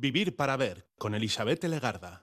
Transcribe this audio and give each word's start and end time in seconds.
Vivir 0.00 0.36
para 0.36 0.56
ver 0.56 0.86
con 0.96 1.16
Elizabeth 1.16 1.64
Legarda. 1.64 2.22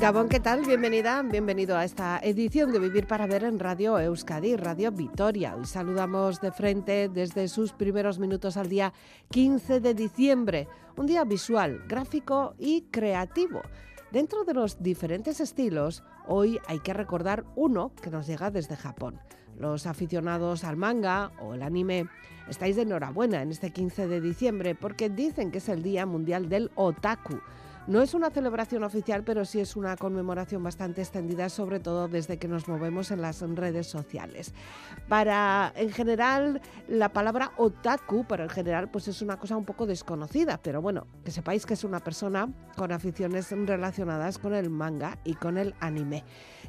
Gabón, 0.00 0.30
¿qué 0.30 0.40
tal? 0.40 0.64
Bienvenida, 0.64 1.20
bienvenido 1.22 1.76
a 1.76 1.84
esta 1.84 2.18
edición 2.22 2.72
de 2.72 2.78
Vivir 2.78 3.06
para 3.06 3.26
Ver 3.26 3.44
en 3.44 3.58
Radio 3.58 4.00
Euskadi, 4.00 4.56
Radio 4.56 4.90
Vitoria. 4.92 5.56
Hoy 5.56 5.66
saludamos 5.66 6.40
de 6.40 6.52
frente 6.52 7.10
desde 7.10 7.48
sus 7.48 7.74
primeros 7.74 8.18
minutos 8.18 8.56
al 8.56 8.70
día 8.70 8.94
15 9.30 9.80
de 9.80 9.92
diciembre, 9.92 10.68
un 10.96 11.04
día 11.04 11.24
visual, 11.24 11.84
gráfico 11.86 12.54
y 12.58 12.88
creativo. 12.90 13.60
Dentro 14.12 14.42
de 14.42 14.54
los 14.54 14.82
diferentes 14.82 15.38
estilos, 15.38 16.02
hoy 16.26 16.58
hay 16.66 16.80
que 16.80 16.92
recordar 16.92 17.44
uno 17.54 17.92
que 18.02 18.10
nos 18.10 18.26
llega 18.26 18.50
desde 18.50 18.74
Japón. 18.74 19.20
Los 19.56 19.86
aficionados 19.86 20.64
al 20.64 20.76
manga 20.76 21.30
o 21.40 21.54
el 21.54 21.62
anime 21.62 22.08
estáis 22.48 22.74
de 22.74 22.82
enhorabuena 22.82 23.40
en 23.40 23.52
este 23.52 23.70
15 23.70 24.08
de 24.08 24.20
diciembre 24.20 24.74
porque 24.74 25.10
dicen 25.10 25.52
que 25.52 25.58
es 25.58 25.68
el 25.68 25.84
Día 25.84 26.06
Mundial 26.06 26.48
del 26.48 26.72
Otaku 26.74 27.38
no 27.90 28.02
es 28.02 28.14
una 28.14 28.30
celebración 28.30 28.84
oficial, 28.84 29.24
pero 29.24 29.44
sí 29.44 29.58
es 29.58 29.74
una 29.74 29.96
conmemoración 29.96 30.62
bastante 30.62 31.00
extendida, 31.00 31.48
sobre 31.48 31.80
todo 31.80 32.06
desde 32.06 32.38
que 32.38 32.46
nos 32.46 32.68
movemos 32.68 33.10
en 33.10 33.20
las 33.20 33.40
redes 33.40 33.88
sociales. 33.88 34.54
Para, 35.08 35.72
en 35.74 35.90
general, 35.90 36.60
la 36.86 37.08
palabra 37.08 37.50
otaku, 37.56 38.24
para 38.24 38.44
en 38.44 38.50
general, 38.50 38.88
pues 38.92 39.08
es 39.08 39.22
una 39.22 39.40
cosa 39.40 39.56
un 39.56 39.64
poco 39.64 39.86
desconocida, 39.86 40.60
pero 40.62 40.80
bueno, 40.80 41.08
que 41.24 41.32
sepáis 41.32 41.66
que 41.66 41.74
es 41.74 41.82
una 41.82 41.98
persona 41.98 42.48
con 42.76 42.92
aficiones 42.92 43.50
relacionadas 43.50 44.38
con 44.38 44.54
el 44.54 44.70
manga 44.70 45.18
y 45.24 45.34
con 45.34 45.58
el 45.58 45.74
anime. 45.80 46.22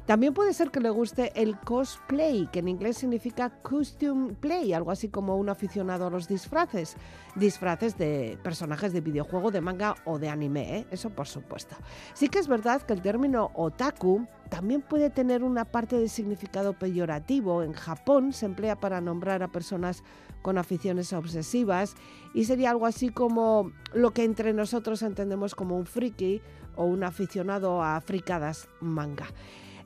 También 0.06 0.34
puede 0.34 0.52
ser 0.52 0.70
que 0.70 0.80
le 0.80 0.90
guste 0.90 1.32
el 1.40 1.56
cosplay, 1.60 2.48
que 2.48 2.58
en 2.58 2.66
inglés 2.66 2.98
significa 2.98 3.50
costume 3.62 4.32
play, 4.32 4.72
algo 4.72 4.90
así 4.90 5.08
como 5.08 5.36
un 5.36 5.48
aficionado 5.48 6.06
a 6.06 6.10
los 6.10 6.26
disfraces, 6.26 6.96
disfraces 7.36 7.96
de 7.96 8.36
personajes 8.42 8.92
de 8.92 9.00
videojuego, 9.00 9.52
de 9.52 9.60
manga 9.60 9.94
o 10.04 10.18
de 10.18 10.28
anime, 10.28 10.78
¿eh? 10.78 10.86
eso 10.90 11.10
por 11.10 11.28
supuesto. 11.28 11.76
Sí 12.14 12.28
que 12.28 12.40
es 12.40 12.48
verdad 12.48 12.82
que 12.82 12.94
el 12.94 13.00
término 13.00 13.52
otaku 13.54 14.26
también 14.48 14.82
puede 14.82 15.08
tener 15.08 15.44
una 15.44 15.64
parte 15.64 15.96
de 15.96 16.08
significado 16.08 16.72
peyorativo. 16.72 17.62
En 17.62 17.72
Japón 17.72 18.32
se 18.32 18.46
emplea 18.46 18.80
para 18.80 19.00
nombrar 19.00 19.44
a 19.44 19.48
personas 19.48 20.02
con 20.42 20.58
aficiones 20.58 21.12
obsesivas 21.12 21.94
y 22.34 22.44
sería 22.44 22.70
algo 22.70 22.86
así 22.86 23.10
como 23.10 23.70
lo 23.94 24.10
que 24.10 24.24
entre 24.24 24.52
nosotros 24.52 25.02
entendemos 25.02 25.54
como 25.54 25.76
un 25.76 25.86
friki 25.86 26.42
o 26.74 26.84
un 26.84 27.04
aficionado 27.04 27.82
a 27.82 28.00
fricadas 28.00 28.68
manga. 28.80 29.26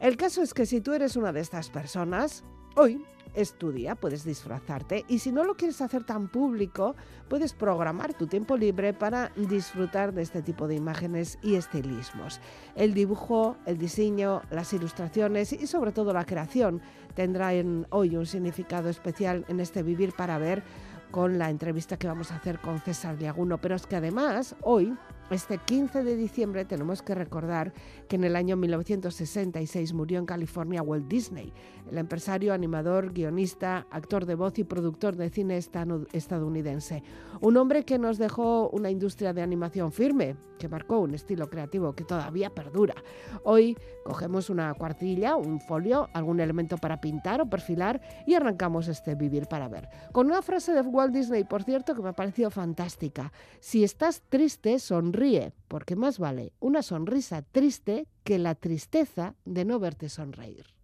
El 0.00 0.16
caso 0.16 0.42
es 0.42 0.52
que 0.52 0.66
si 0.66 0.80
tú 0.80 0.92
eres 0.92 1.16
una 1.16 1.32
de 1.32 1.40
estas 1.40 1.70
personas, 1.70 2.44
hoy 2.76 3.02
es 3.34 3.52
tu 3.58 3.70
día, 3.70 3.94
puedes 3.94 4.24
disfrazarte 4.24 5.04
y 5.08 5.18
si 5.18 5.30
no 5.30 5.44
lo 5.44 5.56
quieres 5.56 5.80
hacer 5.80 6.04
tan 6.04 6.28
público, 6.28 6.96
puedes 7.28 7.52
programar 7.52 8.14
tu 8.14 8.26
tiempo 8.26 8.56
libre 8.56 8.94
para 8.94 9.30
disfrutar 9.36 10.12
de 10.12 10.22
este 10.22 10.42
tipo 10.42 10.66
de 10.66 10.74
imágenes 10.74 11.38
y 11.42 11.54
estilismos. 11.54 12.40
El 12.74 12.94
dibujo, 12.94 13.56
el 13.66 13.78
diseño, 13.78 14.42
las 14.50 14.72
ilustraciones 14.72 15.52
y 15.52 15.66
sobre 15.66 15.92
todo 15.92 16.12
la 16.12 16.24
creación 16.24 16.80
tendrán 17.14 17.86
hoy 17.90 18.16
un 18.16 18.26
significado 18.26 18.88
especial 18.88 19.44
en 19.48 19.60
este 19.60 19.82
vivir 19.82 20.12
para 20.14 20.38
ver 20.38 20.62
con 21.10 21.38
la 21.38 21.50
entrevista 21.50 21.98
que 21.98 22.08
vamos 22.08 22.32
a 22.32 22.36
hacer 22.36 22.58
con 22.60 22.80
César 22.80 23.16
Liaguno, 23.18 23.58
pero 23.60 23.74
es 23.74 23.86
que 23.86 23.96
además 23.96 24.56
hoy 24.62 24.94
este 25.30 25.58
15 25.58 26.04
de 26.04 26.16
diciembre 26.16 26.64
tenemos 26.64 27.02
que 27.02 27.14
recordar 27.14 27.72
que 28.08 28.14
en 28.14 28.22
el 28.22 28.36
año 28.36 28.56
1966 28.56 29.92
murió 29.92 30.20
en 30.20 30.26
California 30.26 30.82
Walt 30.82 31.08
Disney, 31.08 31.52
el 31.90 31.98
empresario, 31.98 32.54
animador, 32.54 33.12
guionista, 33.12 33.86
actor 33.90 34.24
de 34.24 34.36
voz 34.36 34.56
y 34.58 34.64
productor 34.64 35.16
de 35.16 35.30
cine 35.30 35.56
estadounidense. 35.56 37.02
Un 37.40 37.56
hombre 37.56 37.84
que 37.84 37.98
nos 37.98 38.18
dejó 38.18 38.68
una 38.70 38.88
industria 38.90 39.32
de 39.32 39.42
animación 39.42 39.90
firme, 39.90 40.36
que 40.60 40.68
marcó 40.68 41.00
un 41.00 41.14
estilo 41.14 41.50
creativo 41.50 41.92
que 41.92 42.04
todavía 42.04 42.50
perdura. 42.50 42.94
Hoy 43.42 43.76
cogemos 44.04 44.48
una 44.48 44.72
cuartilla, 44.74 45.34
un 45.34 45.60
folio, 45.60 46.08
algún 46.14 46.38
elemento 46.38 46.78
para 46.78 47.00
pintar 47.00 47.40
o 47.40 47.50
perfilar 47.50 48.00
y 48.26 48.34
arrancamos 48.34 48.86
este 48.86 49.16
vivir 49.16 49.48
para 49.48 49.68
ver. 49.68 49.88
Con 50.12 50.28
una 50.28 50.40
frase 50.40 50.72
de 50.72 50.82
Walt 50.82 51.12
Disney, 51.12 51.42
por 51.44 51.64
cierto, 51.64 51.94
que 51.94 52.02
me 52.02 52.10
ha 52.10 52.14
parecido 52.14 52.50
fantástica. 52.50 53.32
Si 53.58 53.82
estás 53.82 54.22
triste, 54.28 54.78
sonríe 54.78 55.15
Ríe, 55.16 55.52
porque 55.68 55.96
más 55.96 56.18
vale 56.18 56.52
una 56.60 56.82
sonrisa 56.82 57.42
triste 57.42 58.06
que 58.22 58.38
la 58.38 58.54
tristeza 58.54 59.34
de 59.44 59.64
no 59.64 59.78
verte 59.80 60.08
sonreír. 60.08 60.75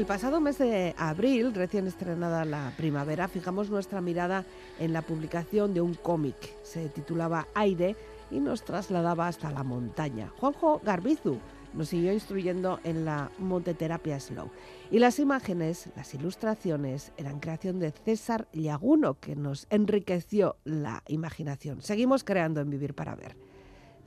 El 0.00 0.06
pasado 0.06 0.40
mes 0.40 0.56
de 0.56 0.94
abril, 0.96 1.52
recién 1.52 1.86
estrenada 1.86 2.46
la 2.46 2.72
primavera, 2.78 3.28
fijamos 3.28 3.68
nuestra 3.68 4.00
mirada 4.00 4.46
en 4.78 4.94
la 4.94 5.02
publicación 5.02 5.74
de 5.74 5.82
un 5.82 5.92
cómic. 5.92 6.36
Se 6.62 6.88
titulaba 6.88 7.48
Aire 7.52 7.96
y 8.30 8.40
nos 8.40 8.64
trasladaba 8.64 9.28
hasta 9.28 9.50
la 9.50 9.62
montaña. 9.62 10.32
Juanjo 10.38 10.80
Garbizu 10.82 11.38
nos 11.74 11.90
siguió 11.90 12.14
instruyendo 12.14 12.80
en 12.82 13.04
la 13.04 13.30
monteterapia 13.38 14.18
slow. 14.18 14.50
Y 14.90 15.00
las 15.00 15.18
imágenes, 15.18 15.90
las 15.94 16.14
ilustraciones, 16.14 17.12
eran 17.18 17.38
creación 17.38 17.78
de 17.78 17.90
César 17.90 18.48
Llaguno, 18.54 19.20
que 19.20 19.36
nos 19.36 19.66
enriqueció 19.68 20.56
la 20.64 21.02
imaginación. 21.08 21.82
Seguimos 21.82 22.24
creando 22.24 22.62
en 22.62 22.70
Vivir 22.70 22.94
para 22.94 23.16
Ver. 23.16 23.36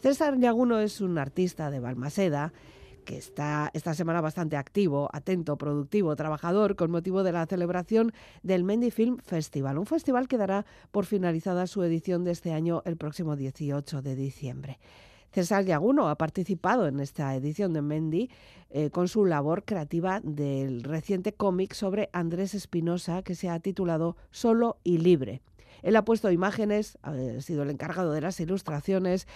César 0.01 0.39
Llaguno 0.39 0.79
es 0.79 1.01
un 1.01 1.19
artista 1.19 1.69
de 1.69 1.79
Balmaseda 1.79 2.51
que 3.03 3.17
está 3.17 3.69
esta 3.73 3.93
semana 3.93 4.21
bastante 4.21 4.57
activo, 4.57 5.09
atento, 5.13 5.57
productivo, 5.57 6.15
trabajador, 6.15 6.75
con 6.75 6.91
motivo 6.91 7.23
de 7.23 7.31
la 7.31 7.45
celebración 7.45 8.13
del 8.41 8.63
Mendy 8.63 8.91
Film 8.91 9.17
Festival, 9.17 9.77
un 9.77 9.85
festival 9.85 10.27
que 10.27 10.37
dará 10.37 10.65
por 10.91 11.05
finalizada 11.05 11.67
su 11.67 11.83
edición 11.83 12.23
de 12.23 12.31
este 12.31 12.53
año 12.53 12.81
el 12.85 12.97
próximo 12.97 13.35
18 13.35 14.01
de 14.01 14.15
diciembre. 14.15 14.79
César 15.31 15.65
Yaguno 15.65 16.09
ha 16.09 16.15
participado 16.15 16.87
en 16.87 16.99
esta 16.99 17.35
edición 17.35 17.73
de 17.73 17.81
Mendy 17.81 18.29
eh, 18.69 18.91
con 18.91 19.07
su 19.07 19.25
labor 19.25 19.63
creativa 19.65 20.19
del 20.23 20.83
reciente 20.83 21.33
cómic 21.33 21.73
sobre 21.73 22.09
Andrés 22.13 22.53
Espinosa 22.53 23.23
que 23.23 23.33
se 23.33 23.49
ha 23.49 23.59
titulado 23.59 24.15
Solo 24.29 24.77
y 24.83 24.99
Libre. 24.99 25.41
Él 25.81 25.95
ha 25.95 26.05
puesto 26.05 26.31
imágenes, 26.31 26.97
ha 27.01 27.13
sido 27.41 27.63
el 27.63 27.71
encargado 27.71 28.11
de 28.11 28.21
las 28.21 28.39
ilustraciones 28.39 29.27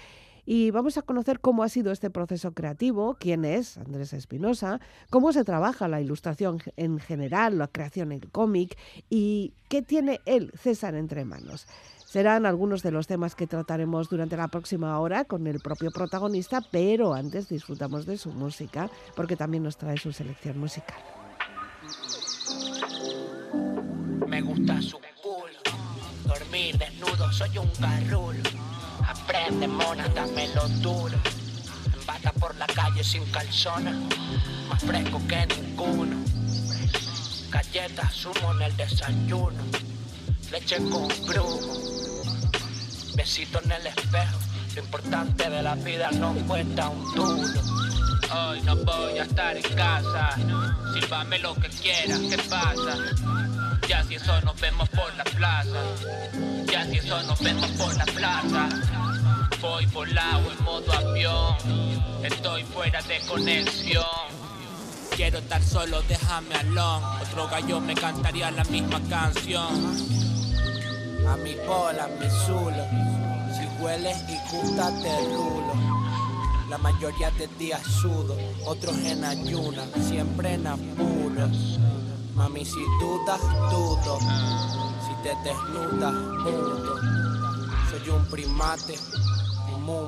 y 0.49 0.71
vamos 0.71 0.97
a 0.97 1.01
conocer 1.01 1.41
cómo 1.41 1.61
ha 1.61 1.67
sido 1.67 1.91
este 1.91 2.09
proceso 2.09 2.53
creativo, 2.53 3.17
quién 3.19 3.43
es 3.43 3.77
Andrés 3.77 4.13
Espinosa, 4.13 4.79
cómo 5.09 5.33
se 5.33 5.43
trabaja 5.43 5.89
la 5.89 5.99
ilustración 5.99 6.59
en 6.77 6.99
general, 6.99 7.57
la 7.57 7.67
creación 7.67 8.13
en 8.13 8.21
cómic 8.21 8.77
y 9.09 9.51
qué 9.67 9.81
tiene 9.81 10.21
él, 10.25 10.53
César, 10.57 10.95
entre 10.95 11.25
manos. 11.25 11.67
Serán 12.05 12.45
algunos 12.45 12.81
de 12.81 12.91
los 12.91 13.07
temas 13.07 13.35
que 13.35 13.45
trataremos 13.45 14.07
durante 14.07 14.37
la 14.37 14.47
próxima 14.47 14.97
hora 15.01 15.25
con 15.25 15.45
el 15.47 15.59
propio 15.59 15.91
protagonista, 15.91 16.61
pero 16.71 17.13
antes 17.13 17.49
disfrutamos 17.49 18.05
de 18.05 18.17
su 18.17 18.31
música 18.31 18.89
porque 19.17 19.35
también 19.35 19.63
nos 19.63 19.75
trae 19.75 19.97
su 19.97 20.13
selección 20.13 20.57
musical. 20.57 20.97
Me 24.25 24.41
gusta 24.41 24.81
su 24.81 24.97
culo. 25.21 25.59
Dormir 26.25 26.77
desnudo, 26.77 27.33
soy 27.33 27.57
un 27.57 27.69
garrulo. 27.81 28.86
Aprende, 29.47 29.67
mona, 29.69 30.05
lo 30.55 30.67
duro. 30.81 31.17
Bata 32.05 32.33
por 32.33 32.53
la 32.57 32.67
calle 32.67 33.01
sin 33.01 33.23
calzona. 33.31 33.93
Más 34.67 34.83
fresco 34.83 35.21
que 35.25 35.45
ninguno. 35.45 36.17
Galletas, 37.49 38.13
sumo 38.13 38.51
en 38.55 38.63
el 38.63 38.75
desayuno. 38.75 39.63
Leche 40.51 40.75
con 40.89 41.07
brujo. 41.25 41.61
Besito 43.15 43.61
en 43.63 43.71
el 43.71 43.87
espejo. 43.87 44.37
Lo 44.75 44.81
importante 44.81 45.49
de 45.49 45.63
la 45.63 45.75
vida 45.75 46.11
no 46.11 46.33
cuesta 46.45 46.89
un 46.89 47.15
duro. 47.15 47.61
Hoy 48.35 48.61
no 48.63 48.75
voy 48.75 49.17
a 49.17 49.23
estar 49.23 49.55
en 49.55 49.75
casa. 49.75 50.35
Sírvame 50.93 51.39
lo 51.39 51.55
que 51.55 51.69
quieras, 51.69 52.19
¿qué 52.29 52.37
pasa? 52.49 52.97
Ya 53.87 54.03
si 54.03 54.15
eso 54.15 54.41
nos 54.41 54.59
vemos 54.59 54.89
por 54.89 55.15
la 55.15 55.23
plaza. 55.23 55.79
Ya 56.69 56.85
si 56.85 56.97
eso 56.97 57.23
nos 57.23 57.39
vemos 57.39 57.71
por 57.71 57.95
la 57.95 58.05
plaza. 58.07 58.96
Voy 59.61 59.85
volado 59.87 60.51
en 60.51 60.63
modo 60.63 60.91
avión. 60.93 61.55
Estoy 62.23 62.63
fuera 62.63 63.01
de 63.01 63.19
conexión. 63.27 64.03
Quiero 65.15 65.39
estar 65.39 65.63
solo, 65.63 66.01
déjame 66.03 66.53
alone. 66.55 67.05
Otro 67.23 67.47
gallo 67.47 67.79
me 67.79 67.95
cantaría 67.95 68.51
la 68.51 68.63
misma 68.65 69.01
canción. 69.09 69.97
A 71.27 71.35
mi 71.37 71.55
bola, 71.55 72.07
mi 72.19 72.29
zulo. 72.45 72.85
Si 73.55 73.81
hueles 73.81 74.17
y 74.29 74.37
gusta, 74.51 74.91
te 75.01 75.19
rulo. 75.25 75.73
La 76.69 76.77
mayoría 76.77 77.31
de 77.31 77.47
días 77.57 77.81
sudo, 77.81 78.37
otros 78.65 78.95
en 78.97 79.23
ayuna, 79.23 79.85
siempre 80.07 80.53
en 80.53 80.67
apuros. 80.67 81.79
Mami, 82.35 82.63
si 82.63 82.83
dudas, 82.99 83.41
dudo. 83.71 84.19
Si 84.19 85.23
te 85.23 85.33
desnudas, 85.43 86.13
mudo. 86.13 86.95
Soy 87.89 88.09
un 88.09 88.25
primate, 88.25 88.95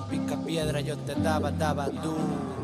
pica 0.10 0.36
piedra, 0.46 0.82
yo 0.82 0.98
te 0.98 1.16
daba, 1.16 1.52
daba 1.52 1.90
duro. 1.90 2.60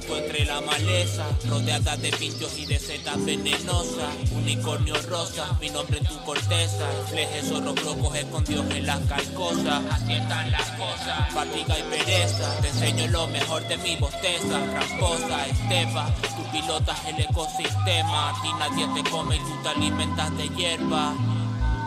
Tú 0.00 0.14
entre 0.16 0.44
la 0.44 0.60
maleza, 0.60 1.26
rodeada 1.48 1.96
de 1.96 2.10
pinchos 2.10 2.58
y 2.58 2.66
de 2.66 2.78
setas 2.78 3.24
venenosas. 3.24 4.14
Unicornio 4.32 4.94
rosa, 5.08 5.56
mi 5.60 5.70
nombre 5.70 5.98
en 5.98 6.04
tu 6.04 6.22
corteza. 6.24 6.86
Flejes 7.10 7.48
zorros 7.48 7.82
locos 7.84 8.16
escondidos 8.16 8.66
en 8.70 8.86
las 8.86 9.00
calcosas. 9.06 9.82
Así 9.90 10.12
están 10.12 10.50
las 10.50 10.70
cosas, 10.72 11.32
fatiga 11.32 11.78
y 11.78 11.82
pereza. 11.90 12.60
Te 12.60 12.68
enseño 12.68 13.06
lo 13.08 13.26
mejor 13.28 13.66
de 13.68 13.76
mi 13.78 13.96
bosteza. 13.96 14.60
Tramposa, 14.70 15.46
estepa, 15.46 16.14
tú 16.36 16.50
pilotas 16.52 16.98
el 17.06 17.20
ecosistema. 17.20 18.30
A 18.30 18.42
ti 18.42 18.48
nadie 18.58 19.02
te 19.02 19.10
come 19.10 19.36
y 19.36 19.40
tú 19.40 19.62
te 19.62 19.68
alimentas 19.68 20.36
de 20.36 20.48
hierba. 20.50 21.14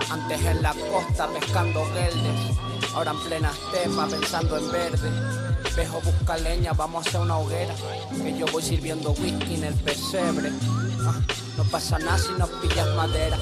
Antes 0.09 0.45
en 0.45 0.61
la 0.61 0.73
costa 0.73 1.27
pescando 1.27 1.83
verdes, 1.93 2.57
ahora 2.93 3.11
en 3.11 3.19
plena 3.21 3.51
estepa 3.51 4.07
pensando 4.07 4.57
en 4.57 4.71
verde 4.71 5.46
espejo 5.77 6.01
busca 6.01 6.37
leña, 6.37 6.73
vamos 6.73 7.05
a 7.05 7.09
hacer 7.09 7.21
una 7.21 7.37
hoguera. 7.37 7.75
Que 8.23 8.35
yo 8.35 8.47
voy 8.47 8.63
sirviendo 8.63 9.11
whisky 9.11 9.55
en 9.55 9.65
el 9.65 9.73
pesebre. 9.75 10.49
Ah, 11.05 11.21
no 11.55 11.63
pasa 11.65 11.99
nada 11.99 12.17
si 12.17 12.31
nos 12.33 12.49
pillas 12.49 12.87
madera. 12.95 13.37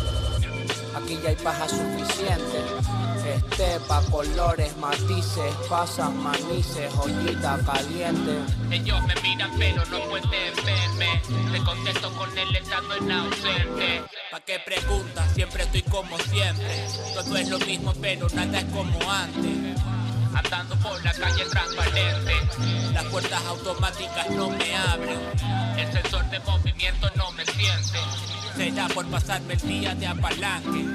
Aquí 0.95 1.17
ya 1.23 1.29
hay 1.29 1.35
paja 1.37 1.67
suficiente. 1.69 2.59
Estepa, 3.25 4.01
colores, 4.11 4.75
matices, 4.77 5.55
pasas, 5.69 6.13
manices, 6.13 6.93
joyita 6.93 7.57
caliente. 7.65 8.33
Ellos 8.69 9.01
me 9.03 9.15
miran 9.21 9.51
pero 9.57 9.85
no 9.85 9.99
pueden 10.09 10.55
verme. 10.65 11.21
Te 11.53 11.63
contesto 11.63 12.11
con 12.17 12.37
el 12.37 12.53
estado 12.53 12.95
en 12.95 13.11
ausente. 13.11 14.03
¿Pa' 14.29 14.41
qué 14.41 14.59
preguntas? 14.59 15.31
Siempre 15.33 15.63
estoy 15.63 15.83
como 15.83 16.17
siempre. 16.19 16.85
Todo 17.13 17.37
es 17.37 17.47
lo 17.47 17.59
mismo 17.59 17.93
pero 18.01 18.27
nada 18.33 18.59
es 18.59 18.65
como 18.65 18.99
antes 19.09 19.95
andando 20.35 20.75
por 20.77 21.03
la 21.03 21.13
calle 21.13 21.45
transparente. 21.45 22.33
Las 22.93 23.03
puertas 23.05 23.45
automáticas 23.45 24.29
no 24.31 24.49
me 24.49 24.75
abren, 24.75 25.19
el 25.77 25.91
sensor 25.91 26.29
de 26.29 26.39
movimiento 26.41 27.09
no 27.15 27.31
me 27.31 27.45
siente. 27.45 27.99
Será 28.55 28.87
por 28.89 29.05
pasarme 29.07 29.53
el 29.53 29.61
día 29.61 29.95
de 29.95 30.07
apalanque. 30.07 30.85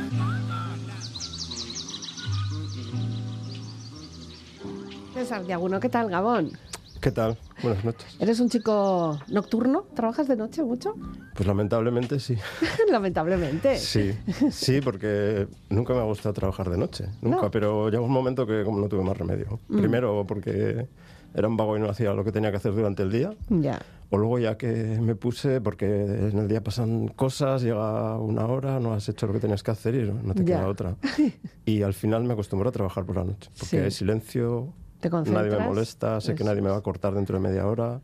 César 5.15 5.45
Diaguno, 5.45 5.81
¿qué 5.81 5.89
tal, 5.89 6.09
Gabón? 6.09 6.57
¿Qué 7.01 7.11
tal? 7.11 7.39
Buenas 7.63 7.83
noches. 7.83 8.17
¿Eres 8.21 8.41
un 8.41 8.51
chico 8.51 9.19
nocturno? 9.29 9.87
¿Trabajas 9.95 10.29
de 10.29 10.37
noche 10.37 10.63
mucho? 10.63 10.95
Pues 11.35 11.47
lamentablemente 11.47 12.21
sí. 12.21 12.37
lamentablemente. 12.91 13.79
Sí, 13.79 14.13
sí, 14.51 14.83
porque 14.83 15.49
nunca 15.71 15.95
me 15.95 16.01
ha 16.01 16.05
gustado 16.05 16.35
trabajar 16.35 16.69
de 16.69 16.77
noche, 16.77 17.07
nunca, 17.23 17.51
pero 17.51 17.89
llegó 17.89 18.05
un 18.05 18.13
momento 18.13 18.47
que 18.47 18.65
como 18.65 18.79
no 18.79 18.89
tuve 18.89 19.03
más 19.03 19.17
remedio. 19.17 19.61
Mm. 19.69 19.79
Primero 19.79 20.25
porque 20.29 20.89
era 21.33 21.49
un 21.49 21.57
vago 21.57 21.75
y 21.79 21.81
no 21.81 21.89
hacía 21.89 22.13
lo 22.13 22.23
que 22.23 22.33
tenía 22.33 22.51
que 22.51 22.59
hacer 22.59 22.75
durante 22.75 23.03
el 23.03 23.11
día. 23.11 23.33
Ya. 23.49 23.81
O 24.11 24.19
luego 24.19 24.39
ya 24.39 24.59
que 24.59 24.99
me 25.01 25.15
puse, 25.15 25.63
porque 25.63 25.87
en 25.87 26.37
el 26.37 26.49
día 26.49 26.63
pasan 26.63 27.09
cosas, 27.09 27.63
llega 27.63 28.19
una 28.19 28.45
hora, 28.45 28.79
no 28.79 28.93
has 28.93 29.09
hecho 29.09 29.27
lo 29.27 29.33
que 29.33 29.39
tenías 29.39 29.63
que 29.63 29.71
hacer 29.71 29.95
y 29.95 30.03
no 30.03 30.35
te 30.35 30.45
queda 30.45 30.67
otra. 30.69 30.97
y 31.65 31.81
al 31.81 31.95
final 31.95 32.25
me 32.25 32.35
acostumbré 32.35 32.69
a 32.69 32.73
trabajar 32.73 33.07
por 33.07 33.17
la 33.17 33.25
noche, 33.25 33.49
porque 33.59 33.81
hay 33.85 33.91
silencio, 33.91 34.75
nadie 35.03 35.51
me 35.51 35.67
molesta, 35.67 36.21
sé 36.21 36.35
que 36.35 36.45
nadie 36.45 36.63
me 36.63 36.71
va 36.71 36.77
a 36.77 36.81
cortar 36.83 37.15
dentro 37.15 37.39
de 37.39 37.49
media 37.49 37.67
hora. 37.67 38.01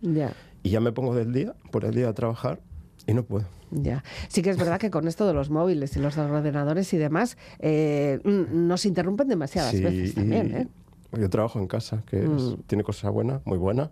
Y 0.63 0.71
ya 0.71 0.81
me 0.81 0.93
pongo 0.93 1.15
del 1.15 1.33
día, 1.33 1.55
por 1.71 1.85
el 1.85 1.95
día 1.95 2.09
a 2.09 2.13
trabajar 2.13 2.61
y 3.07 3.15
no 3.15 3.25
puedo. 3.25 3.47
Ya. 3.71 4.05
Sí 4.29 4.43
que 4.43 4.51
es 4.51 4.57
verdad 4.57 4.79
que 4.79 4.91
con 4.91 5.09
esto 5.09 5.27
de 5.27 5.35
los 5.35 5.51
móviles 5.51 5.97
y 5.97 6.01
los 6.01 6.17
ordenadores 6.19 6.93
y 6.93 6.99
demás, 6.99 7.37
eh, 7.59 8.21
nos 8.25 8.87
interrumpen 8.87 9.29
demasiadas 9.29 9.81
veces 9.81 10.15
también. 10.15 10.55
¿eh? 10.55 10.69
Yo 11.13 11.31
trabajo 11.31 11.59
en 11.59 11.67
casa, 11.67 12.03
que 12.07 12.19
mm. 12.19 12.63
tiene 12.67 12.85
cosas 12.85 13.13
buenas, 13.13 13.41
muy 13.45 13.59
buenas, 13.59 13.91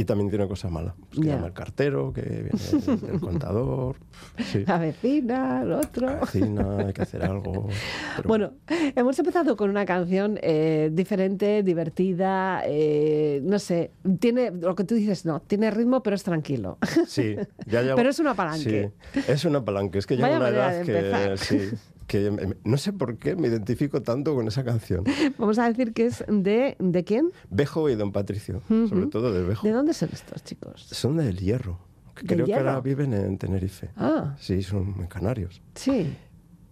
y 0.00 0.04
también 0.04 0.30
tiene 0.30 0.48
cosas 0.48 0.70
malas. 0.70 0.94
Pues 0.98 1.20
que 1.20 1.26
llama 1.26 1.48
el 1.48 1.52
cartero, 1.52 2.10
que 2.10 2.22
viene 2.22 2.50
el, 3.12 3.20
contador. 3.20 3.96
La 4.66 4.78
vecina, 4.78 5.60
el 5.62 5.72
otro. 5.72 6.06
La 6.06 6.20
vecina, 6.20 6.78
hay 6.86 6.92
que 6.94 7.02
hacer 7.02 7.22
algo. 7.22 7.68
Bueno, 8.24 8.54
hemos 8.66 9.18
empezado 9.18 9.58
con 9.58 9.68
una 9.68 9.84
canción 9.84 10.38
eh, 10.40 10.88
diferente, 10.90 11.62
divertida, 11.62 12.62
eh, 12.64 13.42
no 13.44 13.58
sé, 13.58 13.90
tiene 14.18 14.50
lo 14.52 14.74
que 14.74 14.84
tú 14.84 14.94
dices, 14.94 15.26
no, 15.26 15.40
tiene 15.40 15.70
ritmo, 15.70 16.02
pero 16.02 16.16
es 16.16 16.22
tranquilo. 16.22 16.78
Sí, 17.06 17.36
ya 17.66 17.80
Pero 17.94 18.08
es 18.08 18.18
una 18.20 18.32
palanque. 18.32 18.92
Sí, 19.12 19.20
es 19.28 19.44
una 19.44 19.62
palanque. 19.62 19.98
Es 19.98 20.06
que 20.06 20.16
llega 20.16 20.38
una 20.38 20.48
edad 20.48 20.82
que. 20.82 21.36
Sí, 21.36 21.76
que 22.10 22.56
no 22.64 22.76
sé 22.76 22.92
por 22.92 23.18
qué 23.18 23.36
me 23.36 23.46
identifico 23.46 24.02
tanto 24.02 24.34
con 24.34 24.48
esa 24.48 24.64
canción. 24.64 25.04
Vamos 25.38 25.60
a 25.60 25.68
decir 25.68 25.92
que 25.92 26.06
es 26.06 26.24
de, 26.26 26.74
¿de 26.80 27.04
quién? 27.04 27.30
Bejo 27.50 27.88
y 27.88 27.94
Don 27.94 28.10
Patricio, 28.10 28.62
sobre 28.66 29.06
todo 29.06 29.32
de 29.32 29.44
Bejo. 29.44 29.64
¿De 29.64 29.72
dónde 29.72 29.94
son 29.94 30.08
estos 30.12 30.42
chicos? 30.42 30.82
Son 30.90 31.16
del 31.16 31.38
Hierro. 31.38 31.78
creo 32.14 32.46
que 32.46 32.54
ahora 32.54 32.80
viven 32.80 33.14
en 33.14 33.38
Tenerife. 33.38 33.90
Ah. 33.96 34.34
Sí, 34.40 34.60
son 34.64 34.96
muy 34.96 35.06
canarios. 35.06 35.62
Sí. 35.76 36.12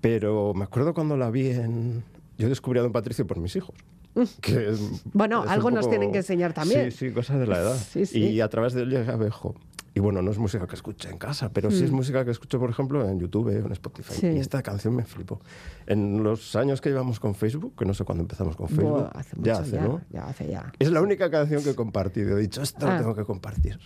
Pero 0.01 0.55
me 0.55 0.65
acuerdo 0.65 0.93
cuando 0.93 1.17
la 1.17 1.31
vi 1.31 1.51
en... 1.51 2.03
Yo 2.37 2.49
descubrí 2.49 2.81
a 2.81 2.83
Don 2.83 2.93
Patricio 2.93 3.25
por 3.25 3.39
mis 3.39 3.55
hijos. 3.55 3.77
Que 4.41 4.75
bueno, 5.13 5.45
algo 5.47 5.71
nos 5.71 5.89
tienen 5.89 6.11
que 6.11 6.19
enseñar 6.19 6.53
también. 6.53 6.91
Sí, 6.91 7.11
sí, 7.11 7.13
cosas 7.13 7.39
de 7.39 7.47
la 7.47 7.59
edad. 7.59 7.77
Sí, 7.77 8.07
sí. 8.07 8.19
Y 8.19 8.41
a 8.41 8.49
través 8.49 8.73
de 8.73 8.83
él 8.83 8.91
llega 8.91 9.13
a 9.13 9.17
Bejo. 9.17 9.55
Y 9.99 10.01
bueno, 10.01 10.23
no 10.23 10.31
es 10.31 10.39
música 10.39 10.65
que 10.69 10.77
escuche 10.77 11.11
en 11.11 11.19
casa, 11.19 11.51
pero 11.53 11.73
sí 11.73 11.83
es 11.83 11.91
mm. 11.91 11.97
música 11.97 12.25
que 12.25 12.31
escucho, 12.31 12.61
por 12.61 12.71
ejemplo, 12.71 13.05
en 13.09 13.19
YouTube 13.19 13.49
o 13.49 13.51
en 13.51 13.73
Spotify. 13.73 14.29
Y 14.29 14.39
esta 14.39 14.63
canción 14.63 14.95
me 14.95 15.05
flipó. 15.05 15.41
En 15.89 16.23
los 16.23 16.55
años 16.55 16.81
que 16.81 16.89
llevamos 16.89 17.19
con 17.19 17.35
Facebook, 17.35 17.75
que 17.77 17.85
no 17.85 17.95
sé 17.95 18.05
cuándo 18.05 18.23
empezamos 18.23 18.55
con 18.55 18.69
Facebook, 18.69 19.11
ya 19.43 19.55
hace, 19.55 19.81
¿no? 19.81 20.01
Ya 20.11 20.29
hace 20.29 20.47
ya. 20.47 20.73
Es 20.79 20.93
la 20.93 21.03
única 21.03 21.29
canción 21.33 21.65
que 21.65 21.71
he 21.71 21.75
compartido. 21.75 22.39
He 22.39 22.43
dicho, 22.43 22.63
esto 22.63 22.87
lo 22.87 22.93
ah. 22.93 22.99
tengo 22.99 23.17
que 23.17 23.25
compartir. 23.25 23.81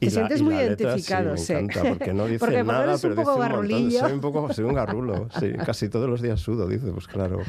Te 0.00 0.08
sientes 0.08 0.40
muy 0.40 0.54
identificado, 0.54 1.36
sí. 1.36 1.52
Me 1.52 1.60
encanta, 1.60 1.90
porque 1.90 2.14
no 2.14 2.24
dice 2.26 2.64
nada, 2.64 2.96
pero 2.96 3.14
dice 3.14 3.30
un 3.30 3.50
montón. 3.50 3.90
Soy 3.90 4.12
un 4.12 4.20
poco, 4.22 4.52
soy 4.54 4.64
un 4.64 4.72
garrulo, 4.72 5.28
sí. 5.38 5.52
Casi 5.66 5.90
todos 5.90 6.08
los 6.08 6.22
días 6.22 6.40
sudo, 6.40 6.66
dice, 6.66 6.90
pues 6.92 7.06
claro. 7.06 7.40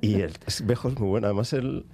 Y 0.00 0.20
el 0.20 0.32
espejo 0.46 0.90
es 0.90 1.00
muy 1.00 1.08
bueno. 1.08 1.26
Además, 1.26 1.52
el 1.54 1.86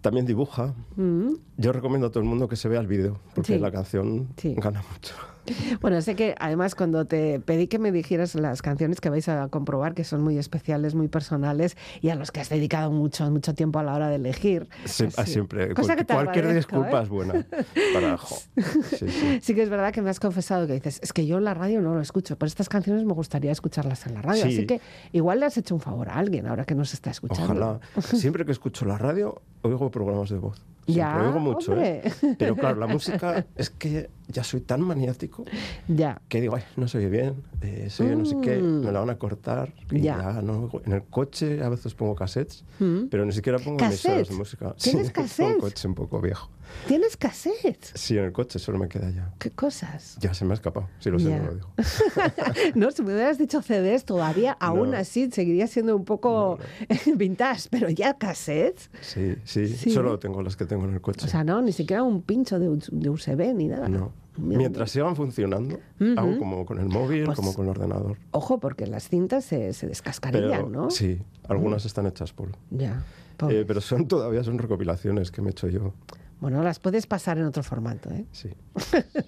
también 0.00 0.26
dibuja. 0.26 0.74
Mm. 0.96 1.34
Yo 1.56 1.72
recomiendo 1.72 2.08
a 2.08 2.10
todo 2.10 2.22
el 2.22 2.28
mundo 2.28 2.48
que 2.48 2.56
se 2.56 2.68
vea 2.68 2.80
el 2.80 2.86
vídeo, 2.86 3.18
porque 3.34 3.58
la 3.58 3.70
canción 3.70 4.28
gana 4.56 4.82
mucho. 4.92 5.14
Bueno, 5.80 6.00
sé 6.02 6.14
que 6.14 6.34
además 6.38 6.74
cuando 6.74 7.04
te 7.04 7.40
pedí 7.40 7.66
que 7.66 7.78
me 7.78 7.92
dijeras 7.92 8.34
las 8.34 8.62
canciones 8.62 9.00
que 9.00 9.10
vais 9.10 9.28
a 9.28 9.48
comprobar, 9.48 9.94
que 9.94 10.04
son 10.04 10.22
muy 10.22 10.38
especiales, 10.38 10.94
muy 10.94 11.08
personales 11.08 11.76
y 12.00 12.08
a 12.08 12.14
los 12.14 12.30
que 12.30 12.40
has 12.40 12.48
dedicado 12.48 12.90
mucho, 12.90 13.30
mucho 13.30 13.54
tiempo 13.54 13.78
a 13.78 13.82
la 13.82 13.94
hora 13.94 14.08
de 14.08 14.16
elegir. 14.16 14.68
Ah, 15.16 15.24
siempre. 15.24 15.74
cualquier 15.74 16.54
disculpa 16.54 17.00
¿eh? 17.00 17.02
es 17.02 17.08
buena. 17.08 17.46
Para, 17.94 18.18
sí, 19.40 19.54
que 19.54 19.62
es 19.62 19.68
verdad 19.68 19.92
que 19.92 20.02
me 20.02 20.10
has 20.10 20.20
confesado 20.20 20.66
que 20.66 20.74
dices, 20.74 21.00
es 21.02 21.12
que 21.12 21.26
yo 21.26 21.38
en 21.38 21.44
la 21.44 21.54
radio 21.54 21.80
no 21.80 21.94
lo 21.94 22.00
escucho, 22.00 22.36
pero 22.36 22.48
estas 22.48 22.68
canciones 22.68 23.04
me 23.04 23.12
gustaría 23.12 23.52
escucharlas 23.52 24.06
en 24.06 24.14
la 24.14 24.22
radio. 24.22 24.44
Así 24.44 24.66
que 24.66 24.80
igual 25.12 25.40
le 25.40 25.46
has 25.46 25.56
hecho 25.56 25.74
un 25.74 25.80
favor 25.80 26.08
a 26.08 26.14
alguien 26.14 26.46
ahora 26.46 26.64
que 26.64 26.74
nos 26.74 26.94
está 26.94 27.10
escuchando. 27.10 27.44
Ojalá. 27.44 27.80
Siempre 28.00 28.44
que 28.44 28.52
escucho 28.52 28.84
la 28.84 28.98
radio, 28.98 29.40
oigo 29.62 29.90
programas 29.90 30.30
de 30.30 30.38
voz. 30.38 30.60
Ya, 30.94 31.22
oigo 31.22 31.38
mucho, 31.38 31.76
¿eh? 31.80 32.02
Pero 32.38 32.56
claro, 32.56 32.80
la 32.80 32.86
música 32.88 33.46
es 33.56 33.70
que 33.70 34.10
ya 34.28 34.44
soy 34.44 34.60
tan 34.60 34.80
maniático 34.80 35.44
ya. 35.86 36.20
que 36.28 36.40
digo, 36.40 36.56
Ay, 36.56 36.62
no 36.76 36.88
se 36.88 36.98
oye 36.98 37.08
bien, 37.08 37.42
eh, 37.60 37.88
soy 37.90 38.14
no 38.16 38.24
sé 38.24 38.36
qué, 38.42 38.58
mm. 38.58 38.84
me 38.84 38.92
la 38.92 39.00
van 39.00 39.10
a 39.10 39.18
cortar. 39.18 39.72
Y 39.90 40.00
ya. 40.00 40.40
no, 40.42 40.70
en 40.84 40.92
el 40.92 41.04
coche 41.04 41.62
a 41.62 41.68
veces 41.68 41.94
pongo 41.94 42.14
cassettes, 42.14 42.64
mm. 42.78 43.06
pero 43.10 43.24
ni 43.24 43.32
siquiera 43.32 43.58
pongo 43.58 43.84
emisoras 43.84 44.28
de 44.28 44.34
música. 44.34 44.74
¿Tienes 44.78 45.08
sí, 45.08 45.12
cassettes? 45.12 45.54
un 45.54 45.60
coche 45.60 45.88
un 45.88 45.94
poco 45.94 46.20
viejo. 46.20 46.50
¿Tienes 46.86 47.16
cassettes? 47.16 47.92
Sí, 47.94 48.16
en 48.16 48.24
el 48.24 48.32
coche 48.32 48.58
solo 48.58 48.78
me 48.78 48.88
queda 48.88 49.10
ya. 49.10 49.32
¿Qué 49.38 49.50
cosas? 49.50 50.16
Ya 50.20 50.32
se 50.34 50.44
me 50.44 50.52
ha 50.52 50.54
escapado, 50.54 50.88
si 51.00 51.10
lo 51.10 51.18
sé, 51.18 51.36
no 51.38 51.44
lo 51.46 51.54
digo. 51.54 51.68
no, 52.74 52.90
si 52.90 53.02
me 53.02 53.12
hubieras 53.14 53.38
dicho 53.38 53.60
CDs 53.62 54.04
todavía, 54.04 54.52
aún 54.52 54.94
así 54.94 55.30
seguiría 55.30 55.66
siendo 55.66 55.96
un 55.96 56.04
poco 56.04 56.58
vintage, 57.16 57.68
pero 57.70 57.90
ya 57.90 58.14
cassettes. 58.14 58.90
Sí, 59.00 59.36
sí, 59.44 59.90
solo 59.90 60.18
tengo 60.18 60.42
las 60.42 60.56
que 60.56 60.64
tengo 60.64 60.84
en 60.84 60.94
el 60.94 61.00
coche. 61.00 61.26
O 61.26 61.28
sea, 61.28 61.44
no, 61.44 61.60
ni 61.60 61.72
siquiera 61.72 62.02
un 62.02 62.22
pincho 62.22 62.58
de, 62.58 62.68
de 62.90 63.10
USB 63.10 63.54
ni 63.54 63.68
nada. 63.68 63.88
No. 63.88 64.12
Mientras 64.38 64.92
sigan 64.92 65.16
funcionando, 65.16 65.80
hago 66.16 66.38
como 66.38 66.64
con 66.64 66.78
el 66.78 66.86
móvil, 66.86 67.24
pues 67.24 67.36
como 67.36 67.54
con 67.54 67.64
el 67.64 67.70
ordenador. 67.70 68.16
Ojo, 68.30 68.58
porque 68.60 68.86
las 68.86 69.08
cintas 69.08 69.44
se, 69.44 69.72
se 69.72 69.88
descascarían, 69.88 70.70
¿no? 70.70 70.90
Sí, 70.90 71.20
algunas 71.48 71.84
están 71.84 72.06
hechas 72.06 72.32
por. 72.32 72.50
Ya. 72.70 73.04
Eh, 73.48 73.64
pero 73.66 73.80
son 73.80 74.08
todavía 74.08 74.42
son 74.42 74.58
recopilaciones 74.58 75.30
que 75.30 75.42
me 75.42 75.48
he 75.48 75.50
hecho 75.52 75.68
yo. 75.68 75.92
Bueno, 76.40 76.62
las 76.62 76.78
puedes 76.78 77.06
pasar 77.06 77.38
en 77.38 77.44
otro 77.44 77.62
formato, 77.62 78.10
¿eh? 78.10 78.24
Sí. 78.30 78.50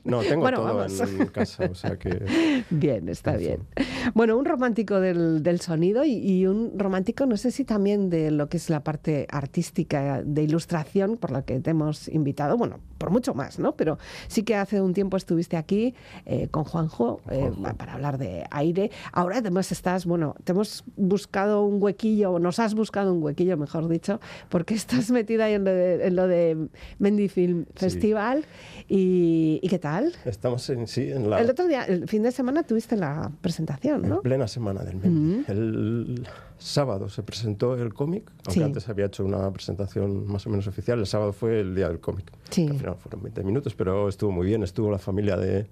No, 0.04 0.20
tengo 0.28 0.48
todo 0.50 0.86
en, 0.86 1.26
casa, 1.26 1.64
o 1.70 1.74
sea 1.74 1.96
que... 1.96 2.64
Bien, 2.70 3.08
está 3.08 3.36
bien. 3.36 3.66
Bueno, 4.14 4.36
un 4.36 4.44
romántico 4.44 5.00
del, 5.00 5.42
del 5.42 5.60
sonido 5.60 6.04
y, 6.04 6.12
y, 6.12 6.46
un 6.46 6.78
romántico, 6.78 7.26
no 7.26 7.36
sé 7.36 7.50
si 7.50 7.64
también 7.64 8.10
de 8.10 8.30
lo 8.30 8.48
que 8.48 8.58
es 8.58 8.70
la 8.70 8.84
parte 8.84 9.26
artística 9.30 10.22
de 10.22 10.42
ilustración 10.42 11.16
por 11.16 11.32
la 11.32 11.42
que 11.42 11.58
te 11.60 11.70
hemos 11.70 12.08
invitado, 12.08 12.56
bueno, 12.56 12.78
por 13.00 13.10
mucho 13.10 13.32
más, 13.32 13.58
¿no? 13.58 13.74
Pero 13.76 13.98
sí 14.28 14.42
que 14.42 14.54
hace 14.54 14.82
un 14.82 14.92
tiempo 14.92 15.16
estuviste 15.16 15.56
aquí 15.56 15.94
eh, 16.26 16.48
con 16.50 16.64
Juanjo, 16.64 17.22
eh, 17.30 17.50
para 17.78 17.94
hablar 17.94 18.18
de 18.18 18.44
aire. 18.50 18.90
Ahora 19.12 19.38
además 19.38 19.72
estás, 19.72 20.04
bueno, 20.04 20.36
te 20.44 20.52
hemos 20.52 20.84
buscado 20.96 21.64
un 21.64 21.82
huequillo, 21.82 22.38
nos 22.38 22.58
has 22.58 22.74
buscado 22.74 23.14
un 23.14 23.22
huequillo, 23.22 23.56
mejor 23.56 23.88
dicho, 23.88 24.20
porque 24.50 24.74
estás 24.74 25.10
metida 25.18 25.46
ahí 25.46 25.54
en 25.54 25.64
lo 25.64 25.70
de, 25.70 26.06
en 26.06 26.14
lo 26.14 26.28
de 26.28 26.68
Mendy 26.98 27.28
Film 27.28 27.64
Festival. 27.74 28.44
Y, 28.86 29.66
qué 29.70 29.78
tal? 29.78 30.12
Estamos 30.26 30.68
en, 30.68 30.86
sí, 30.86 31.10
en 31.10 31.30
la... 31.30 31.40
El 31.40 31.48
otro 31.48 31.66
día, 31.66 31.84
el 31.84 32.06
fin 32.06 32.22
de 32.22 32.32
semana 32.32 32.64
tuviste 32.64 32.96
la 32.96 33.32
presentación, 33.40 34.02
¿no? 34.02 34.16
En 34.16 34.22
plena 34.22 34.46
semana 34.46 34.84
del 34.84 34.96
Mendy. 34.96 35.44
El 35.48 36.26
sábado 36.60 37.08
se 37.08 37.22
presentó 37.22 37.74
el 37.74 37.92
cómic, 37.94 38.30
aunque 38.46 38.62
antes 38.62 38.88
había 38.88 39.06
hecho 39.06 39.24
una 39.24 39.50
presentación 39.52 40.26
más 40.26 40.46
o 40.46 40.50
menos 40.50 40.66
oficial. 40.66 40.98
El 40.98 41.06
sábado 41.06 41.32
fue 41.32 41.60
el 41.60 41.74
día 41.74 41.88
del 41.88 42.00
cómic. 42.00 42.30
Sí. 42.50 42.68
al 42.68 42.76
final 42.78 42.96
fueron 42.96 43.22
20 43.22 43.42
minutos, 43.44 43.74
pero 43.74 44.08
estuvo 44.08 44.30
muy 44.30 44.46
bien. 44.46 44.62
Estuvo 44.62 44.90
la 44.90 44.98
familia 44.98 45.36
de... 45.36 45.66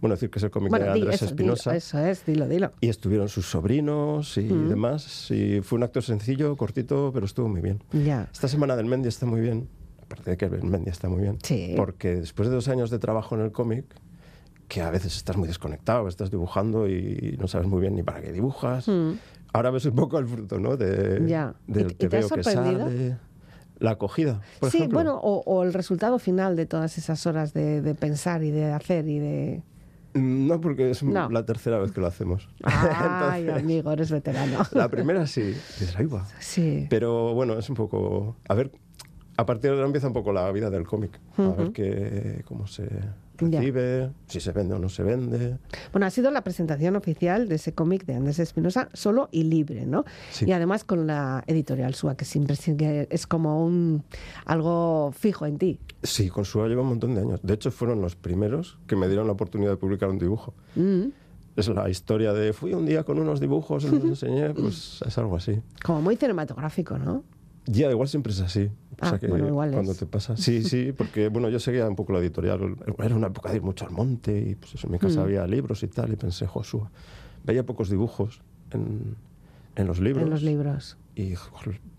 Bueno, 0.00 0.16
decir 0.16 0.30
que 0.30 0.40
es 0.40 0.42
el 0.42 0.50
cómic 0.50 0.72
de 0.72 0.88
Andrés 0.88 1.22
Espinosa. 1.22 1.76
Eso 1.76 1.98
es, 2.00 2.26
dilo, 2.26 2.48
dilo. 2.48 2.72
Y 2.80 2.88
estuvieron 2.88 3.28
sus 3.28 3.46
sobrinos 3.46 4.36
y 4.36 4.48
demás. 4.48 5.30
Y 5.30 5.60
fue 5.60 5.76
un 5.76 5.84
acto 5.84 6.02
sencillo, 6.02 6.56
cortito, 6.56 7.12
pero 7.14 7.24
estuvo 7.24 7.48
muy 7.48 7.60
bien. 7.60 7.80
Ya. 7.92 8.28
Esta 8.32 8.48
semana 8.48 8.74
del 8.74 8.86
Mendy 8.86 9.08
está 9.08 9.26
muy 9.26 9.40
bien. 9.40 9.68
Aparte 10.02 10.32
de 10.32 10.36
que 10.36 10.46
el 10.46 10.64
Mendy 10.64 10.90
está 10.90 11.08
muy 11.08 11.22
bien. 11.22 11.38
Sí. 11.44 11.74
Porque 11.76 12.16
después 12.16 12.48
de 12.48 12.54
dos 12.56 12.66
años 12.66 12.90
de 12.90 12.98
trabajo 12.98 13.36
en 13.36 13.42
el 13.42 13.52
cómic, 13.52 13.84
que 14.66 14.80
a 14.80 14.90
veces 14.90 15.14
estás 15.16 15.36
muy 15.36 15.46
desconectado, 15.46 16.08
estás 16.08 16.30
dibujando 16.30 16.88
y 16.88 17.36
no 17.38 17.46
sabes 17.46 17.68
muy 17.68 17.80
bien 17.80 17.94
ni 17.94 18.02
para 18.02 18.20
qué 18.22 18.32
dibujas. 18.32 18.86
Ahora 19.52 19.70
ves 19.70 19.84
un 19.86 19.94
poco 19.94 20.18
el 20.18 20.26
fruto, 20.26 20.58
¿no? 20.58 20.76
De, 20.76 21.22
ya. 21.26 21.54
Del 21.66 21.92
¿Y, 21.92 21.94
te 21.94 22.08
veo 22.08 22.28
que 22.28 22.42
sale 22.42 23.18
la 23.78 23.92
acogida, 23.92 24.40
por 24.60 24.70
sí, 24.70 24.78
ejemplo. 24.78 24.96
bueno, 24.96 25.16
o, 25.16 25.64
el 25.64 25.72
resultado 25.72 26.18
final 26.18 26.54
de 26.54 26.66
todas 26.66 26.98
esas 26.98 27.26
horas 27.26 27.52
de, 27.52 27.96
pensar 27.98 28.44
y 28.44 28.50
de 28.50 28.72
hacer 28.72 29.08
y 29.08 29.18
de... 29.18 29.62
Mm, 30.14 30.46
no, 30.46 30.60
porque 30.60 30.90
es 30.90 31.02
la 31.02 31.44
tercera 31.44 31.78
vez 31.78 31.90
que 31.90 32.00
lo 32.00 32.06
hacemos. 32.06 32.48
Ay, 32.62 33.48
amigo, 33.50 33.90
eres 33.90 34.10
veterano. 34.10 34.58
La 34.72 34.88
primera 34.88 35.26
sí, 35.26 35.42
dices. 35.42 35.96
Sí. 36.38 36.86
Pero 36.88 37.34
bueno, 37.34 37.58
es 37.58 37.68
un 37.68 37.74
poco... 37.74 38.36
A 38.48 38.54
ver, 38.54 38.70
a 39.36 39.46
partir 39.46 39.70
de 39.70 39.76
ahora 39.76 39.86
empieza 39.86 40.06
un 40.06 40.12
poco 40.12 40.32
la 40.32 40.50
vida 40.52 40.70
del 40.70 40.86
cómic. 40.86 41.18
A 41.38 41.48
ver 41.50 41.72
qué, 41.72 42.42
cómo 42.46 42.66
se 42.66 42.86
recibe, 43.38 44.10
si 44.26 44.40
se 44.40 44.52
vende 44.52 44.74
o 44.74 44.78
no 44.78 44.88
se 44.88 45.02
vende. 45.02 45.58
Bueno, 45.90 46.06
ha 46.06 46.10
sido 46.10 46.30
la 46.30 46.42
presentación 46.42 46.96
oficial 46.96 47.48
de 47.48 47.56
ese 47.56 47.72
cómic 47.74 48.04
de 48.04 48.14
Andrés 48.14 48.38
Espinosa, 48.38 48.88
solo 48.92 49.28
y 49.32 49.44
libre, 49.44 49.86
¿no? 49.86 50.04
Y 50.40 50.52
además 50.52 50.84
con 50.84 51.06
la 51.06 51.42
editorial 51.46 51.94
SUA, 51.94 52.16
que 52.16 52.24
siempre 52.24 52.56
es 53.10 53.26
como 53.26 53.64
un 53.64 54.04
algo 54.44 55.12
fijo 55.12 55.46
en 55.46 55.58
ti. 55.58 55.80
Sí, 56.02 56.28
con 56.28 56.44
SUA 56.44 56.68
lleva 56.68 56.82
un 56.82 56.88
montón 56.88 57.14
de 57.14 57.22
años. 57.22 57.40
De 57.42 57.54
hecho, 57.54 57.70
fueron 57.70 58.00
los 58.00 58.16
primeros 58.16 58.78
que 58.86 58.96
me 58.96 59.08
dieron 59.08 59.26
la 59.26 59.32
oportunidad 59.32 59.70
de 59.70 59.76
publicar 59.76 60.08
un 60.08 60.18
dibujo. 60.18 60.54
Mm. 60.76 61.06
Es 61.54 61.68
la 61.68 61.88
historia 61.90 62.32
de 62.32 62.54
fui 62.54 62.72
un 62.72 62.86
día 62.86 63.04
con 63.04 63.18
unos 63.18 63.38
dibujos 63.38 63.84
y 63.84 63.90
los 63.90 64.02
enseñé, 64.02 64.50
pues 64.54 65.00
es 65.06 65.18
algo 65.18 65.36
así. 65.36 65.60
Como 65.84 66.00
muy 66.00 66.16
cinematográfico, 66.16 66.98
¿no? 66.98 67.24
Ya, 67.66 67.90
igual 67.90 68.08
siempre 68.08 68.32
es 68.32 68.40
así. 68.40 68.70
O 69.02 69.06
sea 69.06 69.16
ah, 69.16 69.18
que 69.18 69.28
cuando 69.28 69.94
te 69.94 70.06
pasa. 70.06 70.36
Sí, 70.36 70.62
sí, 70.68 70.92
porque 70.92 71.28
bueno, 71.28 71.48
yo 71.48 71.58
seguía 71.58 71.88
un 71.88 71.96
poco 71.96 72.12
la 72.12 72.20
editorial. 72.20 72.76
Era 72.98 73.16
una 73.16 73.26
época 73.26 73.50
de 73.50 73.56
ir 73.56 73.62
mucho 73.62 73.84
al 73.84 73.90
monte 73.90 74.38
y 74.38 74.54
pues 74.54 74.82
en 74.84 74.92
mi 74.92 74.98
casa 74.98 75.20
mm. 75.20 75.24
había 75.24 75.46
libros 75.46 75.82
y 75.82 75.88
tal. 75.88 76.12
Y 76.12 76.16
pensé, 76.16 76.46
Josué, 76.46 76.82
veía 77.44 77.66
pocos 77.66 77.90
dibujos 77.90 78.42
en, 78.70 79.16
en 79.74 79.86
los 79.86 79.98
libros. 79.98 80.24
En 80.24 80.30
los 80.30 80.42
libros. 80.42 80.96
Y 81.16 81.34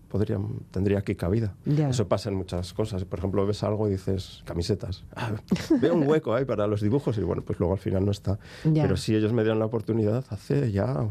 podría, 0.08 0.38
tendría 0.70 0.98
aquí 0.98 1.14
cabida. 1.14 1.54
Eso 1.66 2.08
pasa 2.08 2.30
en 2.30 2.36
muchas 2.36 2.72
cosas. 2.72 3.04
Por 3.04 3.18
ejemplo, 3.18 3.46
ves 3.46 3.62
algo 3.62 3.86
y 3.88 3.92
dices, 3.92 4.42
camisetas. 4.46 5.04
Ah, 5.16 5.32
veo 5.80 5.94
un 5.94 6.08
hueco 6.08 6.34
ahí 6.34 6.44
para 6.46 6.66
los 6.66 6.80
dibujos 6.80 7.18
y 7.18 7.22
bueno, 7.22 7.42
pues 7.42 7.58
luego 7.58 7.74
al 7.74 7.80
final 7.80 8.04
no 8.04 8.12
está. 8.12 8.38
Pero 8.62 8.96
si 8.96 9.14
ellos 9.14 9.32
me 9.32 9.42
dieron 9.42 9.58
la 9.58 9.66
oportunidad 9.66 10.24
hace 10.30 10.72
ya 10.72 11.08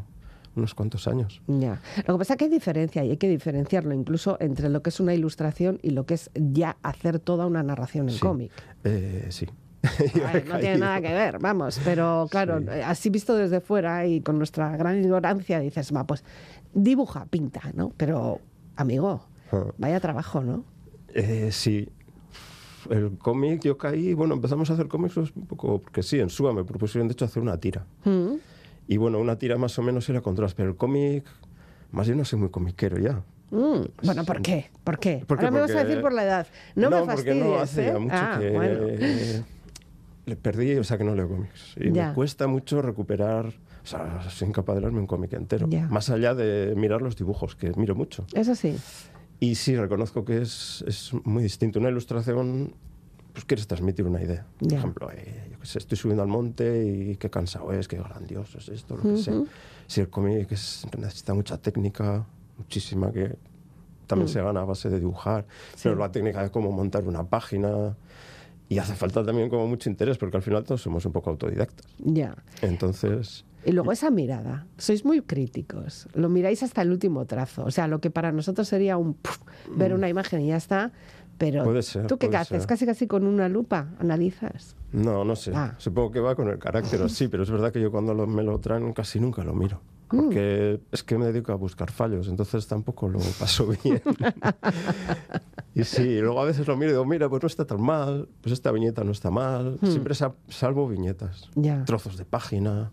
unos 0.56 0.76
cuantos 0.76 1.08
años. 1.08 1.42
Ya. 1.48 1.82
Lo 2.08 2.16
que 2.16 2.20
pasa 2.20 2.34
es 2.34 2.38
que 2.38 2.46
hay 2.46 2.52
diferencia 2.52 3.04
y 3.04 3.12
hay 3.12 3.18
que 3.18 3.30
diferenciarlo 3.30 3.94
incluso 3.94 4.38
entre 4.40 4.70
lo 4.70 4.82
que 4.82 4.90
es 4.90 5.00
una 5.00 5.14
ilustración 5.14 5.80
y 5.82 5.92
lo 5.92 6.06
que 6.06 6.16
es 6.16 6.30
ya 6.36 6.78
hacer 6.84 7.20
toda 7.20 7.46
una 7.46 7.64
narración 7.64 8.10
en 8.10 8.18
cómic. 8.20 8.52
Eh, 8.84 9.28
sí. 9.30 9.48
no 10.48 10.60
tiene 10.60 10.78
nada 10.78 11.02
que 11.02 11.14
ver, 11.14 11.40
vamos, 11.40 11.80
pero 11.84 12.28
claro, 12.32 12.62
así 12.86 13.10
visto 13.10 13.36
desde 13.36 13.60
fuera 13.60 14.08
y 14.08 14.22
con 14.22 14.38
nuestra 14.38 14.78
gran 14.78 14.98
ignorancia 14.98 15.60
dices, 15.60 15.94
va, 15.94 16.06
pues 16.06 16.24
dibuja, 16.74 17.26
pinta, 17.26 17.62
¿no? 17.74 17.92
Pero, 17.98 18.40
amigo, 18.78 19.26
ah. 19.52 19.66
vaya 19.78 20.00
trabajo, 20.00 20.42
¿no? 20.42 20.64
Eh, 21.10 21.50
sí, 21.52 21.90
el 22.90 23.18
cómic 23.18 23.62
yo 23.62 23.78
caí, 23.78 24.14
bueno, 24.14 24.36
empezamos 24.36 24.70
a 24.70 24.74
hacer 24.74 24.88
cómics 24.88 25.18
un 25.18 25.46
poco, 25.48 25.80
porque 25.82 26.02
sí, 26.02 26.20
en 26.20 26.30
SUA 26.30 26.54
me 26.54 26.64
propusieron 26.64 27.08
de 27.08 27.14
hecho 27.14 27.26
hacer 27.26 27.44
una 27.44 27.58
tira. 27.58 27.86
Mm. 28.06 28.36
Y 28.88 28.98
bueno, 28.98 29.20
una 29.20 29.38
tira 29.38 29.58
más 29.58 29.78
o 29.80 29.82
menos 29.82 30.08
era 30.10 30.22
contras, 30.22 30.54
pero 30.54 30.70
el 30.70 30.76
cómic, 30.76 31.26
más 31.92 32.08
bien 32.08 32.18
no 32.18 32.26
soy 32.26 32.40
muy 32.40 32.50
comiquero 32.50 32.98
ya. 32.98 33.24
Mm, 33.52 33.86
bueno, 34.04 34.26
¿por 34.26 34.42
qué? 34.42 34.72
¿Por 34.84 35.00
qué? 35.00 35.24
Ahora 35.28 35.52
me 35.52 35.60
vas 35.60 35.72
a 35.72 35.84
decir 35.84 36.02
por 36.02 36.12
la 36.12 36.24
edad. 36.24 36.48
No, 36.76 36.90
me 36.90 37.06
fastidies, 37.06 37.16
porque 37.16 37.36
no 37.36 37.60
hace 37.60 37.88
¿eh? 37.90 38.00
mucho 38.00 38.16
ah, 38.16 38.38
que 38.40 39.44
le 40.26 40.36
perdí, 40.36 40.76
o 40.76 40.84
sea 40.84 40.98
que 40.98 41.04
no 41.04 41.16
leo 41.16 41.30
cómics. 41.30 41.76
Y 41.78 41.92
me 41.92 42.14
cuesta 42.14 42.48
mucho 42.48 42.82
recuperar, 42.82 43.48
o 43.48 43.86
sea, 43.86 44.22
soy 44.30 44.48
incapaz 44.48 44.76
de 44.76 44.82
leerme 44.82 45.00
un 45.00 45.08
cómic 45.08 45.34
entero. 45.34 45.68
Más 45.90 46.10
allá 46.10 46.34
de 46.34 46.74
mirar 46.76 47.02
los 47.02 47.16
dibujos, 47.16 47.56
que 47.56 47.72
miro 47.76 47.96
mucho. 47.96 48.26
Eso 48.34 48.56
sí. 48.56 48.76
Y 49.40 49.56
sí, 49.56 49.76
reconozco 49.76 50.26
que 50.26 50.42
es, 50.42 50.84
es 50.88 51.12
muy 51.24 51.44
distinto. 51.44 51.80
Una 51.80 51.90
ilustración 51.90 52.74
pues 53.34 53.46
quieres 53.46 53.68
transmitir 53.68 54.06
una 54.06 54.22
idea. 54.22 54.46
Por 54.60 54.74
ejemplo, 54.74 55.12
eh, 55.12 55.50
yo 55.52 55.66
sé, 55.66 55.80
estoy 55.80 55.98
subiendo 55.98 56.22
al 56.22 56.30
monte 56.30 56.86
y 56.86 57.16
qué 57.18 57.30
cansado 57.30 57.74
es, 57.74 57.88
qué 57.88 57.98
grandioso 57.98 58.60
es 58.60 58.70
esto, 58.70 58.96
lo 58.96 59.04
que 59.04 59.18
sea. 59.18 59.42
Si 59.88 60.02
el 60.02 60.10
cómic 60.10 60.50
necesita 60.98 61.34
mucha 61.34 61.58
técnica, 61.58 62.26
muchísima, 62.58 63.12
que 63.12 63.36
también 64.06 64.30
mm. 64.30 64.34
se 64.34 64.42
gana 64.42 64.62
a 64.62 64.66
base 64.66 64.90
de 64.90 65.00
dibujar, 65.00 65.46
pero 65.82 65.96
la 65.96 66.12
técnica 66.12 66.44
es 66.44 66.52
cómo 66.52 66.72
montar 66.72 67.08
una 67.08 67.24
página. 67.24 67.96
Y 68.70 68.78
hace 68.78 68.96
falta 68.96 69.24
también 69.24 69.50
como 69.50 69.68
mucho 69.68 69.90
interés, 69.90 70.18
porque 70.18 70.38
al 70.38 70.44
final 70.44 70.64
todos 70.64 70.82
somos 70.82 71.06
un 71.06 71.12
poco 71.12 71.30
autodidactas. 71.30 71.86
Ya. 72.00 72.36
Entonces... 72.62 73.46
Y 73.66 73.72
luego 73.72 73.92
esa 73.92 74.10
mirada, 74.10 74.66
sois 74.78 75.06
muy 75.06 75.22
críticos, 75.22 76.08
lo 76.14 76.28
miráis 76.28 76.64
hasta 76.64 76.82
el 76.82 76.92
último 76.92 77.26
trazo. 77.26 77.64
O 77.64 77.72
sea, 77.72 77.88
lo 77.88 78.00
que 78.02 78.10
para 78.10 78.32
nosotros 78.32 78.68
sería 78.68 78.98
un 78.98 79.16
ver 79.76 79.92
mm. 79.92 79.96
una 79.96 80.10
imagen 80.10 80.42
y 80.42 80.48
ya 80.48 80.58
está, 80.58 80.92
Pero 81.38 81.64
Puede 81.64 81.82
ser, 81.82 82.08
¿tú 82.08 82.18
qué 82.18 82.28
puede 82.28 82.38
haces? 82.38 82.62
ser. 82.62 82.68
Casi 82.68 82.86
casi 82.86 83.08
con 83.08 83.26
una 83.26 83.50
lupa 83.50 83.90
analizas. 84.00 84.76
No, 84.92 85.26
no 85.26 85.36
sé. 85.36 85.52
Ah. 85.56 85.74
Supongo 85.78 86.12
que 86.12 86.20
va 86.20 86.36
con 86.36 86.48
el 86.48 86.60
carácter 86.60 87.10
sí, 87.10 87.28
pero 87.28 87.44
es 87.44 87.50
verdad 87.52 87.72
que 87.72 87.82
yo 87.82 87.92
cuando 87.92 88.14
lo- 88.14 88.28
me 88.28 88.44
lo 88.44 88.60
traen 88.60 88.94
casi 88.94 89.20
nunca 89.20 89.44
lo 89.44 89.54
miro. 89.54 89.82
Mm. 90.12 90.18
Porque 90.18 90.80
es 90.92 91.04
que 91.04 91.18
me 91.18 91.26
dedico 91.26 91.52
a 91.52 91.56
buscar 91.56 91.90
fallos, 91.92 92.28
entonces 92.28 92.68
tampoco 92.68 93.10
lo 93.10 93.18
paso 93.40 93.66
bien. 93.84 94.02
y 95.76 95.84
sí, 95.84 96.20
luego 96.20 96.40
a 96.42 96.46
veces 96.46 96.68
lo 96.68 96.76
miro 96.78 96.90
y 96.90 96.94
digo, 96.94 97.06
mira, 97.06 97.28
pues 97.30 97.42
no 97.42 97.48
está 97.48 97.66
tan 97.66 97.82
mal, 97.82 98.30
pues 98.42 98.54
esta 98.54 98.72
viñeta 98.72 99.04
no 99.04 99.12
está 99.12 99.32
mal. 99.32 99.80
Siempre 99.84 100.14
sa- 100.14 100.34
salvo 100.50 100.88
viñetas. 100.88 101.50
Ya. 101.56 101.84
trozos 101.86 102.18
de 102.18 102.26
página. 102.26 102.92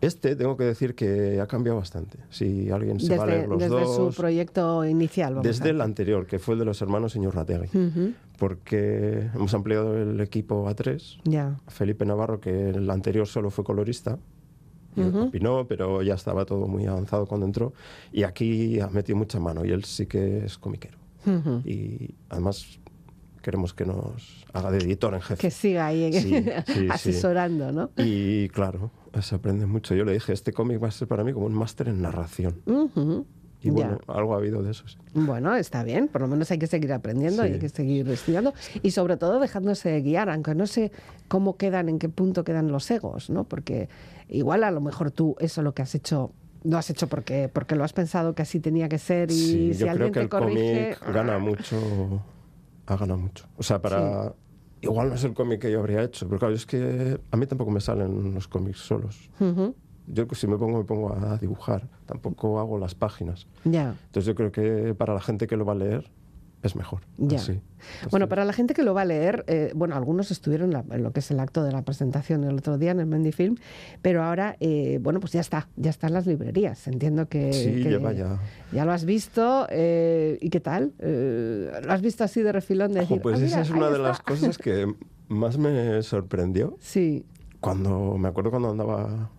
Este 0.00 0.36
tengo 0.36 0.56
que 0.56 0.64
decir 0.64 0.94
que 0.94 1.40
ha 1.40 1.46
cambiado 1.46 1.78
bastante. 1.78 2.18
Si 2.30 2.70
alguien 2.70 3.00
se 3.00 3.16
va 3.16 3.22
a 3.24 3.26
Desde, 3.26 3.36
leer 3.38 3.48
los 3.48 3.58
desde 3.58 3.74
dos. 3.80 4.14
su 4.14 4.20
proyecto 4.20 4.84
inicial, 4.84 5.34
vamos 5.34 5.46
Desde 5.46 5.68
a 5.68 5.70
el 5.72 5.80
anterior, 5.80 6.26
que 6.26 6.38
fue 6.38 6.54
el 6.54 6.58
de 6.60 6.64
los 6.66 6.82
hermanos 6.82 7.12
señor 7.12 7.34
Rategui. 7.34 7.66
Ujú, 7.76 8.12
Porque 8.38 9.30
hemos 9.34 9.54
ampliado 9.54 9.96
el 9.96 10.20
equipo 10.20 10.68
a 10.68 10.74
tres. 10.74 11.18
Ya. 11.24 11.56
Felipe 11.68 12.04
Navarro, 12.04 12.40
que 12.40 12.70
el 12.70 12.90
anterior 12.90 13.26
solo 13.26 13.50
fue 13.50 13.64
colorista, 13.64 14.18
y 14.96 15.00
opinó, 15.02 15.66
pero 15.66 16.02
ya 16.02 16.14
estaba 16.14 16.44
todo 16.44 16.68
muy 16.68 16.86
avanzado 16.86 17.26
cuando 17.26 17.46
entró. 17.46 17.72
Y 18.12 18.22
aquí 18.22 18.78
ha 18.80 18.86
metido 18.88 19.16
mucha 19.18 19.40
mano 19.40 19.64
y 19.64 19.70
él 19.72 19.82
sí 19.84 20.06
que 20.06 20.44
es 20.44 20.56
comiquero. 20.58 20.98
Ujú. 21.26 21.62
Y 21.68 22.14
además 22.28 22.78
queremos 23.44 23.74
que 23.74 23.84
nos 23.84 24.44
haga 24.52 24.70
de 24.72 24.78
editor 24.78 25.14
en 25.14 25.20
jefe. 25.20 25.40
Que 25.40 25.50
siga 25.50 25.86
ahí 25.86 26.12
Sí, 26.12 26.20
sí, 26.66 26.74
sí. 26.74 26.88
asesorando, 26.90 27.70
¿no? 27.70 27.90
Y 27.96 28.48
claro, 28.48 28.90
se 29.20 29.34
aprende 29.36 29.66
mucho. 29.66 29.94
Yo 29.94 30.04
le 30.04 30.12
dije, 30.14 30.32
este 30.32 30.52
cómic 30.52 30.82
va 30.82 30.88
a 30.88 30.90
ser 30.90 31.06
para 31.06 31.22
mí 31.22 31.32
como 31.32 31.46
un 31.46 31.54
máster 31.54 31.88
en 31.88 32.02
narración. 32.02 32.56
Y 33.62 33.70
bueno, 33.70 33.98
Ya. 34.06 34.14
algo 34.14 34.34
ha 34.34 34.38
habido 34.38 34.62
de 34.62 34.72
eso. 34.72 34.86
sí. 34.88 34.96
Bueno, 35.14 35.54
está 35.56 35.84
bien, 35.84 36.08
por 36.08 36.20
lo 36.20 36.28
menos 36.28 36.50
hay 36.50 36.58
que 36.58 36.66
seguir 36.66 36.92
aprendiendo, 36.92 37.42
Sí. 37.44 37.48
hay 37.52 37.58
que 37.58 37.68
seguir 37.70 38.08
estudiando 38.10 38.52
y 38.82 38.90
sobre 38.90 39.16
todo 39.16 39.40
dejándose 39.40 40.00
guiar, 40.02 40.28
aunque 40.28 40.54
no 40.54 40.66
sé 40.66 40.90
cómo 41.28 41.56
quedan, 41.56 41.88
en 41.88 41.98
qué 41.98 42.08
punto 42.08 42.44
quedan 42.44 42.70
los 42.72 42.90
egos, 42.90 43.30
¿no? 43.30 43.44
Porque 43.44 43.88
igual 44.28 44.64
a 44.64 44.70
lo 44.70 44.80
mejor 44.80 45.10
tú 45.10 45.36
eso 45.38 45.62
lo 45.62 45.72
que 45.74 45.82
has 45.82 45.94
hecho 45.94 46.32
lo 46.66 46.78
has 46.78 46.88
hecho 46.88 47.08
porque 47.08 47.50
porque 47.52 47.74
lo 47.76 47.84
has 47.84 47.92
pensado 47.92 48.34
que 48.34 48.40
así 48.40 48.58
tenía 48.58 48.88
que 48.88 48.96
ser 48.98 49.30
y 49.30 49.34
Sí, 49.34 49.74
si 49.74 49.80
yo 49.84 49.90
alguien 49.90 50.12
creo 50.12 50.12
que 50.12 50.18
te 50.18 50.22
el 50.22 50.28
corrige 50.28 50.96
cómic 50.98 51.14
gana 51.14 51.38
mucho, 51.38 52.22
ha 52.86 52.96
ganado 52.96 53.18
mucho. 53.18 53.46
O 53.56 53.62
sea, 53.62 53.80
para... 53.80 54.34
Igual 54.80 55.08
no 55.08 55.14
es 55.14 55.24
el 55.24 55.32
cómic 55.32 55.62
que 55.62 55.72
yo 55.72 55.80
habría 55.80 56.02
hecho, 56.02 56.26
pero 56.28 56.38
claro, 56.38 56.54
es 56.54 56.66
que 56.66 57.18
a 57.30 57.36
mí 57.38 57.46
tampoco 57.46 57.70
me 57.70 57.80
salen 57.80 58.34
los 58.34 58.48
cómics 58.48 58.80
solos. 58.80 59.30
Ujú, 59.40 59.74
Yo 60.06 60.26
si 60.32 60.46
me 60.46 60.58
pongo, 60.58 60.76
me 60.78 60.84
pongo 60.84 61.14
a 61.14 61.38
dibujar, 61.38 61.88
tampoco 62.04 62.58
hago 62.60 62.78
las 62.78 62.94
páginas. 62.94 63.46
Ya. 63.64 63.94
Entonces 64.06 64.26
yo 64.26 64.34
creo 64.34 64.52
que 64.52 64.94
para 64.94 65.14
la 65.14 65.20
gente 65.20 65.46
que 65.46 65.56
lo 65.56 65.64
va 65.64 65.72
a 65.72 65.76
leer 65.76 66.10
es 66.66 66.76
mejor. 66.76 67.00
Ya. 67.18 67.38
así. 67.38 67.60
Bueno, 68.10 68.28
para 68.28 68.44
la 68.46 68.52
gente 68.54 68.72
que 68.72 68.82
lo 68.82 68.94
va 68.94 69.02
a 69.02 69.04
leer, 69.04 69.44
eh, 69.46 69.70
bueno, 69.74 69.94
algunos 69.94 70.30
estuvieron 70.30 70.68
en, 70.68 70.72
la- 70.72 70.84
en 70.96 71.02
lo 71.02 71.12
que 71.12 71.20
es 71.20 71.30
el 71.30 71.38
acto 71.40 71.62
de 71.62 71.70
la 71.72 71.82
presentación 71.82 72.42
el 72.44 72.56
otro 72.56 72.78
día 72.78 72.90
en 72.92 73.00
el 73.00 73.06
Mendifilm, 73.06 73.56
pero 74.00 74.22
ahora, 74.22 74.56
eh, 74.60 74.98
bueno, 75.02 75.20
pues 75.20 75.32
ya 75.32 75.40
está, 75.40 75.68
ya 75.76 75.90
está 75.90 76.06
en 76.06 76.14
las 76.14 76.26
librerías. 76.26 76.86
Entiendo 76.88 77.28
que, 77.28 77.52
Sí, 77.52 77.82
que 77.82 77.90
ya. 78.16 78.38
ya 78.72 78.84
lo 78.84 78.92
has 78.92 79.04
visto. 79.04 79.66
eh, 79.70 80.38
¿Y 80.40 80.48
qué 80.50 80.60
tal? 80.60 80.92
Eh, 80.98 81.70
¿Lo 81.84 81.92
has 81.92 82.00
visto 82.00 82.24
así 82.24 82.40
de 82.42 82.52
refilón? 82.52 82.92
De 82.92 83.00
Ojo, 83.00 83.08
decir, 83.16 83.22
pues 83.22 83.40
"Ah, 83.42 83.44
esa 83.44 83.60
es 83.60 83.70
una 83.70 83.86
de 83.88 83.96
está"? 83.96 84.08
las 84.08 84.20
cosas 84.22 84.56
que 84.58 84.94
más 85.28 85.58
me 85.58 86.02
sorprendió. 86.02 86.76
Sí, 86.80 87.24
Cuando 87.60 88.16
me 88.18 88.28
acuerdo 88.28 88.50
cuando 88.50 88.70
andaba 88.70 89.30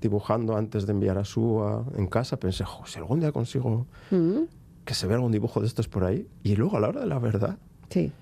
dibujando 0.00 0.56
antes 0.56 0.84
de 0.86 0.92
enviar 0.92 1.16
a 1.16 1.24
Sua 1.24 1.84
en 1.96 2.06
casa, 2.06 2.36
pensé, 2.38 2.64
"Jo, 2.64 2.84
si 2.86 2.98
algún 2.98 3.20
día 3.20 3.32
consigo 3.32 3.86
Mm, 4.10 4.40
que 4.84 4.94
se 4.94 5.06
vea 5.06 5.16
algún 5.16 5.32
dibujo 5.32 5.60
de 5.60 5.66
estos 5.66 5.88
por 5.88 6.04
ahí. 6.04 6.26
Y 6.42 6.56
luego 6.56 6.76
a 6.76 6.80
la 6.80 6.88
hora 6.88 7.00
de 7.00 7.06
la 7.06 7.18
verdad, 7.18 7.58
sí. 7.90 8.12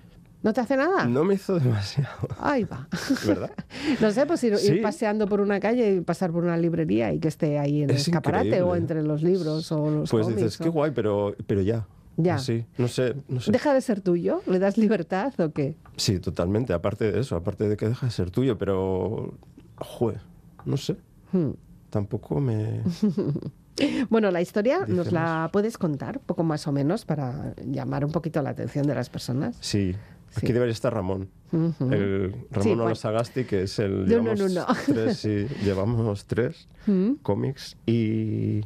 ¿No 0.43 0.51
te 0.51 0.59
hace 0.59 0.75
nada? 0.75 1.05
no 1.05 1.23
me 1.23 1.35
hizo 1.35 1.57
demasiado, 1.57 2.27
Ahí 2.39 2.65
va. 2.65 2.87
¿verdad? 3.25 3.51
No 4.01 4.11
sé, 4.11 4.25
pues 4.25 4.43
ir, 4.43 4.51
ir 4.53 4.59
Sí. 4.59 4.79
paseando 4.81 5.25
por 5.25 5.39
una 5.39 5.59
calle 5.61 5.95
y 5.95 6.01
pasar 6.01 6.31
por 6.33 6.43
una 6.43 6.57
librería 6.57 7.13
y 7.13 7.19
que 7.19 7.29
esté 7.29 7.57
ahí 7.59 7.83
en 7.83 7.89
el 7.89 7.95
Es 7.95 8.09
escaparate 8.09 8.47
o 8.61 8.75
increíble. 8.75 8.77
entre 8.79 9.03
los 9.03 9.23
libros 9.23 9.71
o 9.71 9.89
los 9.89 10.11
Pues 10.11 10.25
cómics. 10.25 10.41
dices, 10.41 10.59
o- 10.59 10.63
qué 10.65 10.69
guay, 10.69 10.91
pero, 10.91 11.33
pero 11.47 11.61
ya. 11.61 11.87
Ya. 12.17 12.37
Sí, 12.39 12.65
no 12.77 12.87
sé, 12.89 13.15
no 13.29 13.39
sé. 13.39 13.51
¿Deja 13.51 13.73
de 13.73 13.79
ser 13.81 14.01
tuyo? 14.01 14.41
¿Le 14.45 14.59
das 14.59 14.77
libertad 14.77 15.33
o 15.39 15.51
qué? 15.51 15.75
Sí, 15.95 16.19
totalmente. 16.19 16.73
Aparte 16.73 17.09
de 17.11 17.19
eso, 17.21 17.35
aparte 17.37 17.67
de 17.69 17.77
que 17.77 17.87
deja 17.87 18.05
de 18.05 18.11
ser 18.11 18.29
tuyo, 18.29 18.57
pero. 18.57 19.33
Jue, 19.77 20.15
no 20.65 20.75
sé. 20.77 20.97
Hmm. 21.31 21.51
Tampoco 21.89 22.39
me. 22.41 22.81
Bueno, 24.09 24.29
la 24.31 24.41
historia 24.41 24.85
nos 24.87 25.11
la 25.11 25.49
puedes 25.51 25.77
contar, 25.77 26.19
poco 26.19 26.43
más 26.43 26.67
o 26.67 26.71
menos, 26.71 27.05
para 27.05 27.53
llamar 27.65 28.05
un 28.05 28.11
poquito 28.11 28.41
la 28.41 28.51
atención 28.51 28.85
de 28.85 28.95
las 28.95 29.09
personas. 29.09 29.57
Sí. 29.61 29.95
Aquí 30.35 30.47
Sí. 30.47 30.53
debería 30.53 30.71
estar 30.73 30.91
Ramón. 30.93 31.29
El 31.51 32.31
Ramón 32.49 32.63
Sí, 32.63 32.75
bueno. 32.75 33.45
Que 33.47 33.63
es 33.63 33.77
el. 33.79 34.01
No, 34.01 34.05
llevamos 34.07 34.39
no, 34.39 34.49
no. 34.49 34.65
Tres, 34.85 35.17
sí, 35.17 35.47
llevamos 35.63 36.25
tres 36.25 36.67
Mm. 36.87 37.13
cómics 37.21 37.77
y. 37.85 38.61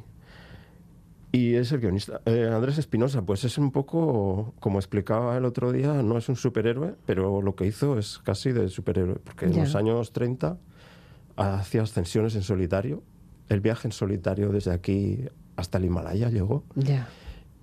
Y 1.33 1.55
es 1.55 1.71
el 1.73 1.81
guionista. 1.81 2.21
Eh, 2.25 2.49
Andrés 2.51 2.77
Espinosa, 2.77 3.21
pues 3.21 3.43
es 3.43 3.57
un 3.57 3.71
poco, 3.71 4.53
como 4.61 4.79
explicaba 4.79 5.35
el 5.37 5.43
otro 5.43 5.73
día, 5.73 6.01
no 6.01 6.17
es 6.17 6.29
un 6.29 6.37
superhéroe, 6.37 6.95
pero 7.05 7.41
lo 7.41 7.53
que 7.55 7.65
hizo 7.65 7.99
es 7.99 8.19
casi 8.19 8.53
de 8.53 8.69
superhéroe, 8.69 9.15
porque 9.23 9.45
en 9.45 9.57
los 9.57 9.75
años 9.75 10.13
30 10.13 10.57
hacía 11.35 11.81
ascensiones 11.83 12.33
en 12.35 12.43
solitario. 12.43 13.03
El 13.49 13.61
viaje 13.61 13.87
en 13.87 13.91
solitario 13.91 14.49
desde 14.49 14.71
aquí 14.71 15.25
hasta 15.55 15.77
el 15.77 15.85
Himalaya 15.85 16.29
llegó. 16.29 16.63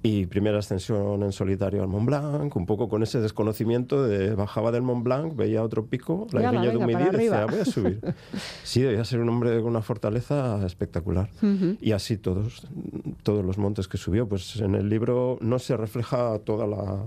Y 0.06 0.26
primera 0.26 0.58
ascensión 0.58 1.22
en 1.22 1.32
solitario 1.32 1.80
al 1.80 1.88
Mont 1.88 2.04
Blanc, 2.04 2.54
un 2.54 2.66
poco 2.66 2.90
con 2.90 3.02
ese 3.02 3.22
desconocimiento 3.22 4.04
de 4.04 4.34
bajaba 4.34 4.70
del 4.70 4.82
Mont 4.82 5.02
Blanc, 5.02 5.34
veía 5.34 5.62
otro 5.62 5.86
pico, 5.86 6.26
la 6.30 6.42
Iriña 6.42 6.70
de 6.72 6.76
Humidí, 6.76 7.04
decía, 7.10 7.46
voy 7.46 7.60
a 7.60 7.64
subir. 7.64 8.00
Sí, 8.64 8.82
debía 8.82 9.02
ser 9.06 9.20
un 9.20 9.30
hombre 9.30 9.56
con 9.62 9.70
una 9.70 9.80
fortaleza 9.80 10.64
espectacular. 10.66 11.30
Y 11.80 11.92
así 11.92 12.18
todos, 12.18 12.66
todos 13.22 13.42
los 13.42 13.56
montes 13.56 13.88
que 13.88 13.96
subió. 13.96 14.28
Pues 14.28 14.56
en 14.56 14.74
el 14.74 14.90
libro 14.90 15.38
no 15.40 15.58
se 15.58 15.74
refleja 15.74 16.38
toda 16.40 16.66
la 16.66 17.06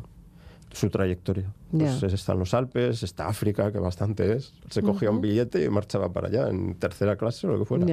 su 0.72 0.90
trayectoria. 0.90 1.54
Pues 2.02 2.14
están 2.14 2.40
los 2.40 2.54
Alpes, 2.56 3.04
está 3.04 3.28
África, 3.28 3.72
que 3.72 3.78
bastante 3.80 4.34
es. 4.34 4.54
Se 4.72 4.82
cogía 4.82 5.12
un 5.12 5.22
billete 5.22 5.64
y 5.64 5.70
marchaba 5.70 6.12
para 6.12 6.30
allá, 6.30 6.50
en 6.50 6.74
tercera 6.76 7.16
clase 7.16 7.46
o 7.46 7.52
lo 7.52 7.60
que 7.60 7.66
fuera. 7.66 7.86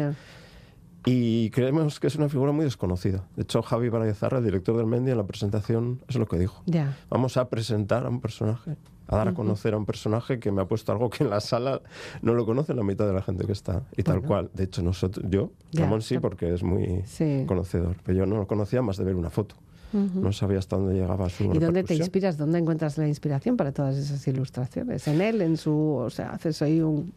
Y 1.07 1.51
creemos 1.51 2.01
que 2.01 2.07
es 2.07 2.17
una 2.17 2.29
figura 2.29 2.53
muy 2.53 2.65
desconocida. 2.65 3.25
De 3.37 3.43
hecho, 3.43 3.63
Javi 3.63 3.89
Barayezarra, 3.91 4.39
el 4.39 4.45
director 4.45 4.77
del 4.77 4.87
Mendy, 4.87 5.11
en 5.11 5.19
la 5.19 5.27
presentación 5.27 6.01
es 6.09 6.17
lo 6.17 6.27
que 6.27 6.39
dijo. 6.39 6.63
Ya. 6.67 6.97
Vamos 7.11 7.37
a 7.37 7.49
presentar 7.51 8.07
a 8.07 8.09
un 8.09 8.21
personaje, 8.23 8.77
a 9.09 9.17
dar 9.17 9.29
a 9.29 9.35
conocer 9.35 9.75
a 9.75 9.77
un 9.77 9.85
personaje 9.85 10.39
que 10.41 10.51
me 10.51 10.63
ha 10.63 10.65
puesto 10.65 10.93
algo 10.93 11.11
que 11.11 11.25
en 11.25 11.31
la 11.31 11.41
sala 11.41 11.83
no 12.23 12.33
lo 12.33 12.47
conoce 12.47 12.73
la 12.73 12.83
mitad 12.83 13.07
de 13.07 13.13
la 13.13 13.21
gente 13.21 13.45
que 13.45 13.53
está. 13.53 13.83
Y 13.97 14.03
tal 14.03 14.23
cual. 14.23 14.51
De 14.55 14.65
hecho, 14.65 14.83
nosotros, 14.83 15.27
yo. 15.29 15.51
Ramón 15.75 16.01
sí, 16.01 16.19
porque 16.19 16.55
es 16.55 16.63
muy 16.63 17.03
Sí. 17.05 17.45
conocedor. 17.47 17.97
Pero 18.03 18.19
yo 18.21 18.27
no 18.27 18.37
lo 18.37 18.47
conocía 18.47 18.81
más 18.81 18.97
de 18.97 19.05
ver 19.05 19.15
una 19.17 19.31
foto. 19.31 19.57
No 19.93 20.33
sabía 20.33 20.59
hasta 20.59 20.77
dónde 20.77 20.95
llegaba 20.95 21.29
su 21.29 21.45
¿Y 21.55 21.59
dónde 21.59 21.85
te 21.85 21.95
inspiras? 21.95 22.37
¿Dónde 22.37 22.59
encuentras 22.59 22.99
la 22.99 23.07
inspiración 23.07 23.57
para 23.57 23.71
todas 23.71 23.95
esas 23.97 24.27
ilustraciones? 24.27 25.07
¿En 25.07 25.21
él? 25.21 25.41
¿En 25.41 25.57
su...? 25.57 25.73
O 25.73 26.11
sea, 26.11 26.31
haces 26.31 26.63
ahí 26.63 26.81
un, 26.81 27.13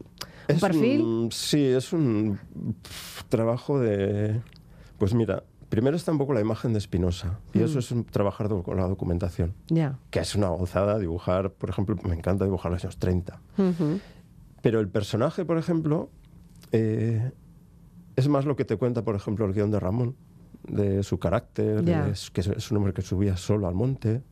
un 0.48 0.54
Es 0.54 0.60
perfil? 0.60 1.00
un- 1.02 1.32
sí, 1.32 1.64
es 1.64 1.92
un 1.92 2.38
trabajo 3.28 3.78
de... 3.78 4.40
Pues 4.98 5.14
mira, 5.14 5.44
primero 5.68 5.96
está 5.96 6.12
un 6.12 6.18
poco 6.18 6.32
la 6.34 6.40
imagen 6.40 6.72
de 6.72 6.80
Spinoza. 6.80 7.38
Y 7.54 7.58
Mm. 7.58 7.64
eso 7.64 7.78
es 7.78 7.90
un 7.90 8.04
trabajar 8.04 8.48
con 8.48 8.76
la 8.76 8.86
documentación. 8.88 9.54
Ya. 9.68 9.98
Que 10.10 10.20
es 10.20 10.34
una 10.34 10.48
gozada 10.48 10.98
dibujar, 10.98 11.52
por 11.52 11.70
ejemplo, 11.70 11.96
me 12.04 12.14
encanta 12.14 12.44
dibujar 12.44 12.72
los 12.72 12.82
años 12.84 12.96
30. 12.98 13.40
Ujú. 13.58 14.00
Pero 14.62 14.80
el 14.80 14.88
personaje, 14.88 15.44
por 15.44 15.58
ejemplo, 15.58 16.10
eh, 16.72 17.30
es 18.16 18.28
más 18.28 18.44
lo 18.44 18.56
que 18.56 18.64
te 18.64 18.76
cuenta, 18.76 19.02
por 19.04 19.14
ejemplo, 19.14 19.44
el 19.46 19.52
guion 19.52 19.70
de 19.70 19.78
Ramón, 19.78 20.16
de 20.68 21.02
su 21.02 21.18
carácter, 21.18 21.82
de 21.82 21.92
que 22.32 22.40
es- 22.40 22.70
un 22.70 22.76
hombre 22.78 22.92
que 22.92 23.02
subía 23.02 23.36
solo 23.36 23.66
al 23.68 23.74
monte. 23.74 24.22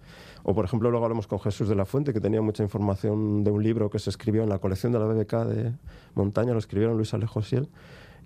O, 0.44 0.54
por 0.54 0.64
ejemplo, 0.64 0.90
luego 0.90 1.04
hablamos 1.04 1.26
con 1.26 1.40
Jesús 1.40 1.68
de 1.68 1.74
la 1.74 1.84
Fuente, 1.84 2.12
que 2.12 2.20
tenía 2.20 2.40
mucha 2.40 2.62
información 2.62 3.42
de 3.42 3.50
un 3.50 3.62
libro 3.62 3.90
que 3.90 3.98
se 3.98 4.10
escribió 4.10 4.42
en 4.44 4.48
la 4.48 4.58
colección 4.58 4.92
de 4.92 4.98
la 5.00 5.06
BBK 5.06 5.44
de 5.44 5.72
Montaña, 6.14 6.52
lo 6.52 6.58
escribieron 6.58 6.96
Luis 6.96 7.12
Alejo 7.14 7.40
y 7.50 7.54
él. 7.56 7.68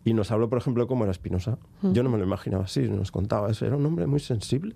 Y 0.05 0.13
nos 0.15 0.31
habló, 0.31 0.49
por 0.49 0.59
ejemplo, 0.59 0.83
de 0.85 0.89
cómo 0.89 1.05
era 1.05 1.11
Espinosa. 1.13 1.59
Yo 1.83 2.03
no 2.03 2.11
me 2.11 2.19
lo 2.19 2.25
imaginaba 2.25 2.65
así, 2.65 2.81
nos 2.89 3.11
contaba 3.11 3.51
eso. 3.51 3.67
Era 3.67 3.77
un 3.77 3.85
hombre 3.87 4.07
muy 4.07 4.21
sensible 4.21 4.75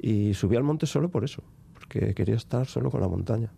y 0.00 0.34
subía 0.34 0.58
al 0.58 0.64
monte 0.64 0.86
solo 0.86 1.08
por 1.10 1.24
eso, 1.24 1.42
porque 1.74 2.14
quería 2.14 2.34
estar 2.36 2.66
solo 2.66 2.90
con 2.90 3.00
la 3.00 3.08
montaña. 3.08 3.52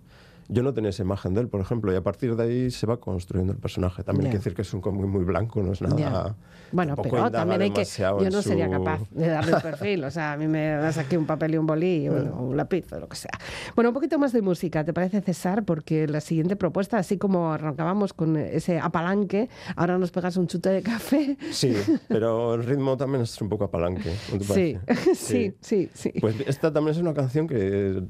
Yo 0.49 0.63
no 0.63 0.73
tenía 0.73 0.91
esa 0.91 1.03
imagen 1.03 1.35
de 1.35 1.41
él, 1.43 1.49
por 1.49 1.61
ejemplo, 1.61 1.93
y 1.93 1.97
a 1.97 2.03
partir 2.03 2.37
de 2.37 2.43
ahí 2.45 2.71
se 2.71 2.87
va 2.87 2.99
construyendo 2.99 3.53
el 3.53 3.59
personaje. 3.59 4.03
También 4.05 4.27
hay 4.27 4.33
que 4.33 4.39
decir 4.39 4.55
que 4.55 4.63
es 4.63 4.73
un 4.75 4.81
cómic 4.81 5.07
muy 5.07 5.25
blanco, 5.25 5.63
no 5.63 5.73
es 5.73 5.83
nada. 5.83 6.37
Bueno, 6.73 6.97
pero 6.97 7.31
también 7.31 7.63
hay 7.63 7.71
que... 7.71 7.85
Yo 7.85 8.31
no 8.31 8.43
sería 8.43 8.67
su- 8.67 8.73
capaz 8.73 9.01
de 9.11 9.29
darle 9.29 9.55
un 9.55 9.61
perfil. 9.61 10.05
O 10.05 10.11
sea, 10.11 10.33
a 10.33 10.37
mí 10.37 10.49
me 10.49 10.69
das 10.71 10.99
aquí 10.99 11.17
un 11.17 11.27
papel 11.27 11.55
y 11.55 11.59
un 11.59 11.67
bolí, 11.67 12.09
bueno, 12.09 12.37
un 12.41 12.57
lápiz 12.57 12.93
o 12.93 12.99
lo 13.01 13.09
que 13.09 13.17
sea. 13.17 13.31
Bueno, 13.75 13.91
un 13.91 13.95
poquito 13.95 14.19
más 14.19 14.33
de 14.33 14.43
música, 14.43 14.85
¿te 14.85 14.93
parece, 14.93 15.21
César? 15.21 15.65
Porque 15.65 16.07
la 16.09 16.21
siguiente 16.21 16.57
propuesta, 16.57 16.99
así 16.99 17.19
como 17.19 17.53
arrancábamos 17.53 18.13
con 18.13 18.37
ese 18.37 18.79
apalanque, 18.81 19.49
ahora 19.77 19.99
nos 19.99 20.11
pegas 20.11 20.37
un 20.37 20.47
chute 20.47 20.71
de 20.71 20.83
café. 20.83 21.37
Sí, 21.51 21.75
pero 22.09 22.55
el 22.55 22.65
ritmo 22.65 22.97
también 22.97 23.23
es 23.23 23.41
un 23.41 23.49
poco 23.49 23.65
apalanque. 23.65 24.13
¿no 24.33 24.39
te 24.39 24.45
Sí, 24.45 24.77
sí, 25.15 25.55
sí, 25.61 25.91
sí. 25.95 26.13
Pues 26.21 26.37
esta 26.47 26.73
también 26.73 26.95
es 26.97 27.01
una 27.01 27.15
canción 27.15 27.47
que 27.47 28.03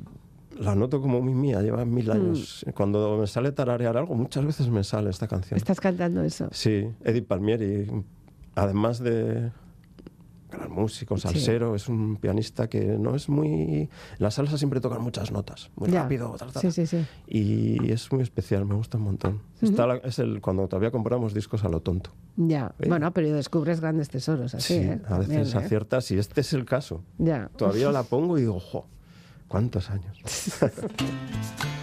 la 0.58 0.74
noto 0.74 1.00
como 1.00 1.20
muy 1.20 1.34
mía, 1.34 1.60
lleva 1.62 1.84
mil 1.84 2.10
años. 2.10 2.64
Cuando 2.74 3.18
me 3.18 3.26
sale 3.26 3.52
tararear 3.52 3.96
algo, 3.96 4.14
muchas 4.14 4.44
veces 4.44 4.68
me 4.68 4.84
sale 4.84 5.10
esta 5.10 5.28
canción. 5.28 5.56
¿Estás 5.56 5.80
cantando 5.80 6.22
eso? 6.22 6.48
Sí, 6.52 6.88
Edith 7.04 7.26
Palmieri, 7.26 7.86
además 8.54 8.98
de 8.98 9.50
gran 10.50 10.70
músico, 10.70 11.16
salsero, 11.16 11.74
es 11.74 11.88
un 11.88 12.16
pianista 12.16 12.68
que 12.68 12.84
no 12.98 13.14
es 13.14 13.28
muy... 13.28 13.88
La 14.18 14.30
salsa 14.30 14.56
siempre 14.58 14.80
tocan 14.80 15.02
muchas 15.02 15.32
notas, 15.32 15.70
muy 15.76 15.90
rápido, 15.90 16.34
tal, 16.38 16.52
tal. 16.52 16.62
Sí, 16.62 16.70
sí, 16.70 16.86
sí. 16.86 17.06
Y 17.26 17.90
es 17.90 18.10
muy 18.12 18.22
especial, 18.22 18.64
me 18.64 18.74
gusta 18.74 18.98
un 18.98 19.04
montón. 19.04 19.42
Está 19.60 19.96
es 20.04 20.18
el 20.18 20.40
cuando 20.40 20.68
todavía 20.68 20.90
compramos 20.90 21.34
discos 21.34 21.64
a 21.64 21.68
lo 21.68 21.80
tonto. 21.80 22.10
Ya, 22.36 22.74
bueno, 22.86 23.12
pero 23.12 23.32
descubres 23.32 23.80
grandes 23.80 24.08
tesoros 24.08 24.54
así, 24.54 24.74
sí, 24.74 24.80
¿eh? 24.80 25.00
a 25.08 25.18
veces 25.18 25.54
¿eh? 25.54 25.58
aciertas 25.58 26.10
y 26.10 26.18
este 26.18 26.40
es 26.42 26.52
el 26.52 26.64
caso. 26.64 27.02
Ya. 27.18 27.50
Todavía 27.56 27.90
la 27.92 28.02
pongo 28.02 28.38
y 28.38 28.42
digo, 28.42 28.60
¡jo! 28.60 28.86
¿Cuántos 29.48 29.90
años? 29.90 30.18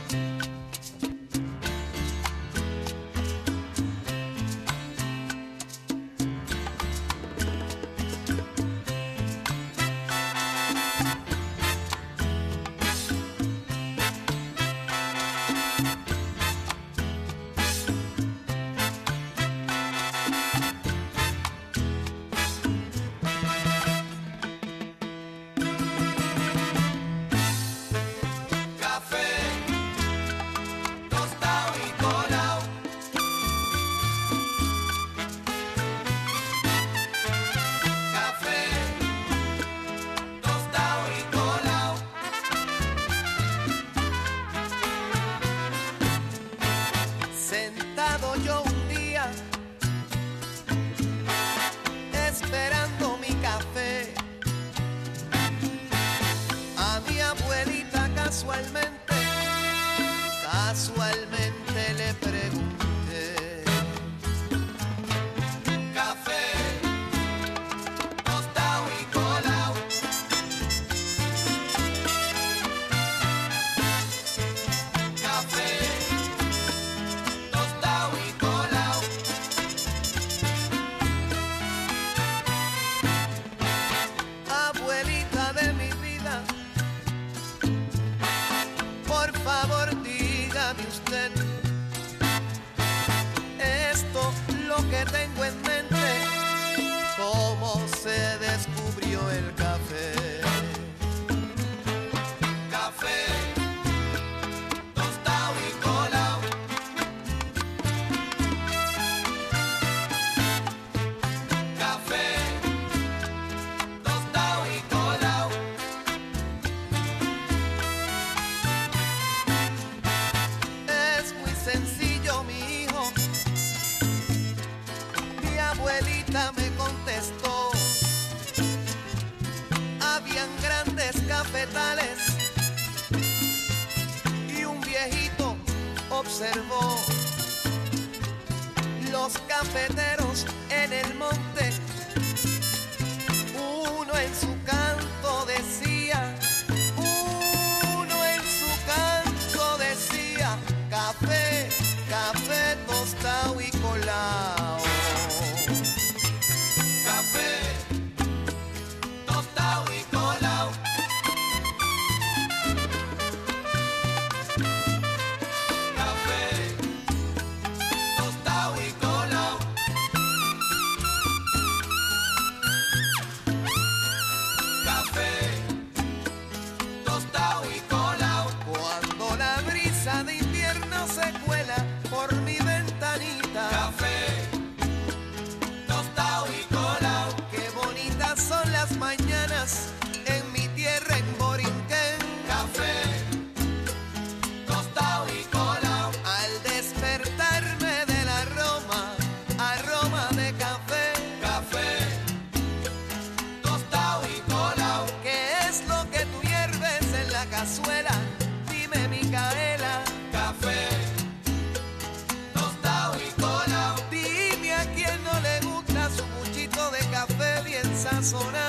soledad. 218.34 218.63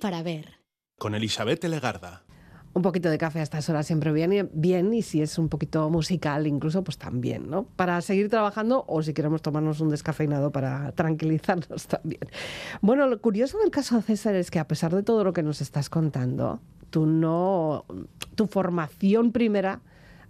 Para 0.00 0.22
ver. 0.22 0.58
Con 0.98 1.14
Elizabeth 1.14 1.62
Legarda. 1.64 2.24
Un 2.72 2.82
poquito 2.82 3.10
de 3.10 3.18
café 3.18 3.40
a 3.40 3.42
estas 3.42 3.68
horas 3.68 3.86
siempre 3.86 4.12
viene 4.12 4.48
bien 4.52 4.94
y 4.94 5.02
si 5.02 5.22
es 5.22 5.38
un 5.38 5.48
poquito 5.48 5.90
musical 5.90 6.46
incluso, 6.46 6.84
pues 6.84 6.98
también, 6.98 7.50
¿no? 7.50 7.64
Para 7.64 8.00
seguir 8.00 8.28
trabajando 8.28 8.84
o 8.86 9.02
si 9.02 9.12
queremos 9.12 9.42
tomarnos 9.42 9.80
un 9.80 9.90
descafeinado 9.90 10.52
para 10.52 10.92
tranquilizarnos 10.92 11.86
también. 11.88 12.20
Bueno, 12.80 13.08
lo 13.08 13.20
curioso 13.20 13.58
del 13.58 13.70
caso 13.70 13.96
de 13.96 14.02
César 14.02 14.36
es 14.36 14.50
que 14.50 14.60
a 14.60 14.68
pesar 14.68 14.94
de 14.94 15.02
todo 15.02 15.24
lo 15.24 15.32
que 15.32 15.42
nos 15.42 15.60
estás 15.60 15.90
contando, 15.90 16.60
tú 16.90 17.06
no, 17.06 17.84
tu 18.36 18.46
formación 18.46 19.32
primera 19.32 19.80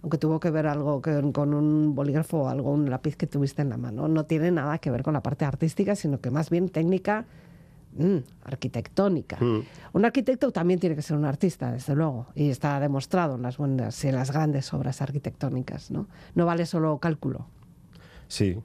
aunque 0.01 0.17
tuvo 0.17 0.39
que 0.39 0.49
ver 0.49 0.65
algo 0.65 1.01
con 1.31 1.53
un 1.53 1.93
bolígrafo 1.93 2.39
o 2.39 2.47
algo, 2.49 2.71
un 2.71 2.89
lápiz 2.89 3.15
que 3.15 3.27
tuviste 3.27 3.61
en 3.61 3.69
la 3.69 3.77
mano, 3.77 4.07
no 4.07 4.25
tiene 4.25 4.49
nada 4.51 4.79
que 4.79 4.89
ver 4.89 5.03
con 5.03 5.13
la 5.13 5.21
parte 5.21 5.45
artística, 5.45 5.95
sino 5.95 6.19
que 6.19 6.31
más 6.31 6.49
bien 6.49 6.69
técnica 6.69 7.25
Mm, 7.93 8.17
arquitectónica. 8.43 9.37
Mm. 9.39 9.63
Un 9.93 10.05
arquitecto 10.05 10.51
también 10.51 10.79
tiene 10.79 10.95
que 10.95 11.01
ser 11.01 11.17
un 11.17 11.25
artista, 11.25 11.71
desde 11.71 11.95
luego, 11.95 12.27
y 12.35 12.49
está 12.49 12.79
demostrado 12.79 13.35
en 13.35 13.41
las 13.41 13.57
buenas, 13.57 14.03
en 14.05 14.15
las 14.15 14.31
grandes 14.31 14.73
obras 14.73 15.01
arquitectónicas, 15.01 15.91
¿no? 15.91 16.07
No 16.35 16.45
vale 16.45 16.65
solo 16.65 16.97
cálculo. 16.99 17.47
Sí, 18.27 18.57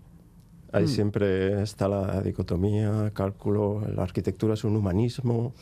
ahí 0.72 0.84
mm. 0.84 0.88
siempre 0.88 1.62
está 1.62 1.88
la 1.88 2.20
dicotomía, 2.20 3.10
cálculo, 3.12 3.82
la 3.94 4.04
arquitectura 4.04 4.54
es 4.54 4.62
un 4.62 4.76
humanismo. 4.76 5.54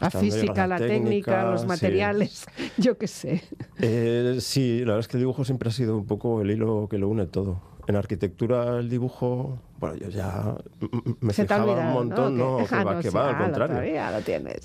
La 0.00 0.10
física, 0.10 0.66
la, 0.66 0.78
técnica, 0.78 1.50
los 1.50 1.66
materiales, 1.66 2.46
yo 2.78 2.96
qué 2.96 3.06
sé. 3.06 3.42
Eh, 3.80 4.38
sí, 4.40 4.78
la 4.80 4.92
verdad 4.92 5.00
es 5.00 5.08
que 5.08 5.18
el 5.18 5.22
dibujo 5.22 5.44
siempre 5.44 5.68
ha 5.68 5.72
sido 5.72 5.96
un 5.96 6.06
poco 6.06 6.40
el 6.40 6.50
hilo 6.50 6.88
que 6.88 6.96
lo 6.96 7.08
une 7.08 7.26
todo. 7.26 7.73
En 7.86 7.96
arquitectura 7.96 8.78
el 8.78 8.88
dibujo, 8.88 9.58
bueno, 9.78 9.96
yo 9.96 10.08
ya 10.08 10.56
me 11.20 11.32
fijaba 11.32 11.72
un 11.72 11.92
montón, 11.92 12.38
no, 12.38 12.58
que, 12.68 12.84
va, 12.84 13.00
que 13.00 13.10
va, 13.10 13.30
al 13.30 13.38
contrario. 13.38 13.76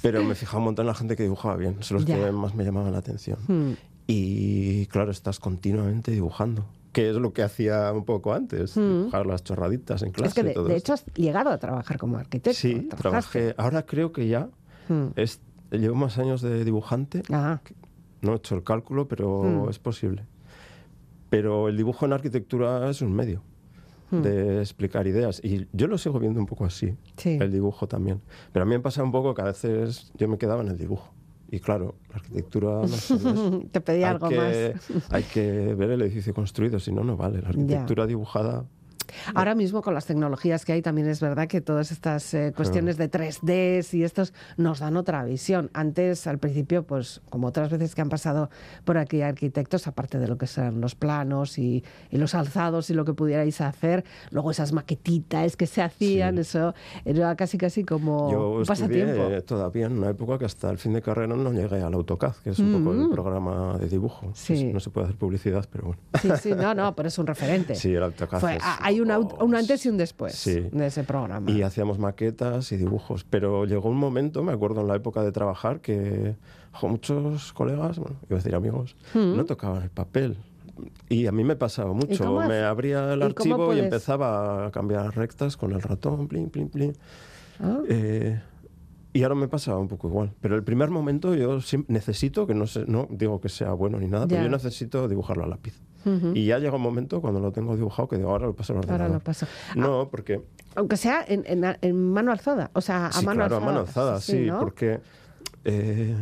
Pero 0.01 0.23
me 0.23 0.35
fijaba 0.35 0.59
un 0.59 0.65
montón 0.65 0.83
en 0.83 0.87
la 0.87 0.93
gente 0.93 1.15
que 1.15 1.23
dibujaba 1.23 1.55
bien, 1.55 1.77
son 1.81 1.97
los 1.97 2.05
que 2.05 2.31
más 2.31 2.55
me 2.55 2.63
llamaban 2.63 2.91
la 2.91 2.99
atención. 2.99 3.39
Hmm. 3.47 3.73
Y 4.07 4.87
claro, 4.87 5.11
estás 5.11 5.39
continuamente 5.39 6.11
dibujando 6.11 6.65
que 6.91 7.11
es 7.11 7.15
lo 7.17 7.33
que 7.33 7.43
hacía 7.43 7.91
un 7.93 8.03
poco 8.03 8.33
antes, 8.33 8.75
hmm. 8.75 8.81
dibujar 8.81 9.25
las 9.25 9.43
chorraditas 9.43 10.01
en 10.01 10.11
clase. 10.11 10.29
Es 10.29 10.33
que 10.33 10.59
de, 10.59 10.75
hecho 10.75 10.93
has 10.93 11.05
llegado 11.13 11.51
a 11.51 11.57
trabajar 11.59 11.97
como 11.97 12.17
arquitecto. 12.17 12.59
Sí, 12.59 12.89
trabajé. 12.97 13.53
Ahora 13.57 13.85
creo 13.85 14.11
que 14.11 14.27
ya 14.27 14.49
hmm. 14.87 15.09
es, 15.15 15.39
llevo 15.71 15.95
más 15.95 16.17
años 16.17 16.41
de 16.41 16.63
dibujante. 16.65 17.23
No 18.21 18.33
he 18.33 18.35
hecho 18.35 18.55
el 18.55 18.63
cálculo, 18.63 19.07
pero 19.07 19.69
es 19.69 19.79
posible. 19.79 20.25
Pero 21.29 21.69
el 21.69 21.77
dibujo 21.77 22.05
en 22.05 22.13
arquitectura 22.13 22.89
es 22.89 23.01
un 23.01 23.13
medio 23.13 23.43
hmm. 24.11 24.21
de 24.21 24.59
explicar 24.59 25.07
ideas. 25.07 25.41
Y 25.43 25.67
yo 25.73 25.87
lo 25.87 25.97
sigo 25.97 26.19
viendo 26.19 26.39
un 26.39 26.45
poco 26.45 26.65
así, 26.65 26.95
el 27.23 27.51
dibujo 27.51 27.87
también. 27.87 28.21
Pero 28.51 28.63
a 28.63 28.65
mí 28.65 28.71
me 28.71 28.79
pasa 28.79 29.03
un 29.03 29.11
poco 29.11 29.33
que 29.33 29.41
a 29.41 29.45
veces 29.45 30.11
yo 30.15 30.27
me 30.27 30.37
quedaba 30.37 30.61
en 30.61 30.69
el 30.69 30.77
dibujo. 30.77 31.13
Y 31.51 31.59
claro, 31.59 31.95
la 32.09 32.17
arquitectura 32.17 32.81
no 32.83 33.59
Te 33.71 33.81
pedía 33.81 34.11
algo 34.11 34.29
más. 34.29 34.55
hay 35.09 35.23
que 35.23 35.73
ver 35.73 35.89
el 35.91 36.01
edificio 36.03 36.33
construido, 36.33 36.79
si 36.79 36.91
no, 36.91 37.03
no 37.03 37.17
vale. 37.17 37.41
La 37.41 37.49
arquitectura 37.49 38.05
dibujada 38.05 38.65
Ahora 39.33 39.55
mismo 39.55 39.81
con 39.81 39.93
las 39.93 40.05
tecnologías 40.05 40.65
que 40.65 40.73
hay 40.73 40.81
también 40.81 41.07
es 41.07 41.19
verdad 41.19 41.47
que 41.47 41.61
todas 41.61 41.91
estas 41.91 42.33
eh, 42.33 42.53
cuestiones 42.55 42.97
de 42.97 43.09
3D 43.09 43.93
y 43.93 44.03
estos 44.03 44.33
nos 44.57 44.79
dan 44.79 44.97
otra 44.97 45.23
visión. 45.23 45.69
Antes, 45.73 46.27
al 46.27 46.39
principio, 46.39 46.83
pues 46.83 47.21
como 47.29 47.47
otras 47.47 47.69
veces 47.69 47.95
que 47.95 48.01
han 48.01 48.09
pasado 48.09 48.49
por 48.85 48.97
aquí 48.97 49.21
arquitectos, 49.21 49.87
aparte 49.87 50.19
de 50.19 50.27
lo 50.27 50.37
que 50.37 50.47
son 50.47 50.81
los 50.81 50.95
planos 50.95 51.57
y, 51.57 51.83
los 52.11 52.35
alzados 52.35 52.89
y 52.89 52.93
lo 52.93 53.05
que 53.05 53.13
pudierais 53.13 53.61
hacer, 53.61 54.03
luego 54.31 54.51
esas 54.51 54.73
maquetitas 54.73 55.55
que 55.55 55.67
se 55.67 55.81
hacían, 55.81 56.37
eso 56.37 56.73
era 57.05 57.35
casi 57.35 57.57
casi 57.57 57.83
como 57.83 58.31
Yo 58.31 58.49
un 58.51 58.65
pasatiempo. 58.65 59.41
todavía 59.43 59.85
en 59.85 59.97
una 59.97 60.09
época 60.09 60.37
que 60.37 60.45
hasta 60.45 60.69
el 60.69 60.77
fin 60.77 60.93
de 60.93 61.01
carrera 61.01 61.35
no 61.35 61.51
llegué 61.53 61.81
al 61.81 61.93
AutoCAD, 61.93 62.35
que 62.43 62.49
es 62.51 62.59
un 62.59 62.83
poco 62.83 62.93
el 62.93 63.07
mm. 63.07 63.11
programa 63.11 63.77
de 63.77 63.87
dibujo. 63.87 64.33
no 64.73 64.79
se 64.79 64.89
puede 64.89 65.05
hacer 65.05 65.17
publicidad, 65.17 65.65
pero 65.71 65.85
bueno. 65.85 66.01
Sí, 66.21 66.29
sí, 66.41 66.53
no, 66.53 66.73
no, 66.73 66.95
pero 66.95 67.07
es 67.07 67.17
un 67.17 67.27
referente. 67.27 67.75
Sí, 67.79 67.95
el 67.95 68.03
AutoCAD. 68.03 68.59
hay 68.81 68.98
un, 69.01 69.55
antes 69.55 69.85
y 69.85 69.89
un 69.89 69.97
después 69.97 70.45
de 70.45 70.85
ese 70.85 71.03
programa. 71.03 71.49
Y 71.49 71.61
hacíamos 71.61 71.99
maquetas 71.99 72.71
y 72.71 72.77
dibujos. 72.77 73.23
Pero 73.23 73.65
llegó 73.65 73.89
un 73.89 73.97
momento, 73.97 74.43
me 74.43 74.53
acuerdo 74.53 74.81
en 74.81 74.87
la 74.87 74.95
época 74.95 75.23
de 75.23 75.31
trabajar, 75.31 75.81
que 75.81 76.35
muchos 76.81 77.53
colegas, 77.53 77.99
bueno, 77.99 78.17
iba 78.23 78.35
a 78.35 78.39
decir 78.39 78.55
amigos, 78.55 78.95
mm. 79.13 79.35
no 79.35 79.45
tocaban 79.45 79.83
el 79.83 79.89
papel. 79.89 80.37
Y 81.09 81.27
a 81.27 81.31
mí 81.31 81.43
me 81.43 81.55
pasaba 81.55 81.93
mucho. 81.93 82.39
Me 82.47 82.59
abría 82.59 83.13
el 83.13 83.21
archivo 83.21 83.73
y 83.73 83.79
empezaba 83.79 84.67
a 84.67 84.71
cambiar 84.71 85.15
rectas 85.15 85.57
con 85.57 85.73
el 85.73 85.81
ratón, 85.81 86.27
plin, 86.27 86.49
plin, 86.49 86.69
plin. 86.69 86.93
Ah. 87.59 87.79
Eh, 87.89 88.39
y 89.11 89.23
ahora 89.23 89.35
me 89.35 89.47
pasaba 89.47 89.79
un 89.79 89.87
poco 89.87 90.07
igual. 90.07 90.31
Pero 90.39 90.55
el 90.55 90.63
primer 90.63 90.89
momento 90.89 91.35
yo 91.35 91.59
necesito, 91.87 92.47
que 92.47 92.53
no, 92.53 92.67
sé, 92.67 92.85
no 92.87 93.07
digo 93.09 93.41
que 93.41 93.49
sea 93.49 93.73
bueno 93.73 93.99
ni 93.99 94.07
nada, 94.07 94.27
pero 94.27 94.43
yo 94.43 94.49
necesito 94.49 95.07
dibujarlo 95.07 95.43
a 95.43 95.47
lápiz. 95.47 95.73
Y 96.33 96.45
ya 96.45 96.59
llega 96.59 96.75
un 96.75 96.81
momento 96.81 97.21
cuando 97.21 97.39
lo 97.39 97.51
tengo 97.51 97.75
dibujado 97.75 98.07
que 98.07 98.17
digo, 98.17 98.29
ahora 98.29 98.47
lo 98.47 98.55
paso 98.55 98.73
al 98.73 98.79
ordenador. 98.79 99.01
Ahora 99.01 99.13
lo 99.15 99.19
paso. 99.19 99.47
No, 99.75 100.09
porque... 100.09 100.41
Aunque 100.75 100.97
sea 100.97 101.23
en, 101.27 101.43
en, 101.45 102.11
mano 102.11 102.31
alzada, 102.31 102.71
o 102.73 102.81
sea, 102.81 103.07
a 103.07 103.21
mano 103.21 103.39
claro, 103.39 103.55
alzada. 103.55 103.57
a 103.57 103.65
mano 103.65 103.79
alzada, 103.79 104.21
sí, 104.21 104.47
porque... 104.59 105.01
Eh, 105.65 106.15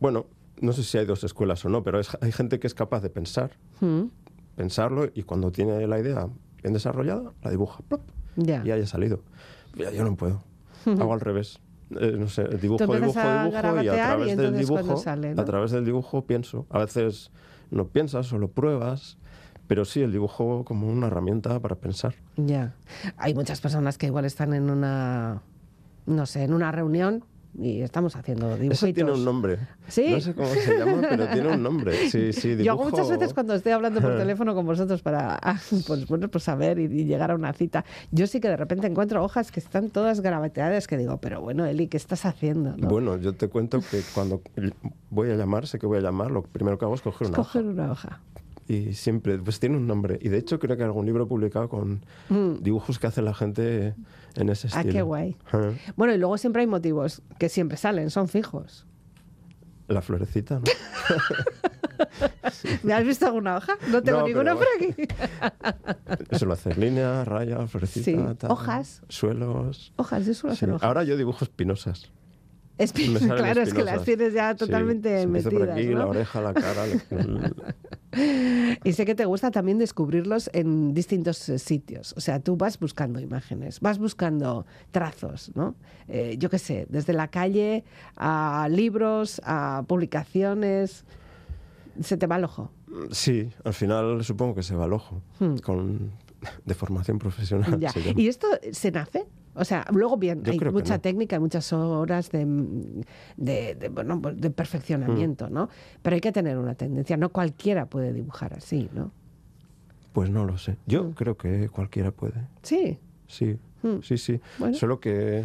bueno, 0.00 0.26
no 0.60 0.72
sé 0.72 0.82
si 0.82 0.98
hay 0.98 1.06
dos 1.06 1.24
escuelas 1.24 1.64
o 1.64 1.68
no, 1.68 1.82
pero 1.82 2.00
hay 2.20 2.32
gente 2.32 2.58
que 2.58 2.66
es 2.66 2.74
capaz 2.74 3.00
de 3.00 3.10
pensar, 3.10 3.52
pensarlo, 4.56 5.08
y 5.14 5.22
cuando 5.22 5.50
tiene 5.52 5.86
la 5.86 5.98
idea 5.98 6.28
bien 6.62 6.72
desarrollada, 6.72 7.32
la 7.42 7.50
dibuja, 7.50 7.82
y 8.36 8.50
haya 8.50 8.86
salido. 8.86 9.20
Ya, 9.76 9.90
yo 9.90 10.04
no 10.04 10.16
puedo. 10.16 10.42
Hago 10.86 11.12
al 11.12 11.20
revés. 11.20 11.60
Eh, 12.00 12.16
no 12.18 12.28
sé, 12.28 12.44
dibujo, 12.44 12.84
dibujo, 12.84 12.98
dibujo, 12.98 13.82
y 13.82 13.88
a 13.88 13.94
través 13.94 14.36
del 14.36 14.56
dibujo, 14.56 15.02
a 15.06 15.44
través 15.44 15.70
del 15.70 15.84
dibujo 15.84 16.26
pienso. 16.26 16.66
A 16.70 16.78
veces 16.78 17.30
no 17.74 17.88
piensas, 17.88 18.26
solo 18.26 18.48
pruebas. 18.48 19.18
Pero 19.66 19.84
sí, 19.84 20.02
el 20.02 20.12
dibujo 20.12 20.64
como 20.64 20.88
una 20.88 21.06
herramienta 21.06 21.58
para 21.60 21.76
pensar. 21.76 22.14
Ya. 22.36 22.74
Hay 23.16 23.34
muchas 23.34 23.60
personas 23.60 23.96
que 23.96 24.06
igual 24.06 24.26
están 24.26 24.52
en 24.52 24.68
una, 24.68 25.42
no 26.06 26.26
sé, 26.26 26.44
en 26.44 26.52
una 26.52 26.70
reunión 26.70 27.24
y 27.58 27.82
estamos 27.82 28.16
haciendo 28.16 28.48
dibujitos. 28.56 28.82
Eso 28.82 28.94
tiene 28.94 29.12
un 29.12 29.24
nombre. 29.24 29.58
¿Sí? 29.88 30.10
No 30.10 30.20
sé 30.20 30.34
cómo 30.34 30.48
se 30.48 30.78
llama, 30.78 31.06
pero 31.08 31.26
tiene 31.28 31.52
un 31.52 31.62
nombre. 31.62 31.94
Sí, 32.14 32.32
sí, 32.32 32.48
dibujo... 32.50 32.64
Yo 32.64 32.72
hago 32.72 32.84
muchas 32.84 33.08
veces 33.08 33.34
cuando 33.34 33.54
estoy 33.54 33.72
hablando 33.72 34.00
por 34.00 34.16
teléfono 34.18 34.54
con 34.54 34.66
vosotros 34.66 35.02
para 35.02 35.40
pues, 35.86 36.06
bueno, 36.06 36.28
pues 36.28 36.44
saber 36.44 36.78
y, 36.78 37.04
llegar 37.04 37.30
a 37.30 37.34
una 37.34 37.52
cita. 37.52 37.84
Yo 38.10 38.26
sí 38.26 38.40
que 38.40 38.48
de 38.48 38.56
repente 38.56 38.86
encuentro 38.86 39.24
hojas 39.24 39.50
que 39.50 39.60
están 39.60 39.90
todas 39.90 40.20
gravateadas 40.20 40.86
que 40.86 40.96
digo, 40.96 41.18
pero 41.18 41.40
bueno, 41.40 41.64
Eli, 41.64 41.88
¿qué 41.88 41.96
estás 41.96 42.24
haciendo? 42.24 42.74
Bueno, 42.78 43.16
yo 43.16 43.34
te 43.34 43.48
cuento 43.48 43.80
que 43.80 44.02
cuando 44.14 44.42
voy 45.10 45.30
a 45.30 45.34
llamar, 45.34 45.66
sé 45.66 45.78
que 45.78 45.86
voy 45.86 45.98
a 45.98 46.02
llamar, 46.02 46.30
lo 46.30 46.42
primero 46.42 46.78
que 46.78 46.84
hago 46.84 46.94
es 46.94 47.02
coger 47.02 47.28
una 47.28 47.36
coger 47.36 47.62
hoja. 47.62 47.70
una 47.72 47.92
hoja 47.92 48.20
y 48.66 48.94
siempre, 48.94 49.38
pues 49.38 49.60
tiene 49.60 49.76
un 49.76 49.86
nombre. 49.86 50.18
Y 50.22 50.28
de 50.28 50.38
hecho 50.38 50.58
creo 50.58 50.76
que 50.76 50.82
hay 50.82 50.86
algún 50.86 51.06
libro 51.06 51.26
publicado 51.28 51.68
con 51.68 52.04
mm. 52.28 52.62
dibujos 52.62 52.98
que 52.98 53.06
hace 53.06 53.22
la 53.22 53.34
gente 53.34 53.94
en 54.36 54.48
ese 54.48 54.68
estilo. 54.68 54.88
Ah, 54.88 54.92
qué 54.92 55.02
guay. 55.02 55.36
Bueno, 55.96 56.14
y 56.14 56.18
luego 56.18 56.38
siempre 56.38 56.62
hay 56.62 56.66
motivos 56.66 57.22
que 57.38 57.48
siempre 57.48 57.76
salen, 57.76 58.10
son 58.10 58.28
fijos. 58.28 58.86
La 59.88 60.02
florecita, 60.02 60.60
¿no? 60.60 60.64
¿Me 62.82 62.94
has 62.94 63.04
visto 63.04 63.26
alguna 63.26 63.56
hoja? 63.56 63.74
No 63.90 64.02
tengo 64.02 64.26
ninguna 64.26 64.54
por 64.54 64.66
aquí. 64.76 64.94
Eso 66.30 66.46
lo 66.46 66.54
haces, 66.54 66.78
línea, 66.78 67.24
raya, 67.24 67.66
florecita, 67.66 68.48
hojas. 68.48 69.02
Suelos. 69.08 69.92
Hojas, 69.96 70.26
yo 70.26 70.34
suelo 70.34 70.54
hacer 70.54 70.70
hojas. 70.70 70.82
Ahora 70.82 71.04
yo 71.04 71.16
dibujo 71.16 71.44
espinosas. 71.44 72.10
Claro, 72.76 73.62
es 73.62 73.72
que 73.72 73.84
las 73.84 74.04
tienes 74.04 74.32
ya 74.32 74.54
totalmente 74.54 75.22
sí, 75.22 75.26
metidas. 75.26 75.52
Por 75.52 75.70
aquí, 75.70 75.86
la 75.88 76.06
oreja, 76.06 76.40
la 76.40 76.54
cara. 76.54 76.84
y 78.84 78.92
sé 78.92 79.04
que 79.04 79.14
te 79.14 79.24
gusta 79.24 79.50
también 79.50 79.78
descubrirlos 79.78 80.50
en 80.52 80.92
distintos 80.92 81.48
eh, 81.48 81.58
sitios. 81.58 82.14
O 82.16 82.20
sea, 82.20 82.40
tú 82.40 82.56
vas 82.56 82.78
buscando 82.78 83.20
imágenes, 83.20 83.80
vas 83.80 83.98
buscando 83.98 84.66
trazos, 84.90 85.52
¿no? 85.54 85.76
Eh, 86.08 86.36
yo 86.38 86.50
qué 86.50 86.58
sé, 86.58 86.86
desde 86.88 87.12
la 87.12 87.28
calle 87.28 87.84
a 88.16 88.68
libros, 88.70 89.40
a 89.44 89.84
publicaciones. 89.86 91.04
¿Se 92.00 92.16
te 92.16 92.26
va 92.26 92.36
el 92.36 92.44
ojo? 92.44 92.72
Sí, 93.12 93.50
al 93.62 93.74
final 93.74 94.24
supongo 94.24 94.56
que 94.56 94.64
se 94.64 94.74
va 94.74 94.86
el 94.86 94.92
ojo. 94.92 95.22
Hmm. 95.38 95.56
Con, 95.58 96.10
de 96.64 96.74
formación 96.74 97.18
profesional. 97.18 97.80
¿Y 98.16 98.28
esto 98.28 98.48
se 98.72 98.90
nace? 98.90 99.26
O 99.54 99.64
sea, 99.64 99.86
luego 99.92 100.16
bien, 100.16 100.42
hay 100.46 100.58
mucha 100.58 100.98
técnica, 100.98 101.36
hay 101.36 101.40
muchas 101.40 101.72
horas 101.72 102.30
de, 102.30 102.44
de, 103.36 103.88
bueno, 103.92 104.20
pues 104.20 104.40
de 104.40 104.50
perfeccionamiento, 104.50 105.48
mm. 105.48 105.52
¿no? 105.52 105.68
Pero 106.02 106.14
hay 106.14 106.20
que 106.20 106.32
tener 106.32 106.58
una 106.58 106.74
tendencia. 106.74 107.16
No 107.16 107.28
cualquiera 107.28 107.86
puede 107.86 108.12
dibujar 108.12 108.54
así, 108.54 108.88
¿no? 108.92 109.12
Pues 110.12 110.30
no 110.30 110.44
lo 110.44 110.58
sé. 110.58 110.76
Yo 110.86 111.04
mm. 111.04 111.12
creo 111.12 111.36
que 111.36 111.68
cualquiera 111.68 112.10
puede. 112.10 112.46
Sí. 112.62 112.98
Sí, 113.28 113.56
mm. 113.82 114.00
sí, 114.02 114.18
sí. 114.18 114.40
Solo 114.72 115.00
que... 115.00 115.44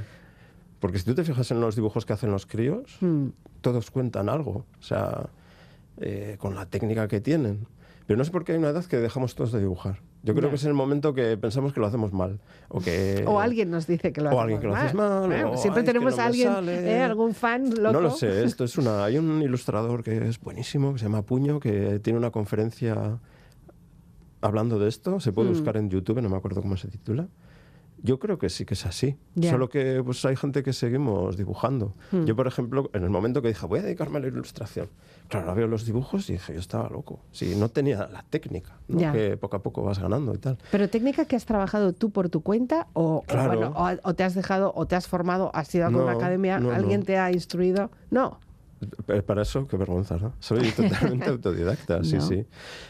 Porque 0.80 0.98
si 0.98 1.06
tú 1.06 1.14
te 1.14 1.24
fijas 1.24 1.52
en 1.52 1.60
los 1.60 1.76
dibujos 1.76 2.06
que 2.06 2.14
hacen 2.14 2.32
los 2.32 2.46
críos, 2.46 3.00
todos 3.62 3.92
cuentan 3.92 4.30
algo. 4.30 4.66
O 4.80 4.84
sea, 4.84 5.30
eh, 5.98 6.38
con 6.40 6.56
la 6.56 6.66
técnica 6.66 7.08
que 7.08 7.20
tienen. 7.20 7.68
Pero 8.08 8.18
no 8.18 8.24
sé 8.24 8.32
por 8.32 8.46
qué 8.46 8.54
hay 8.54 8.58
una 8.58 8.70
edad 8.70 8.86
que 8.86 8.98
dejamos 8.98 9.36
todos 9.36 9.52
de 9.52 9.60
dibujar. 9.60 10.00
Yo 10.22 10.34
creo 10.34 10.48
Ya. 10.48 10.50
que 10.50 10.56
es 10.58 10.66
el 10.66 10.74
momento 10.74 11.14
que 11.14 11.38
pensamos 11.38 11.72
que 11.72 11.80
lo 11.80 11.88
hacemos 11.88 12.12
mal. 12.12 12.40
O, 12.68 12.82
que, 12.82 13.24
O 13.26 13.40
alguien 13.40 13.72
nos 13.72 13.88
dice 13.88 14.12
que 14.12 14.20
lo 14.20 14.30
o 14.32 14.40
alguien 14.42 14.60
que 14.60 14.68
lo 14.68 14.74
mal. 14.74 14.82
haces 14.84 14.94
mal, 14.96 15.28
Bueno, 15.28 15.52
o, 15.52 15.58
siempre 15.58 15.80
"Ay, 15.82 15.86
es 15.86 15.86
que 15.86 15.94
tenemos 15.94 16.18
no 16.18 16.22
a 16.22 16.26
alguien, 16.26 16.48
sale". 16.50 16.92
¿eh? 16.98 17.02
algún 17.02 17.34
fan 17.34 17.70
loco. 17.70 17.94
No 17.94 18.02
lo 18.02 18.12
sé, 18.12 18.44
esto 18.44 18.64
es 18.66 18.78
una. 18.78 19.06
Hay 19.06 19.18
un 19.18 19.42
ilustrador 19.42 20.04
que 20.04 20.28
es 20.28 20.40
buenísimo, 20.40 20.92
que 20.94 21.00
se 21.00 21.06
llama 21.06 21.22
Puño, 21.22 21.60
que 21.62 22.00
tiene 22.00 22.20
una 22.20 22.32
conferencia 22.32 23.18
hablando 24.42 24.80
de 24.80 24.90
esto. 24.90 25.20
Se 25.20 25.32
Mm. 25.32 25.34
puede 25.36 25.50
buscar 25.50 25.78
en 25.78 25.90
YouTube, 25.90 26.22
no 26.22 26.30
me 26.30 26.38
acuerdo 26.38 26.62
cómo 26.62 26.78
se 26.78 26.88
titula. 26.90 27.28
Yo 28.02 28.18
creo 28.18 28.38
que 28.38 28.50
sí 28.50 28.64
que 28.66 28.76
es 28.76 28.86
así. 28.86 29.18
Ya. 29.36 29.52
Solo 29.52 29.68
que 29.68 30.02
pues 30.06 30.24
hay 30.24 30.38
gente 30.38 30.64
que 30.64 30.72
seguimos 30.72 31.36
dibujando. 31.36 31.96
Hmm. 32.12 32.24
Yo, 32.26 32.34
por 32.36 32.48
ejemplo, 32.48 32.90
en 32.94 33.04
el 33.04 33.10
momento 33.10 33.42
que 33.42 33.50
dije, 33.50 33.66
voy 33.68 33.80
a 33.80 33.84
dedicarme 33.84 34.20
a 34.20 34.22
la 34.22 34.28
ilustración, 34.28 34.88
claro, 35.30 35.46
ahora 35.48 35.54
veo 35.60 35.68
los 35.68 35.86
dibujos 35.86 36.30
y 36.30 36.34
dije, 36.34 36.54
yo 36.54 36.60
estaba 36.60 36.90
loco. 36.90 37.22
Sí, 37.32 37.56
no 37.56 37.70
tenía 37.70 38.08
la 38.12 38.24
técnica, 38.30 38.78
¿no? 38.90 39.12
Que 39.14 39.38
poco 39.38 39.56
a 39.58 39.62
poco 39.64 39.82
vas 39.84 40.00
ganando 40.00 40.34
y 40.34 40.38
tal. 40.40 40.58
Pero 40.72 40.90
técnica 40.90 41.24
que 41.26 41.36
has 41.38 41.46
trabajado 41.46 41.94
tú 41.94 42.10
por 42.10 42.30
tu 42.30 42.42
cuenta 42.42 42.88
o, 42.94 43.24
Claro. 43.28 43.48
bueno, 43.48 43.74
o, 43.78 44.10
o 44.10 44.14
te 44.16 44.24
has 44.26 44.34
dejado 44.36 44.74
o 44.76 44.86
te 44.88 44.96
has 44.98 45.08
formado, 45.08 45.52
has 45.54 45.74
ido 45.74 45.86
a 45.86 45.88
alguna 45.88 46.12
No, 46.12 46.18
academia, 46.18 46.60
no, 46.60 46.72
alguien 46.72 47.04
te 47.04 47.18
ha 47.18 47.32
instruido. 47.32 47.90
No. 48.12 48.40
Eh, 49.10 49.22
Para 49.22 49.42
eso, 49.44 49.68
qué 49.68 49.76
vergüenza, 49.78 50.18
¿no? 50.18 50.34
Soy 50.40 50.72
totalmente 50.76 51.30
autodidacta, 51.30 52.04
sí, 52.04 52.16
No. 52.16 52.22
sí. 52.22 52.46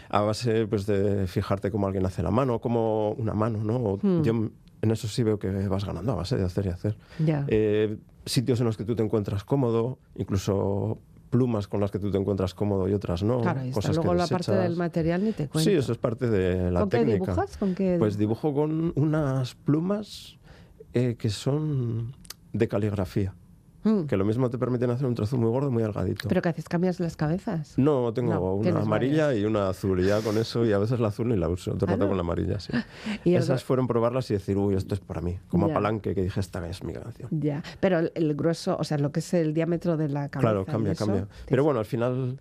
A 0.09 0.21
base 0.21 0.65
pues, 0.67 0.85
de 0.85 1.27
fijarte 1.27 1.71
cómo 1.71 1.87
alguien 1.87 2.05
hace 2.05 2.23
la 2.23 2.31
mano, 2.31 2.59
como 2.59 3.11
una 3.13 3.33
mano, 3.33 3.63
¿no? 3.63 3.97
Hmm. 4.01 4.21
Yo 4.23 4.33
en 4.81 4.91
eso 4.91 5.07
sí 5.09 5.23
veo 5.23 5.39
que 5.39 5.49
vas 5.67 5.83
ganando 5.85 6.13
a 6.13 6.15
base 6.15 6.37
de 6.37 6.45
hacer 6.45 6.67
y 6.67 6.69
hacer. 6.69 6.95
Ya. 7.17 7.43
Eh, 7.47 7.97
sitios 8.25 8.59
en 8.59 8.67
los 8.67 8.77
que 8.77 8.85
tú 8.85 8.95
te 8.95 9.03
encuentras 9.03 9.43
cómodo, 9.43 9.97
incluso 10.15 10.99
plumas 11.29 11.67
con 11.67 11.79
las 11.79 11.91
que 11.91 11.99
tú 11.99 12.11
te 12.11 12.17
encuentras 12.17 12.53
cómodo 12.53 12.87
y 12.87 12.93
otras 12.93 13.23
no. 13.23 13.41
claro, 13.41 13.65
y 13.65 13.71
cosas 13.71 13.91
que 13.91 13.95
luego 13.97 14.13
la 14.13 14.27
parte 14.27 14.51
del 14.51 14.75
material 14.75 15.23
ni 15.23 15.31
te 15.31 15.47
cuento. 15.47 15.69
Sí, 15.69 15.75
eso 15.75 15.91
es 15.91 15.97
parte 15.97 16.29
de 16.29 16.71
la 16.71 16.81
¿Con 16.81 16.89
qué 16.89 16.97
técnica. 16.97 17.31
dibujas? 17.31 17.57
¿Con 17.57 17.75
qué? 17.75 17.95
Pues 17.99 18.17
dibujo 18.17 18.53
con 18.53 18.91
unas 18.95 19.55
plumas 19.55 20.37
eh, 20.93 21.15
que 21.17 21.29
son 21.29 22.13
de 22.53 22.67
caligrafía, 22.67 23.33
Mm. 23.83 24.07
que 24.07 24.17
lo 24.17 24.25
mismo 24.25 24.49
te 24.49 24.57
permiten 24.57 24.89
hacer 24.89 25.05
un 25.07 25.15
trozo 25.15 25.37
muy 25.37 25.49
gordo, 25.49 25.71
muy 25.71 25.81
delgadito. 25.81 26.27
¿Pero 26.27 26.41
qué 26.41 26.49
haces? 26.49 26.67
¿Cambias 26.67 26.99
las 26.99 27.15
cabezas? 27.15 27.75
No, 27.77 28.11
tengo 28.13 28.33
No, 28.33 28.53
una 28.55 28.81
amarilla 28.81 29.27
varias. 29.27 29.41
y 29.41 29.45
una 29.45 29.69
azul, 29.69 30.01
y 30.01 30.05
ya 30.07 30.19
con 30.21 30.37
eso, 30.37 30.65
y 30.65 30.73
a 30.73 30.77
veces 30.79 30.99
la 30.99 31.07
azul 31.07 31.29
ni 31.29 31.37
la 31.37 31.47
uso, 31.47 31.71
el 31.71 31.77
Ah, 31.77 31.85
rato 31.85 31.97
¿no? 31.99 32.07
con 32.09 32.17
la 32.17 32.21
amarilla, 32.21 32.59
sí. 32.59 32.73
Y 33.23 33.35
el 33.35 33.41
Esas 33.43 33.63
fueron 33.63 33.87
probarlas 33.87 34.29
y 34.31 34.33
decir, 34.33 34.57
uy, 34.57 34.75
esto 34.75 34.93
es 34.95 34.99
para 34.99 35.21
mí, 35.21 35.37
como 35.47 35.67
Ya. 35.69 35.73
Palanque, 35.75 36.13
que 36.13 36.23
dije, 36.23 36.39
esta 36.41 36.67
es 36.67 36.83
mi 36.83 36.91
canción. 36.93 37.29
Ya, 37.31 37.63
pero 37.79 37.99
el, 37.99 38.11
el 38.15 38.35
grueso, 38.35 38.75
o 38.77 38.83
sea, 38.83 38.97
lo 38.97 39.11
que 39.13 39.21
es 39.21 39.33
el 39.33 39.53
diámetro 39.53 39.95
de 39.95 40.09
la 40.09 40.27
cabeza. 40.29 40.39
Claro, 40.51 40.65
cambia, 40.65 40.91
eso, 40.91 41.05
cambia. 41.05 41.27
Pero 41.47 41.63
bueno, 41.63 41.79
al 41.79 41.85
final 41.85 42.37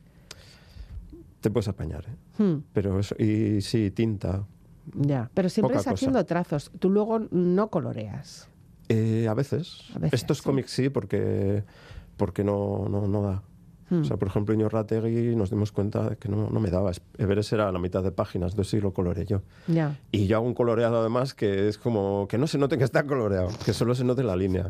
te 1.41 1.51
puedes 1.51 1.69
apañar, 1.69 2.05
¿eh? 2.09 2.43
Hmm, 2.43 2.63
Pero 2.73 2.99
eso, 2.99 3.15
y 3.17 3.61
sí, 3.61 3.91
tinta. 3.93 4.45
ya, 4.95 5.31
pero 5.35 5.49
siempre 5.49 5.77
es 5.77 5.83
cosa. 5.85 5.95
haciendo 5.95 6.25
trazos. 6.27 6.71
Tú 6.81 6.91
luego 6.91 7.21
no 7.31 7.69
coloreas. 7.69 8.49
Eh, 8.89 9.27
a 9.29 9.35
veces. 9.35 9.83
A 9.95 9.99
veces, 9.99 10.21
Estos 10.21 10.39
sí. 10.39 10.45
cómics 10.45 10.71
sí, 10.71 10.89
porque, 10.89 11.63
porque 12.17 12.45
no, 12.45 12.87
no, 12.89 13.07
no 13.07 13.23
da. 13.23 13.43
Hmm. 13.91 14.03
O 14.03 14.05
sea, 14.05 14.17
por 14.19 14.29
ejemplo, 14.29 14.55
Iñorrategui 14.55 15.35
nos 15.35 15.49
dimos 15.51 15.73
cuenta 15.73 16.11
de 16.11 16.17
que 16.17 16.29
no, 16.29 16.51
no 16.51 16.61
me 16.61 16.71
daba. 16.71 16.93
Everest 17.17 17.53
era 17.55 17.73
la 17.73 17.79
mitad 17.79 18.03
de 18.03 18.11
páginas, 18.13 18.53
entonces 18.53 18.71
sí 18.73 18.81
lo 18.81 18.93
coloreé 18.93 19.25
yo. 19.25 19.41
Ya. 19.67 19.99
Y 20.13 20.27
yo 20.27 20.37
hago 20.37 20.47
un 20.47 20.53
coloreado 20.55 21.01
además 21.01 21.33
que 21.33 21.69
es 21.69 21.79
como 21.79 22.27
que 22.29 22.37
no 22.39 22.47
se 22.47 22.59
note 22.59 22.77
que 22.77 22.85
está 22.85 23.05
coloreado, 23.05 23.49
que 23.65 23.73
solo 23.73 23.95
se 23.95 24.05
note 24.05 24.23
la 24.23 24.37
línea. 24.37 24.69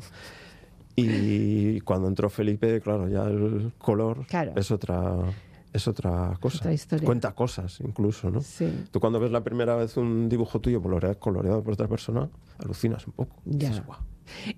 Y 0.97 1.81
cuando 1.83 2.09
entró 2.09 2.29
Felipe, 2.29 2.81
claro, 2.81 3.09
ya 3.09 3.25
el 3.25 3.73
color 3.79 4.27
Claro. 4.27 4.53
es 4.57 4.71
otra 4.71 5.17
es 5.73 5.87
otra 5.87 6.37
cosa. 6.41 6.59
otra 6.59 6.73
historia. 6.73 7.05
Cuenta 7.07 7.33
cosas 7.33 7.79
incluso, 7.81 8.31
¿no? 8.31 8.41
Sí. 8.41 8.85
Tú 8.91 8.99
cuando 9.01 9.21
ves 9.21 9.31
la 9.31 9.43
primera 9.45 9.77
vez 9.77 9.97
un 9.97 10.29
dibujo 10.29 10.61
tuyo 10.61 10.83
coloreado, 10.83 11.19
coloreado 11.21 11.63
por 11.63 11.75
otra 11.75 11.87
persona, 11.87 12.29
alucinas 12.59 13.07
un 13.07 13.13
poco. 13.15 13.37
Ya. 13.45 13.73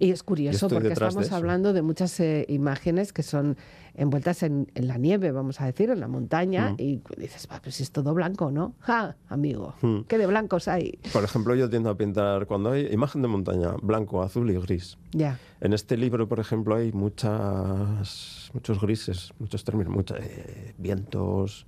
Y 0.01 0.11
es 0.11 0.25
curioso 0.25 0.69
porque 0.69 0.89
de 0.89 0.95
estamos 0.95 1.31
hablando 1.31 1.73
de 1.73 1.83
muchas 1.83 2.19
eh, 2.19 2.45
imágenes 2.49 3.13
que 3.13 3.23
son 3.23 3.57
envueltas 3.95 4.43
en, 4.43 4.69
en 4.75 4.89
la 4.89 4.99
nieve, 4.99 5.31
vamos 5.31 5.61
a 5.61 5.67
decir, 5.67 5.91
en 5.91 6.01
la 6.01 6.09
montaña, 6.09 6.73
Mm. 6.73 6.77
y 6.79 7.03
dices, 7.17 7.47
"Va, 7.49 7.61
pues 7.63 7.77
si 7.77 7.85
es 7.85 7.93
todo 7.93 8.13
blanco, 8.13 8.51
¿no? 8.51 8.75
¡Ja, 8.81 9.17
amigo! 9.29 9.75
Mm. 9.83 10.01
¿Qué 10.09 10.19
de 10.19 10.27
blancos 10.27 10.67
hay? 10.67 10.99
Por 11.13 11.23
ejemplo, 11.23 11.55
yo 11.55 11.71
tiendo 11.71 11.89
a 11.89 11.97
pintar 11.97 12.47
cuando 12.49 12.73
hay 12.73 12.89
imagen 12.91 13.23
de 13.23 13.29
montaña, 13.29 13.75
blanco, 13.81 14.23
azul 14.25 14.51
y 14.51 14.55
gris. 14.59 14.99
Ya. 15.13 15.39
En 15.61 15.73
este 15.73 15.97
libro, 15.97 16.27
por 16.29 16.41
ejemplo, 16.41 16.75
hay 16.75 16.91
muchas, 16.91 18.51
muchos 18.55 18.81
grises, 18.81 19.33
muchos 19.39 19.65
términos, 19.65 19.95
muchos 19.95 20.19
eh, 20.21 20.75
vientos, 20.79 21.67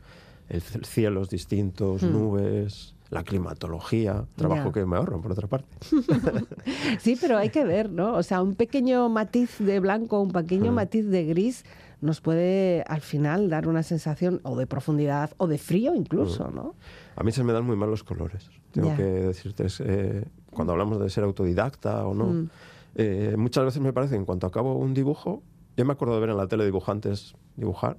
el 0.49 0.61
cielos 0.63 1.31
distintos, 1.31 2.03
nubes, 2.03 2.95
la 3.13 3.23
climatología, 3.25 4.25
trabajo 4.37 4.69
Ya. 4.69 4.73
que 4.73 4.87
me 4.87 4.97
ahorro, 4.97 5.21
por 5.21 5.33
otra 5.33 5.47
parte. 5.47 5.77
Sí, 6.99 7.17
pero 7.21 7.37
hay 7.39 7.51
que 7.51 7.65
ver, 7.65 7.91
¿no? 7.91 8.15
O 8.15 8.23
sea, 8.23 8.43
un 8.43 8.55
pequeño 8.55 9.09
matiz 9.09 9.59
de 9.59 9.81
blanco, 9.81 10.21
un 10.21 10.31
pequeño 10.33 10.73
matiz 10.73 11.07
de 11.07 11.25
gris 11.25 11.65
nos 12.01 12.21
puede 12.21 12.83
al 12.89 13.01
final 13.03 13.49
dar 13.51 13.69
una 13.69 13.83
sensación 13.83 14.41
o 14.45 14.57
de 14.57 14.67
profundidad 14.67 15.31
o 15.37 15.47
de 15.47 15.59
frío 15.59 15.95
incluso, 15.95 16.51
¿no? 16.51 16.75
A 17.17 17.23
mí 17.23 17.31
se 17.33 17.45
me 17.45 17.53
dan 17.53 17.65
muy 17.65 17.77
mal 17.77 17.91
los 17.91 18.03
colores. 18.03 18.51
Tengo 18.73 18.89
Ya. 18.89 18.97
que 18.97 19.03
decirte, 19.05 19.67
es, 19.67 19.81
eh, 19.81 20.25
cuando 20.51 20.73
hablamos 20.73 20.99
de 21.01 21.11
ser 21.11 21.23
autodidacta 21.25 22.07
o 22.07 22.15
no, 22.15 22.27
Mm. 22.27 22.51
eh, 22.97 23.35
muchas 23.39 23.65
veces 23.67 23.83
me 23.83 23.93
parece, 23.93 24.17
en 24.17 24.25
cuanto 24.25 24.47
acabo 24.47 24.75
un 24.77 24.95
dibujo, 24.95 25.43
yo 25.77 25.85
me 25.85 25.93
acuerdo 25.93 26.15
de 26.15 26.21
ver 26.23 26.31
en 26.31 26.39
la 26.39 26.47
tele 26.49 26.65
dibujantes 26.65 27.35
dibujar, 27.57 27.99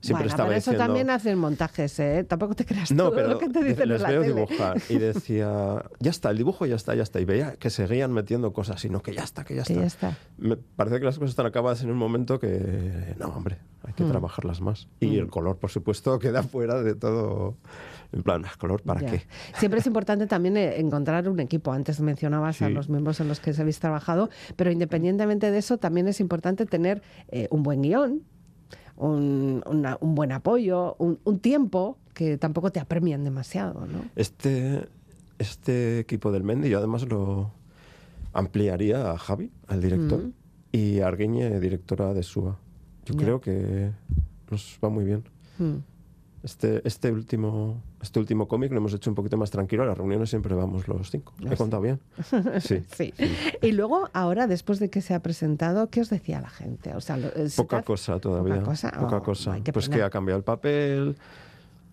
siempre 0.00 0.24
bueno, 0.24 0.30
estaba 0.30 0.48
pero 0.48 0.58
eso 0.58 0.70
diciendo... 0.70 0.86
también 0.86 1.10
hacen 1.10 1.38
montajes, 1.38 1.98
¿eh? 1.98 2.24
Tampoco 2.28 2.54
te 2.54 2.64
creas 2.64 2.90
No, 2.92 3.04
todo 3.04 3.14
pero 3.16 3.28
lo 3.28 3.38
que 3.38 3.48
te 3.48 3.64
dicen 3.64 3.88
les 3.88 3.96
en 3.98 4.02
la 4.02 4.08
veo 4.10 4.20
tele. 4.22 4.34
dibujar 4.34 4.76
y 4.88 4.98
decía, 4.98 5.84
ya 5.98 6.10
está, 6.10 6.30
el 6.30 6.38
dibujo 6.38 6.66
ya 6.66 6.76
está, 6.76 6.94
ya 6.94 7.02
está. 7.02 7.20
Y 7.20 7.24
veía 7.24 7.56
que 7.56 7.70
seguían 7.70 8.12
metiendo 8.12 8.52
cosas, 8.52 8.80
sino 8.80 9.02
que 9.02 9.12
ya 9.14 9.24
está, 9.24 9.44
que 9.44 9.54
ya 9.56 9.62
Que 9.64 9.72
está. 9.72 9.80
ya 9.80 9.86
está. 9.86 10.16
Me 10.38 10.56
parece 10.56 10.98
que 11.00 11.04
las 11.04 11.16
cosas 11.18 11.30
están 11.30 11.46
acabadas 11.46 11.82
en 11.82 11.90
un 11.90 11.96
momento 11.96 12.38
que, 12.38 13.14
no, 13.18 13.26
hombre, 13.28 13.58
hay 13.84 13.92
Mm. 13.92 13.96
que 13.96 14.04
trabajarlas 14.04 14.60
más. 14.60 14.88
Y 15.00 15.18
el 15.18 15.28
color, 15.28 15.56
por 15.58 15.70
supuesto, 15.70 16.18
queda 16.18 16.42
fuera 16.42 16.82
de 16.82 16.94
todo. 16.94 17.56
En 18.12 18.22
plan, 18.22 18.42
¿el 18.44 18.56
color 18.58 18.82
para 18.82 19.00
Ya. 19.00 19.10
qué? 19.10 19.22
Siempre 19.58 19.80
es 19.80 19.86
importante 19.92 20.26
también 20.26 20.56
eh, 20.56 20.78
encontrar 20.80 21.28
un 21.28 21.40
equipo. 21.40 21.72
Antes 21.72 22.00
mencionabas 22.00 22.62
a 22.62 22.68
los 22.70 22.88
miembros 22.88 23.20
en 23.20 23.28
los 23.28 23.40
que 23.40 23.52
habéis 23.58 23.80
trabajado, 23.80 24.30
pero 24.56 24.70
independientemente 24.70 25.50
de 25.50 25.58
eso, 25.58 25.76
también 25.78 26.08
es 26.08 26.20
importante 26.20 26.64
tener 26.66 27.02
eh, 27.28 27.48
un 27.50 27.62
buen 27.62 27.82
guion, 27.82 28.22
un, 28.98 29.62
una- 29.66 29.96
un 30.00 30.14
buen 30.14 30.32
apoyo, 30.32 30.94
un, 30.98 31.18
un 31.24 31.38
tiempo 31.38 31.96
que 32.14 32.36
tampoco 32.36 32.70
te 32.70 32.80
apremian 32.80 33.24
demasiado, 33.24 33.86
¿no? 33.86 34.00
Este, 34.16 34.86
este 35.38 36.00
equipo 36.00 36.30
del 36.32 36.42
Mendy, 36.44 36.68
yo 36.68 36.78
además 36.78 37.08
lo 37.08 37.52
ampliaría 38.32 39.10
a 39.12 39.18
Javi, 39.18 39.50
al 39.68 39.80
director, 39.80 40.20
Mm. 40.24 40.32
y 40.72 41.00
a 41.00 41.06
Arguiñe, 41.08 41.60
directora 41.60 42.12
de 42.12 42.22
SUA. 42.22 42.58
Yo 43.06 43.16
creo 43.16 43.40
que 43.40 43.90
nos 44.50 44.78
va 44.84 44.88
muy 44.90 45.04
bien. 45.04 45.24
Mm. 45.58 45.76
Este, 46.44 46.80
este 46.86 47.10
último, 47.10 47.82
este 48.00 48.20
último 48.20 48.46
cómic 48.46 48.70
lo 48.70 48.78
hemos 48.78 48.94
hecho 48.94 49.10
un 49.10 49.16
poquito 49.16 49.36
más 49.36 49.50
tranquilo. 49.50 49.82
A 49.82 49.86
las 49.86 49.98
reuniones 49.98 50.30
siempre 50.30 50.54
vamos 50.54 50.86
los 50.86 51.10
cinco. 51.10 51.32
¿He 51.50 51.56
contado 51.56 51.82
bien? 51.82 51.98
Sí. 52.60 52.84
Sí. 52.96 53.12
Y 53.60 53.72
luego, 53.72 54.08
ahora, 54.12 54.46
después 54.46 54.78
de 54.78 54.88
que 54.88 55.00
se 55.00 55.14
ha 55.14 55.20
presentado, 55.20 55.90
¿qué 55.90 56.00
os 56.00 56.10
decía 56.10 56.40
la 56.40 56.48
gente? 56.50 56.94
O 56.94 57.00
sea, 57.00 57.16
lo- 57.16 57.28
eh, 57.34 57.48
¿se 57.48 57.60
Poca 57.60 57.82
cosa 57.82 58.20
todavía. 58.20 58.54
Poca 58.56 58.66
cosa. 58.66 58.90
Poca 58.92 59.16
Oh, 59.16 59.22
cosa. 59.22 59.56
pues 59.72 59.88
que 59.88 60.00
ha 60.02 60.10
cambiado 60.10 60.38
el 60.38 60.44
papel, 60.44 61.16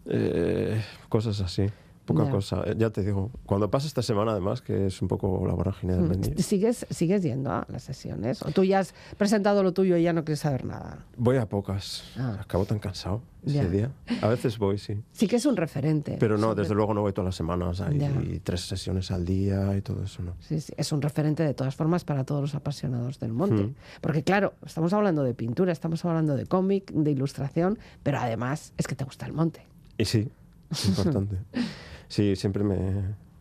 eh, 0.05 0.79
cosas 1.09 1.41
así. 1.41 1.65
Poca 2.05 2.25
Ya. 2.25 2.31
cosa. 2.31 2.61
Eh, 2.65 2.75
Ya 2.77 2.89
te 2.91 3.03
digo, 3.03 3.31
cuando 3.45 3.69
pasa 3.71 3.87
esta 3.87 4.01
semana, 4.03 4.31
además, 4.31 4.61
que 4.61 4.85
es 4.87 5.01
un 5.01 5.07
poco 5.07 5.43
la 5.47 5.53
vorágine 5.53 5.93
del 5.93 6.03
Mm. 6.03 6.09
Mendy, 6.09 6.43
¿Sigues, 6.43 6.85
¿Sigues 6.91 7.23
yendo 7.23 7.51
a 7.51 7.65
las 7.67 7.81
sesiones? 7.83 8.41
¿O 8.43 8.51
tú 8.51 8.63
ya 8.63 8.79
has 8.79 8.93
presentado 9.17 9.63
lo 9.63 9.73
tuyo 9.73 9.97
y 9.97 10.03
ya 10.03 10.13
no 10.13 10.23
quieres 10.23 10.39
saber 10.41 10.65
nada? 10.65 10.99
voy 11.17 11.37
a 11.37 11.47
pocas. 11.49 12.03
Ah. 12.17 12.37
Acabo 12.41 12.65
tan 12.65 12.77
cansado 12.79 13.21
ese 13.43 13.55
Ya. 13.55 13.67
día. 13.69 13.91
A 14.21 14.27
veces 14.27 14.57
voy, 14.59 14.77
sí. 14.77 15.01
Sí 15.13 15.27
que 15.27 15.37
es 15.37 15.45
un 15.47 15.55
referente. 15.55 16.17
Pero 16.19 16.37
no, 16.37 16.53
desde 16.53 16.75
luego 16.75 16.93
no 16.93 17.01
voy 17.01 17.13
todas 17.13 17.25
las 17.29 17.35
semanas. 17.35 17.81
Hay 17.81 17.97
Ya. 17.97 18.11
tres 18.43 18.61
sesiones 18.61 19.09
al 19.11 19.25
día 19.25 19.75
y 19.75 19.81
todo 19.81 20.03
eso, 20.03 20.21
¿no? 20.21 20.33
Sí, 20.41 20.59
sí, 20.61 20.73
es 20.77 20.91
un 20.91 21.01
referente 21.01 21.41
de 21.43 21.53
todas 21.55 21.75
formas 21.75 22.03
para 22.03 22.23
todos 22.23 22.41
los 22.41 22.53
apasionados 22.55 23.19
del 23.19 23.33
monte. 23.33 23.63
Mm. 23.63 23.75
Porque 24.01 24.21
claro, 24.23 24.53
estamos 24.65 24.93
hablando 24.93 25.23
de 25.23 25.33
pintura, 25.33 25.71
estamos 25.71 26.03
hablando 26.05 26.35
de 26.35 26.45
cómic, 26.45 26.91
de 26.91 27.11
ilustración, 27.11 27.79
pero 28.03 28.19
además 28.19 28.73
es 28.77 28.85
que 28.87 28.95
te 28.95 29.05
gusta 29.05 29.25
el 29.25 29.33
monte. 29.33 29.65
Y 29.97 30.05
sí, 30.05 30.27
es 30.71 30.87
importante. 30.89 31.37
sí, 32.07 32.35
siempre 32.35 32.63
me, 32.63 32.77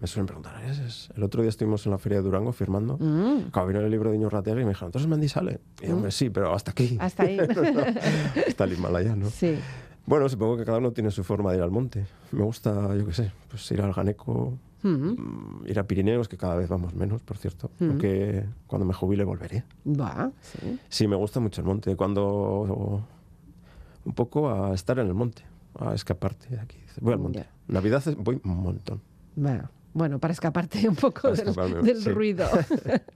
me 0.00 0.06
suelen 0.06 0.26
preguntar. 0.26 0.62
¿es- 0.64 0.78
es? 0.78 1.10
El 1.16 1.22
otro 1.22 1.42
día 1.42 1.48
estuvimos 1.48 1.84
en 1.86 1.92
la 1.92 1.98
feria 1.98 2.18
de 2.18 2.24
Durango 2.24 2.52
firmando. 2.52 2.96
Mm, 2.98 3.48
Acabo 3.48 3.66
vino 3.68 3.80
el 3.80 3.90
libro 3.90 4.10
de 4.10 4.16
Iñorrategui 4.16 4.60
y 4.60 4.64
me 4.64 4.70
dijeron, 4.70 4.88
entonces 4.88 5.08
Mendy 5.08 5.28
sale. 5.28 5.60
Y 5.82 5.88
yo, 5.88 5.94
hombre, 5.96 6.10
sí, 6.10 6.30
pero 6.30 6.54
hasta 6.54 6.70
aquí. 6.72 6.96
hasta 7.00 7.22
ahí. 7.24 7.38
Hasta 8.48 8.64
el 8.64 8.72
Himalaya, 8.72 9.16
¿no? 9.16 9.28
sí. 9.30 9.56
Bueno, 10.06 10.28
supongo 10.28 10.58
que 10.58 10.66
cada 10.66 10.76
uno 10.78 10.92
tiene 10.92 11.10
su 11.10 11.24
forma 11.24 11.50
de 11.50 11.56
ir 11.56 11.62
al 11.62 11.70
monte. 11.70 12.04
Me 12.32 12.42
gusta, 12.44 12.94
yo 12.94 13.06
qué 13.06 13.14
sé, 13.14 13.32
pues 13.48 13.70
ir 13.70 13.80
al 13.80 13.92
Ganeco, 13.92 14.52
Mm, 14.82 14.88
mm, 14.88 15.62
ir 15.66 15.78
a 15.78 15.84
Pirineos, 15.84 16.28
que 16.28 16.36
cada 16.36 16.56
vez 16.56 16.68
vamos 16.68 16.92
menos, 16.94 17.22
por 17.22 17.38
cierto. 17.38 17.70
Mm. 17.78 17.88
Aunque 17.88 18.44
cuando 18.66 18.84
me 18.84 18.92
jubile 18.92 19.24
volveré. 19.24 19.64
Va, 19.86 20.30
sí. 20.42 20.78
Sí, 20.90 21.08
me 21.08 21.16
gusta 21.16 21.40
mucho 21.40 21.62
el 21.62 21.66
monte. 21.66 21.96
Cuando 21.96 23.02
un 24.04 24.12
poco 24.12 24.50
a 24.50 24.74
estar 24.74 24.98
en 24.98 25.06
el 25.06 25.14
monte, 25.14 25.42
a 25.78 25.94
escaparte 25.94 26.50
de 26.50 26.60
aquí. 26.60 26.76
Voy 27.00 27.14
al 27.14 27.18
monte. 27.18 27.46
Navidad 27.68 28.02
es- 28.06 28.16
voy 28.16 28.40
un 28.44 28.56
montón. 28.58 29.00
Bueno, 29.36 29.70
Bueno, 29.92 30.18
para 30.18 30.32
escaparte 30.32 30.88
un 30.88 30.96
poco 30.96 31.30
del, 31.30 32.04
ruido. 32.06 32.46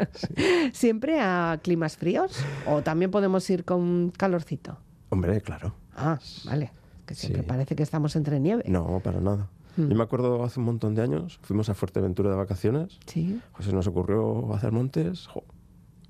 ¿Siempre 0.73 1.21
a 1.21 1.59
climas 1.63 1.97
fríos? 1.97 2.33
¿O 2.67 2.83
también 2.83 3.11
podemos 3.11 3.49
ir 3.51 3.65
con 3.65 4.11
calorcito? 4.17 4.79
Hombre, 5.11 5.41
claro. 5.41 5.75
Ah, 5.97 6.19
vale. 6.45 6.71
Que 7.07 7.15
siempre 7.15 7.43
parece 7.43 7.75
que 7.75 7.83
estamos 7.83 8.15
entre 8.17 8.39
nieve. 8.39 8.63
No, 8.69 9.01
para 9.03 9.21
nada. 9.21 9.49
Hmm. 9.77 9.89
Yo 9.89 9.97
me 9.97 10.03
acuerdo 10.03 10.45
hace 10.45 10.61
un 10.61 10.67
montón 10.67 10.95
de 10.95 11.03
años, 11.03 11.39
fuimos 11.43 11.69
a 11.69 11.75
Fuerteventura 11.75 12.31
de 12.31 12.37
vacaciones. 12.37 12.99
Sí. 13.07 13.41
José 13.53 13.73
nos 13.73 13.87
ocurrió 13.87 14.55
hacer 14.55 14.73
montes. 14.73 15.29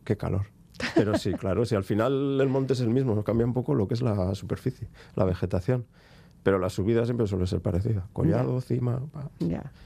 ¡Qué 0.05 0.17
calor! 0.17 0.47
Pero 0.95 1.17
sí, 1.19 1.33
claro, 1.33 1.65
si 1.65 1.75
al 1.75 1.85
final 1.85 2.41
el 2.41 2.49
monte 2.49 2.73
es 2.73 2.81
el 2.81 2.89
mismo, 2.91 3.23
cambia 3.25 3.47
un 3.47 3.53
poco 3.53 3.75
lo 3.75 3.89
que 3.89 3.95
es 3.95 4.03
la 4.03 4.35
superficie, 4.35 4.89
la 5.17 5.25
vegetación. 5.25 5.87
Pero 6.49 6.59
la 6.59 6.71
subida 6.71 7.05
siempre 7.05 7.27
suele 7.27 7.47
ser 7.47 7.61
parecida. 7.61 8.09
Collado, 8.15 8.59
cima, 8.63 9.03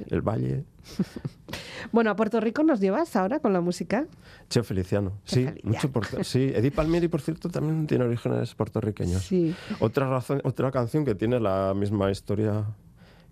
el 0.09 0.23
valle. 0.23 0.65
bueno, 1.93 2.11
a 2.11 2.15
Puerto 2.15 2.39
Rico 2.39 2.63
nos 2.63 2.79
llevas 2.79 3.17
ahora 3.17 3.41
con 3.41 3.53
la 3.53 3.61
música. 3.61 4.07
Cheo 4.49 4.63
Feliciano. 4.63 5.19
sí, 5.25 5.49
mucho 5.65 5.91
sí. 6.23 6.53
Edith 6.55 6.77
Palmieri, 6.77 7.09
por 7.09 7.21
cierto, 7.21 7.49
también 7.49 7.89
tiene 7.89 8.05
orígenes 8.05 8.55
puertorriqueños. 8.55 9.25
Sí. 9.25 9.57
Otra, 9.81 10.09
razón, 10.09 10.41
otra 10.45 10.71
canción 10.71 11.05
que 11.05 11.17
tiene 11.17 11.41
la 11.41 11.75
misma 11.75 12.13
historia 12.13 12.65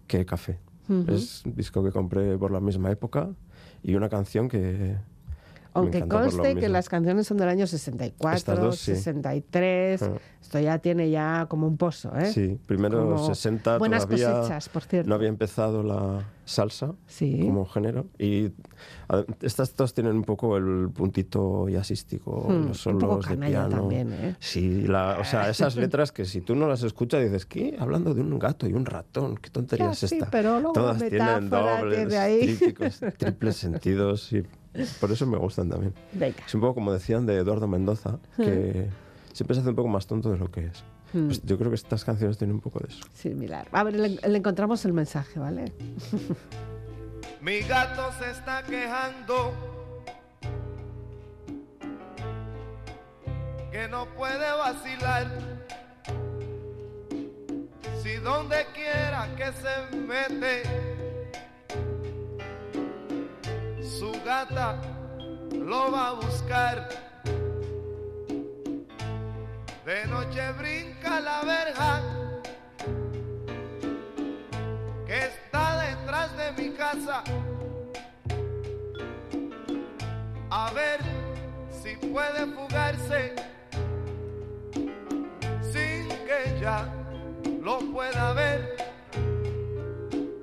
que 0.08 0.26
Café. 0.26 0.58
Es 1.06 1.44
un 1.46 1.54
disco 1.54 1.84
que 1.84 1.92
compré 1.92 2.36
por 2.36 2.50
la 2.50 2.58
misma 2.58 2.90
época 2.90 3.30
y 3.84 3.94
una 3.94 4.08
canción 4.08 4.48
que, 4.48 4.96
aunque 5.72 6.06
conste 6.06 6.56
que 6.56 6.68
las 6.68 6.88
canciones 6.88 7.26
son 7.26 7.36
del 7.36 7.48
año 7.48 7.66
64, 7.66 8.72
63. 8.72 10.02
Ah. 10.02 10.10
Esto 10.40 10.58
ya 10.58 10.78
tiene 10.78 11.10
ya 11.10 11.46
como 11.48 11.66
un 11.66 11.76
pozo, 11.76 12.16
¿eh? 12.16 12.32
Sí, 12.32 12.58
primero 12.66 13.18
60 13.18 13.78
buenas 13.78 14.04
todavía 14.06 14.32
cosechas, 14.32 14.68
por 14.68 14.82
cierto. 14.82 15.08
no 15.08 15.14
había 15.14 15.28
empezado 15.28 15.82
la 15.82 16.24
salsa 16.44 16.94
como 17.18 17.64
género 17.66 18.06
y 18.18 18.50
estas 19.42 19.76
dos 19.76 19.94
tienen 19.94 20.16
un 20.16 20.24
poco 20.24 20.56
el 20.56 20.90
puntito 20.92 21.68
jazzístico, 21.68 22.46
hmm, 22.48 22.68
los 22.68 22.80
solos 22.80 23.28
de 23.28 23.36
piano. 23.36 23.76
También, 23.76 24.12
¿eh? 24.12 24.36
Sí, 24.40 24.86
o 24.88 25.24
sea, 25.24 25.50
esas 25.50 25.76
letras 25.76 26.10
que 26.10 26.24
si 26.24 26.40
tú 26.40 26.54
no 26.56 26.66
las 26.66 26.82
escuchas 26.82 27.22
dices, 27.22 27.46
¿qué? 27.46 27.76
Hablando 27.78 28.14
de 28.14 28.22
un 28.22 28.38
gato 28.38 28.66
y 28.66 28.72
un 28.72 28.86
ratón, 28.86 29.36
¿qué 29.36 29.50
tontería 29.50 29.90
es 29.90 30.02
esta? 30.02 30.28
pero 30.30 30.72
Todas 30.72 30.98
tienen 30.98 31.50
dobles, 31.50 32.08
triples 33.18 33.56
sentidos 33.56 34.32
y 34.32 34.42
por 35.00 35.10
eso 35.10 35.26
me 35.26 35.38
gustan 35.38 35.68
también. 35.68 35.94
Es 36.46 36.54
un 36.54 36.60
poco 36.60 36.74
como 36.74 36.92
decían 36.92 37.26
de 37.26 37.36
Eduardo 37.36 37.66
Mendoza, 37.66 38.18
que 38.36 38.88
siempre 39.32 39.54
se 39.54 39.60
hace 39.60 39.70
un 39.70 39.76
poco 39.76 39.88
más 39.88 40.06
tonto 40.06 40.30
de 40.30 40.38
lo 40.38 40.50
que 40.50 40.66
es. 40.66 40.84
Hmm. 41.12 41.26
Pues 41.26 41.42
yo 41.42 41.58
creo 41.58 41.70
que 41.70 41.74
estas 41.74 42.04
canciones 42.04 42.38
tienen 42.38 42.54
un 42.54 42.60
poco 42.60 42.78
de 42.80 42.88
eso. 42.88 43.04
Similar. 43.12 43.68
A 43.72 43.82
ver, 43.82 43.94
le, 43.98 44.36
encontramos 44.36 44.84
el 44.84 44.92
mensaje, 44.92 45.40
¿vale? 45.40 45.72
Mi 47.40 47.60
gato 47.60 48.12
se 48.18 48.30
está 48.30 48.62
quejando 48.62 49.52
que 53.72 53.88
no 53.88 54.06
puede 54.14 54.50
vacilar. 54.52 55.26
Si 58.02 58.16
donde 58.16 58.66
quiera 58.74 59.28
que 59.36 59.52
se 59.52 59.96
mete 59.96 60.89
su 64.00 64.12
gata 64.24 64.80
lo 65.52 65.92
va 65.92 66.08
a 66.08 66.12
buscar. 66.12 66.88
De 69.84 70.06
noche 70.06 70.40
brinca 70.58 71.20
la 71.20 71.42
verja 71.42 72.00
que 75.06 75.18
está 75.18 75.82
detrás 75.82 76.34
de 76.34 76.52
mi 76.62 76.70
casa. 76.74 77.22
A 80.48 80.70
ver 80.72 81.00
si 81.70 81.94
puede 82.08 82.46
fugarse 82.56 83.34
sin 85.72 86.08
que 86.26 86.56
ella 86.56 86.88
lo 87.60 87.80
pueda 87.92 88.32
ver 88.32 88.76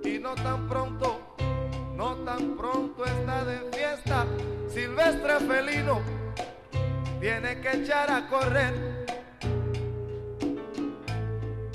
y 0.03 0.20
no 0.20 0.36
tan 0.36 0.68
pronto 0.68 1.26
no 1.98 2.16
tan 2.18 2.56
pronto 2.56 3.04
está 3.04 3.43
de 3.43 3.58
fiesta. 3.76 4.26
Silvestre 4.70 5.39
felino 5.39 6.00
tiene 7.20 7.60
que 7.60 7.72
echar 7.78 8.12
a 8.12 8.28
correr. 8.28 9.08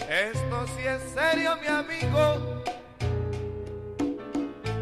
Esto 0.09 0.67
sí 0.77 0.87
es 0.87 1.03
serio, 1.13 1.57
mi 1.61 1.67
amigo. 1.67 2.63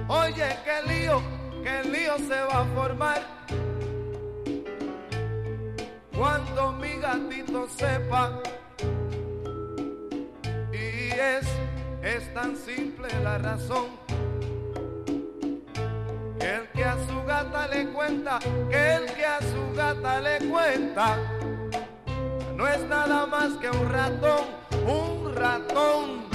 Oye, 0.09 0.49
qué 0.65 0.93
lío, 0.93 1.23
qué 1.63 1.89
lío 1.89 2.19
se 2.19 2.41
va 2.43 2.61
a 2.61 2.65
formar. 2.75 3.23
Cuando 6.15 6.73
mi 6.73 6.93
gatito 6.97 7.67
sepa. 7.79 8.43
Y 10.73 11.13
es, 11.13 11.47
es 12.03 12.35
tan 12.35 12.57
simple 12.57 13.09
la 13.23 13.39
razón 13.39 14.10
gata 17.43 17.69
le 17.69 17.87
cuenta, 17.87 18.39
que 18.69 18.95
el 18.97 19.07
que 19.15 19.25
a 19.25 19.41
su 19.41 19.75
gata 19.75 20.21
le 20.21 20.39
cuenta, 20.51 21.17
no 22.55 22.69
es 22.69 22.81
nada 22.87 23.25
más 23.27 23.53
que 23.55 23.71
un 23.71 23.89
ratón, 23.89 24.45
un 24.87 25.35
ratón. 25.35 26.30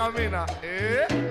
Arriero 0.00 0.14
que 0.14 0.22
camina, 0.22 0.46
¿eh? 0.62 1.29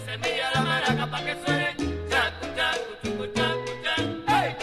Semilla 0.00 0.50
la 0.54 0.60
maraca 0.62 1.06
pa' 1.06 1.20
que 1.20 1.36
suene. 1.44 1.76
Chacu, 2.10 2.46
chacu. 2.56 2.90
Hey. 4.26 4.56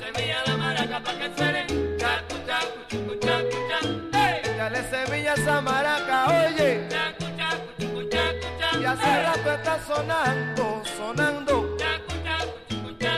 Semilla 0.00 0.38
la 0.46 0.56
maraca 0.56 1.00
pa' 1.00 1.14
que 1.18 1.28
suene. 1.36 1.66
Hey. 4.12 4.42
Semilla 4.90 5.34
oye. 6.28 6.88
Chacu. 6.88 7.24
Y 8.80 8.84
hace 8.84 9.22
rato 9.22 9.52
está 9.52 9.78
sonando, 9.86 10.82
sonando. 10.96 11.76
Chacu, 11.76 12.14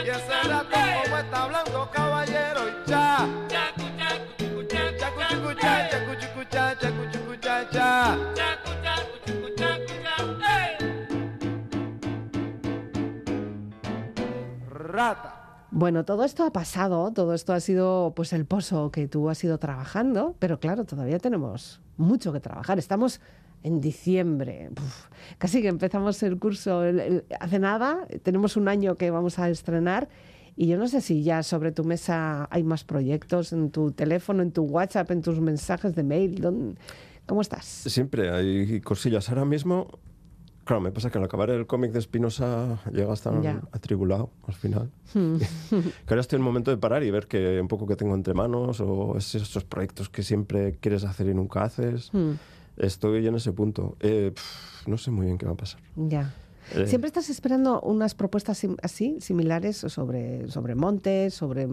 Y 0.05 0.11
hace 0.11 0.49
rato 0.49 0.77
como 1.05 1.19
está 1.19 1.43
hablando 1.43 1.91
caballero 1.93 2.61
y 2.69 2.91
cha. 2.91 3.29
Bueno, 15.73 16.05
todo 16.05 16.25
esto 16.25 16.45
ha 16.45 16.53
pasado, 16.53 17.13
todo 17.13 17.33
esto 17.33 17.53
ha 17.53 17.61
sido 17.61 18.13
pues 18.17 18.33
el 18.33 18.45
pozo 18.45 18.91
que 18.91 19.07
tú 19.07 19.31
has 19.31 19.43
ido 19.45 19.59
trabajando, 19.59 20.35
pero 20.41 20.59
claro, 20.59 20.85
todavía 20.85 21.19
tenemos 21.21 21.81
mucho 21.97 22.33
que 22.33 22.41
trabajar. 22.41 22.79
Estamos 22.79 23.21
en 23.63 23.81
diciembre, 23.81 24.71
casi 25.39 25.63
que 25.63 25.69
empezamos 25.69 26.23
el 26.23 26.39
curso 26.39 26.83
hace 27.39 27.59
nada, 27.59 28.07
tenemos 28.23 28.57
un 28.57 28.69
año 28.69 28.97
que 28.97 29.11
vamos 29.11 29.39
a 29.39 29.49
estrenar 29.49 30.09
y 30.57 30.67
yo 30.67 30.77
no 30.77 30.89
sé 30.89 31.01
si 31.01 31.23
ya 31.23 31.43
sobre 31.43 31.71
tu 31.71 31.85
mesa 31.85 32.49
hay 32.51 32.63
más 32.65 32.85
proyectos 32.85 33.53
en 33.53 33.71
tu 33.71 33.93
teléfono, 33.93 34.43
en 34.43 34.51
tu 34.51 34.65
WhatsApp, 34.65 35.11
en 35.11 35.23
tus 35.23 35.41
mensajes 35.41 35.95
de 35.95 36.03
mail. 36.03 36.77
¿Cómo 37.27 37.43
estás? 37.43 37.65
Siempre 37.65 38.31
hay 38.31 38.81
cosillas. 38.81 39.29
Ahora 39.29 39.45
mismo 39.45 39.87
Claro, 40.71 40.83
me 40.83 40.93
pasa 40.93 41.11
que 41.11 41.19
al 41.19 41.25
acabar 41.25 41.51
el 41.51 41.67
cómic 41.67 41.91
de 41.91 41.99
Espinosa 41.99 42.79
llega 42.93 43.11
a 43.11 43.15
estar 43.15 43.35
atribulado 43.73 44.31
al 44.47 44.55
final. 44.55 44.89
Hmm. 45.13 45.39
que 45.69 46.11
ahora 46.15 46.21
estoy 46.21 46.37
en 46.37 46.43
el 46.43 46.45
momento 46.45 46.71
de 46.71 46.77
parar 46.77 47.03
y 47.03 47.11
ver 47.11 47.27
que 47.27 47.61
un 47.61 47.67
poco 47.67 47.89
que 47.89 47.97
tengo 47.97 48.15
entre 48.15 48.35
manos 48.35 48.81
o 48.81 49.17
esos 49.17 49.65
proyectos 49.65 50.09
que 50.09 50.23
siempre 50.23 50.77
quieres 50.79 51.03
hacer 51.03 51.27
y 51.27 51.35
nunca 51.35 51.65
haces. 51.65 52.11
Hmm. 52.13 52.35
Estoy 52.77 53.27
en 53.27 53.35
ese 53.35 53.51
punto. 53.51 53.97
Eh, 53.99 54.33
no 54.87 54.97
sé 54.97 55.11
muy 55.11 55.27
bien 55.27 55.39
qué 55.39 55.47
va 55.47 55.55
a 55.55 55.57
pasar. 55.57 55.81
Ya. 55.97 56.33
Eh. 56.75 56.87
¿Siempre 56.87 57.09
estás 57.09 57.31
esperando 57.31 57.81
unas 57.81 58.15
propuestas 58.15 58.65
así, 58.83 59.17
similares, 59.21 59.77
sobre, 59.77 60.49
sobre 60.49 60.75
montes, 60.75 61.35
sobre 61.35 61.69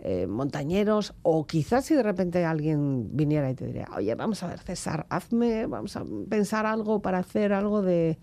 eh, 0.00 0.26
montañeros? 0.26 1.14
O 1.22 1.46
quizás 1.46 1.86
si 1.86 1.94
de 1.94 2.02
repente 2.02 2.44
alguien 2.44 3.16
viniera 3.16 3.50
y 3.50 3.54
te 3.54 3.66
diría, 3.66 3.88
oye, 3.96 4.14
vamos 4.14 4.42
a 4.42 4.48
ver, 4.48 4.58
César, 4.58 5.06
hazme, 5.08 5.66
vamos 5.66 5.96
a 5.96 6.04
pensar 6.28 6.66
algo 6.66 7.00
para 7.00 7.18
hacer 7.18 7.52
algo 7.52 7.82
de, 7.82 8.18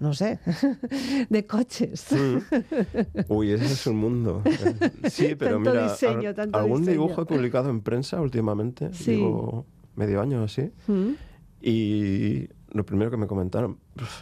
no 0.00 0.14
sé, 0.14 0.38
de 1.30 1.46
coches. 1.46 2.06
Mm. 2.10 2.38
Uy, 3.28 3.52
ese 3.52 3.66
es 3.66 3.86
un 3.86 3.96
mundo. 3.96 4.42
Sí, 5.10 5.34
pero 5.34 5.58
mira, 5.58 5.94
algún 6.52 6.84
dibujo 6.84 7.22
he 7.22 7.26
publicado 7.26 7.70
en 7.70 7.80
prensa 7.80 8.20
últimamente, 8.20 8.90
digo, 9.06 9.66
medio 9.96 10.20
año 10.20 10.44
así, 10.44 10.70
mm. 10.86 11.10
y 11.60 12.48
lo 12.72 12.84
primero 12.84 13.10
que 13.10 13.16
me 13.16 13.26
comentaron, 13.26 13.78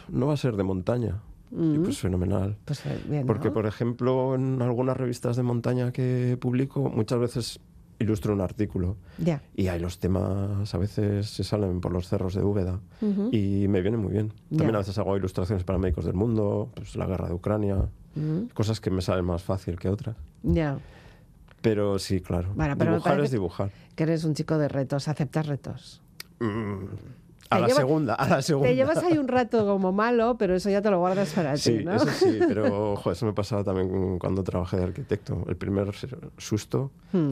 no 0.09 0.27
va 0.27 0.33
a 0.33 0.37
ser 0.37 0.55
de 0.55 0.63
montaña. 0.63 1.21
Y 1.51 1.79
pues 1.79 1.97
fenomenal. 1.97 2.57
Pues 2.65 2.85
eh, 2.85 3.23
Porque, 3.25 3.49
por 3.49 3.65
ejemplo, 3.65 4.35
en 4.35 4.61
algunas 4.61 4.95
revistas 4.95 5.35
de 5.35 5.41
montaña 5.41 5.91
que 5.91 6.37
publico, 6.39 6.89
muchas 6.89 7.19
veces 7.19 7.59
ilustro 7.99 8.33
un 8.33 8.41
artículo. 8.41 8.97
Y 9.55 9.67
ahí 9.67 9.79
los 9.79 9.99
temas 9.99 10.73
a 10.73 10.77
veces 10.77 11.27
se 11.29 11.43
salen 11.43 11.81
por 11.81 11.91
los 11.91 12.07
cerros 12.07 12.33
de 12.33 12.43
Úbeda. 12.43 12.79
Y 13.31 13.67
me 13.67 13.81
viene 13.81 13.97
muy 13.97 14.11
bien. 14.11 14.33
También 14.49 14.75
a 14.75 14.79
veces 14.79 14.97
hago 14.97 15.15
ilustraciones 15.17 15.63
para 15.63 15.77
médicos 15.79 16.05
del 16.05 16.15
mundo, 16.15 16.69
pues 16.75 16.95
la 16.95 17.05
guerra 17.05 17.27
de 17.27 17.33
Ucrania, 17.33 17.89
cosas 18.53 18.79
que 18.79 18.89
me 18.89 19.01
salen 19.01 19.25
más 19.25 19.43
fácil 19.43 19.77
que 19.77 19.89
otras. 19.89 20.15
Ya. 20.43 20.79
Pero 21.61 21.99
sí, 21.99 22.21
claro. 22.21 22.53
dibujar 22.55 23.19
es 23.19 23.31
dibujar. 23.31 23.71
Que 23.95 24.03
eres 24.03 24.23
un 24.23 24.33
chico 24.33 24.57
de 24.57 24.69
retos, 24.69 25.09
aceptas 25.09 25.45
retos. 25.45 26.01
Mm, 26.39 26.85
a 27.49 27.59
la 27.59 27.69
segunda, 27.69 28.13
a 28.13 28.27
la 28.27 28.41
segunda. 28.41 28.69
Te 28.69 28.75
llevas 28.75 28.97
ahí 28.97 29.17
un 29.17 29.27
rato 29.27 29.65
como 29.65 29.91
malo, 29.91 30.37
pero 30.37 30.55
eso 30.55 30.69
ya 30.69 30.81
te 30.81 30.91
lo 30.91 30.99
guardas 30.99 31.33
para 31.33 31.55
ti, 31.55 31.83
¿no? 31.83 31.93
Eso 31.93 32.07
sí, 32.07 32.39
pero 32.47 32.93
ojo, 32.93 33.11
eso 33.11 33.25
me 33.25 33.33
pasaba 33.33 33.63
también 33.63 34.19
cuando 34.19 34.43
trabajé 34.43 34.77
de 34.77 34.83
arquitecto. 34.83 35.45
El 35.47 35.55
primer 35.57 35.91
susto, 36.37 36.91
hmm. 37.11 37.31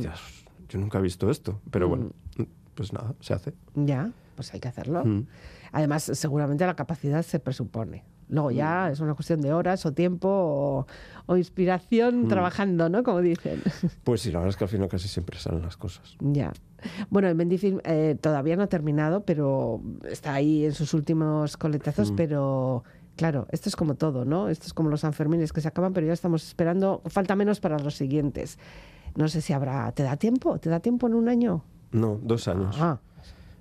yo 0.70 0.80
nunca 0.80 0.97
he 0.97 1.01
visto 1.01 1.30
esto, 1.30 1.59
pero 1.70 1.88
bueno, 1.88 2.11
hmm. 2.38 2.43
pues 2.74 2.93
nada, 2.93 3.13
se 3.20 3.34
hace. 3.34 3.53
Ya, 3.76 4.11
pues 4.36 4.53
hay 4.53 4.59
que 4.59 4.68
hacerlo. 4.68 5.03
Hmm. 5.05 5.28
Además, 5.72 6.09
seguramente 6.13 6.65
la 6.65 6.76
capacidad 6.76 7.22
se 7.24 7.39
presupone. 7.39 8.03
Luego 8.30 8.51
ya 8.51 8.89
es 8.89 8.99
una 8.99 9.13
cuestión 9.13 9.41
de 9.41 9.53
horas 9.53 9.86
o 9.86 9.93
tiempo 9.93 10.86
o, 11.28 11.38
inspiración 11.38 12.28
trabajando, 12.28 12.89
¿no? 12.89 13.03
Como 13.03 13.21
dicen. 13.21 13.61
Pues 14.03 14.21
sí, 14.21 14.32
la 14.32 14.39
verdad 14.39 14.49
es 14.49 14.57
que 14.57 14.63
al 14.63 14.69
final 14.69 14.88
casi 14.89 15.07
siempre 15.07 15.38
salen 15.39 15.61
las 15.61 15.78
cosas. 15.78 16.15
Ya. 16.19 16.51
Bueno, 17.09 17.28
el 17.28 17.36
Mendifilm 17.36 17.80
eh, 17.84 18.17
todavía 18.19 18.55
no 18.55 18.63
ha 18.63 18.67
terminado, 18.67 19.21
pero 19.25 19.82
está 20.09 20.34
ahí 20.34 20.65
en 20.65 20.73
sus 20.73 20.93
últimos 20.93 21.57
coletazos, 21.57 22.11
mm. 22.11 22.15
pero 22.15 22.84
claro, 23.15 23.47
esto 23.51 23.69
es 23.69 23.75
como 23.75 23.95
todo, 23.95 24.25
¿no? 24.25 24.49
Esto 24.49 24.67
es 24.67 24.73
como 24.73 24.89
los 24.89 25.01
Sanfermines 25.01 25.51
que 25.51 25.61
se 25.61 25.67
acaban, 25.67 25.93
pero 25.93 26.07
ya 26.07 26.13
estamos 26.13 26.45
esperando, 26.45 27.01
falta 27.07 27.36
menos 27.36 27.59
para 27.59 27.80
los 27.80 27.95
siguientes. 27.95 28.57
No 29.15 29.28
sé 29.28 29.41
si 29.41 29.53
habrá, 29.53 29.91
¿te 29.93 30.03
da 30.03 30.17
tiempo? 30.17 30.59
¿Te 30.59 30.69
da 30.69 30.80
tiempo 30.80 31.07
en 31.07 31.15
un 31.15 31.28
año? 31.28 31.63
No, 31.91 32.19
dos 32.21 32.47
años. 32.47 32.78
Ah. 32.80 32.99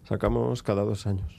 Sacamos 0.05 0.63
cada 0.63 0.83
dos 0.83 1.07
años. 1.07 1.33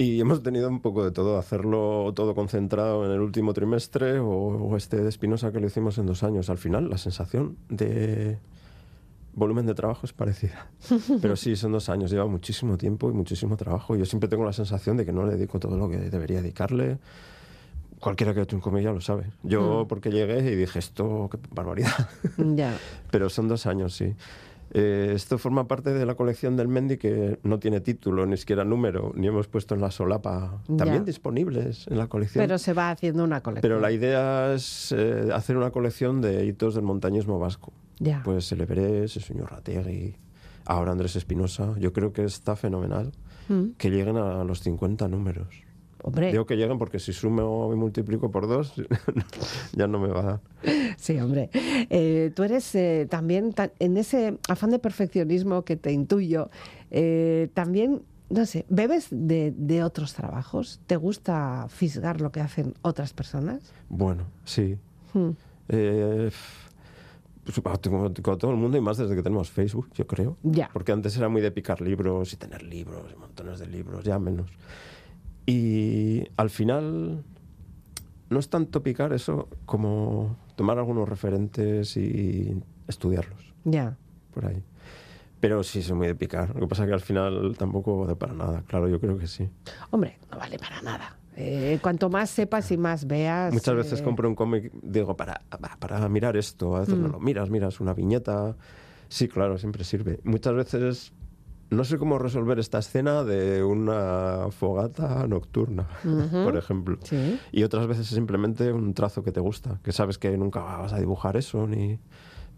Y 0.00 0.18
hemos 0.18 0.42
tenido 0.42 0.66
un 0.70 0.80
poco 0.80 1.04
de 1.04 1.10
todo, 1.10 1.36
hacerlo 1.36 2.10
todo 2.16 2.34
concentrado 2.34 3.04
en 3.04 3.12
el 3.12 3.20
último 3.20 3.52
trimestre 3.52 4.18
o, 4.18 4.30
o 4.30 4.76
este 4.78 4.96
de 4.96 5.06
Espinosa 5.10 5.52
que 5.52 5.60
lo 5.60 5.66
hicimos 5.66 5.98
en 5.98 6.06
dos 6.06 6.22
años. 6.22 6.48
Al 6.48 6.56
final, 6.56 6.88
la 6.88 6.96
sensación 6.96 7.58
de 7.68 8.38
volumen 9.34 9.66
de 9.66 9.74
trabajo 9.74 10.06
es 10.06 10.14
parecida. 10.14 10.70
Pero 11.20 11.36
sí, 11.36 11.54
son 11.54 11.72
dos 11.72 11.90
años, 11.90 12.10
lleva 12.10 12.24
muchísimo 12.24 12.78
tiempo 12.78 13.10
y 13.10 13.12
muchísimo 13.12 13.58
trabajo. 13.58 13.94
Yo 13.94 14.06
siempre 14.06 14.30
tengo 14.30 14.46
la 14.46 14.54
sensación 14.54 14.96
de 14.96 15.04
que 15.04 15.12
no 15.12 15.26
le 15.26 15.34
dedico 15.34 15.60
todo 15.60 15.76
lo 15.76 15.90
que 15.90 15.98
debería 15.98 16.40
dedicarle. 16.40 16.96
Cualquiera 18.00 18.32
que 18.32 18.40
ha 18.40 18.42
hecho 18.44 18.56
un 18.56 18.62
comedia 18.62 18.92
lo 18.92 19.02
sabe. 19.02 19.26
Yo, 19.42 19.84
mm. 19.84 19.88
porque 19.88 20.10
llegué 20.10 20.50
y 20.50 20.56
dije, 20.56 20.78
esto, 20.78 21.28
qué 21.30 21.38
barbaridad. 21.50 22.08
Ya. 22.38 22.74
Pero 23.10 23.28
son 23.28 23.48
dos 23.48 23.66
años, 23.66 23.92
sí. 23.92 24.14
Eh, 24.72 25.12
esto 25.14 25.36
forma 25.38 25.66
parte 25.66 25.92
de 25.92 26.06
la 26.06 26.14
colección 26.14 26.56
del 26.56 26.68
Mendy 26.68 26.96
que 26.96 27.38
no 27.42 27.58
tiene 27.58 27.80
título, 27.80 28.24
ni 28.26 28.36
siquiera 28.36 28.64
número, 28.64 29.12
ni 29.16 29.26
hemos 29.26 29.48
puesto 29.48 29.74
en 29.74 29.80
la 29.80 29.90
solapa. 29.90 30.62
También 30.78 31.04
disponibles 31.04 31.86
en 31.88 31.98
la 31.98 32.06
colección. 32.06 32.44
Pero 32.44 32.58
se 32.58 32.72
va 32.72 32.90
haciendo 32.90 33.24
una 33.24 33.42
colección. 33.42 33.62
Pero 33.62 33.80
la 33.80 33.90
idea 33.90 34.54
es 34.54 34.92
eh, 34.96 35.30
hacer 35.32 35.56
una 35.56 35.70
colección 35.70 36.20
de 36.20 36.46
hitos 36.46 36.74
del 36.74 36.84
montañismo 36.84 37.38
vasco. 37.38 37.72
Pues 38.24 38.50
el 38.52 38.62
Everest, 38.62 39.16
el 39.16 39.22
señor 39.22 39.50
Rategui, 39.50 40.14
ahora 40.64 40.92
Andrés 40.92 41.16
Espinosa. 41.16 41.74
Yo 41.78 41.92
creo 41.92 42.12
que 42.12 42.24
está 42.24 42.56
fenomenal 42.56 43.12
mm. 43.48 43.72
que 43.76 43.90
lleguen 43.90 44.16
a 44.16 44.44
los 44.44 44.60
50 44.60 45.08
números. 45.08 45.69
Hombre. 46.02 46.30
Digo 46.30 46.46
que 46.46 46.56
lleguen 46.56 46.78
porque 46.78 46.98
si 46.98 47.12
sumo 47.12 47.70
y 47.72 47.76
multiplico 47.76 48.30
por 48.30 48.48
dos, 48.48 48.74
ya 49.72 49.86
no 49.86 49.98
me 49.98 50.08
va 50.08 50.20
a 50.20 50.22
dar. 50.22 50.40
Sí, 50.96 51.18
hombre. 51.18 51.50
Eh, 51.52 52.32
tú 52.34 52.42
eres 52.42 52.74
eh, 52.74 53.06
también, 53.08 53.54
en 53.78 53.96
ese 53.96 54.38
afán 54.48 54.70
de 54.70 54.78
perfeccionismo 54.78 55.64
que 55.64 55.76
te 55.76 55.92
intuyo, 55.92 56.50
eh, 56.90 57.48
también, 57.54 58.02
no 58.28 58.46
sé, 58.46 58.66
¿bebes 58.68 59.08
de, 59.10 59.82
otros 59.84 60.14
trabajos? 60.14 60.80
¿Te 60.86 60.96
gusta 60.96 61.66
fisgar 61.68 62.20
lo 62.20 62.32
que 62.32 62.40
hacen 62.40 62.74
otras 62.82 63.12
personas? 63.12 63.72
Bueno, 63.88 64.24
sí. 64.44 64.78
Hmm. 65.12 65.30
Pues, 67.44 67.60
con, 68.22 68.38
todo 68.38 68.50
el 68.50 68.56
mundo 68.56 68.76
y 68.76 68.80
más 68.80 68.98
desde 68.98 69.16
que 69.16 69.22
tenemos 69.22 69.50
Facebook, 69.50 69.88
yo 69.94 70.06
creo. 70.06 70.36
Ya. 70.42 70.70
Porque 70.72 70.92
antes 70.92 71.16
era 71.16 71.28
muy 71.28 71.40
de 71.40 71.50
picar 71.50 71.80
libros 71.80 72.32
y 72.32 72.36
tener 72.36 72.62
libros, 72.62 73.16
montones 73.16 73.58
de 73.58 73.66
libros, 73.66 74.04
ya 74.04 74.18
menos. 74.18 74.50
Y 75.50 76.28
al 76.36 76.48
final 76.48 77.24
no 78.28 78.38
es 78.38 78.48
tanto 78.48 78.84
picar 78.84 79.12
eso 79.12 79.48
como 79.66 80.36
tomar 80.54 80.78
algunos 80.78 81.08
referentes 81.08 81.96
y 81.96 82.54
estudiarlos. 82.86 83.52
Ya. 83.64 83.96
Por 84.32 84.46
ahí. 84.46 84.62
Pero 85.40 85.64
sí, 85.64 85.82
soy 85.82 85.96
muy 85.96 86.06
de 86.06 86.14
picar. 86.14 86.54
Lo 86.54 86.60
que 86.60 86.66
pasa 86.68 86.84
es 86.84 86.88
que 86.88 86.94
al 86.94 87.00
final 87.00 87.56
tampoco 87.58 87.98
vale 87.98 88.14
para 88.14 88.32
nada. 88.32 88.62
Claro, 88.68 88.88
yo 88.88 89.00
creo 89.00 89.18
que 89.18 89.26
sí. 89.26 89.48
Hombre, 89.90 90.18
no 90.30 90.38
vale 90.38 90.56
para 90.56 90.82
nada. 90.82 91.16
Eh, 91.36 91.80
cuanto 91.82 92.10
más 92.10 92.30
sepas 92.30 92.70
y 92.70 92.76
más 92.76 93.08
veas. 93.08 93.52
Muchas 93.52 93.74
veces 93.74 94.00
eh, 94.00 94.04
compro 94.04 94.28
un 94.28 94.36
cómic, 94.36 94.70
digo, 94.82 95.16
para, 95.16 95.42
para 95.80 96.08
mirar 96.08 96.36
esto, 96.36 96.76
a 96.76 96.80
veces 96.80 96.94
no 96.94 97.08
mm. 97.08 97.12
lo 97.12 97.18
miras, 97.18 97.50
miras 97.50 97.80
una 97.80 97.92
viñeta. 97.92 98.54
Sí, 99.08 99.26
claro, 99.26 99.58
siempre 99.58 99.82
sirve. 99.82 100.20
Muchas 100.22 100.54
veces 100.54 101.12
no 101.70 101.84
sé 101.84 101.98
cómo 101.98 102.18
resolver 102.18 102.58
esta 102.58 102.78
escena 102.78 103.24
de 103.24 103.62
una 103.62 104.48
fogata 104.50 105.26
nocturna, 105.26 105.88
por 106.44 106.56
ejemplo. 106.56 106.98
Y 107.52 107.62
otras 107.62 107.86
veces 107.86 108.08
es 108.08 108.14
simplemente 108.14 108.72
un 108.72 108.92
trazo 108.94 109.22
que 109.22 109.32
te 109.32 109.40
gusta, 109.40 109.80
que 109.82 109.92
sabes 109.92 110.18
que 110.18 110.36
nunca 110.36 110.60
vas 110.60 110.92
a 110.92 110.98
dibujar 110.98 111.36
eso, 111.36 111.66
ni 111.66 111.98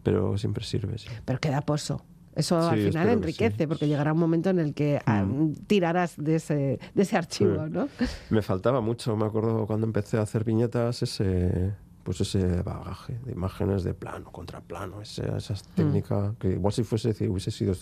pero 0.03 0.37
siempre 0.37 0.65
sirve. 0.65 0.97
Pero 1.25 1.39
queda 1.39 1.61
pozo. 1.61 2.05
Eso 2.35 2.59
al 2.59 2.81
final 2.81 3.11
enriquece, 3.11 3.69
porque 3.69 3.87
llegará 3.87 4.15
un 4.15 4.19
momento 4.19 4.49
en 4.49 4.59
el 4.59 4.73
que 4.73 5.01
ah, 5.05 5.23
mm. 5.23 5.53
tirarás 5.67 6.15
de 6.17 6.37
ese, 6.37 6.81
de 6.95 7.03
ese 7.03 7.17
archivo, 7.17 7.69
¿no? 7.69 7.89
Me 8.31 8.41
faltaba 8.41 8.81
mucho, 8.81 9.15
me 9.17 9.27
acuerdo 9.27 9.67
cuando 9.67 9.87
empecé 9.87 10.17
a 10.17 10.23
hacer 10.23 10.43
viñetas, 10.43 11.03
ese 11.03 11.75
pues 12.03 12.21
ese 12.21 12.63
bagaje 12.63 13.19
de 13.25 13.33
imágenes 13.33 13.85
de 13.85 13.95
plano, 13.95 14.31
contraplano, 14.33 15.01
esa, 15.01 15.37
esa 15.37 15.55
mm. 15.55 15.75
técnica 15.75 16.35
que 16.39 16.53
igual 16.53 16.73
si 16.73 16.83
fuese 16.83 17.13
si 17.15 17.29
hubiese 17.29 17.51
sido 17.51 17.75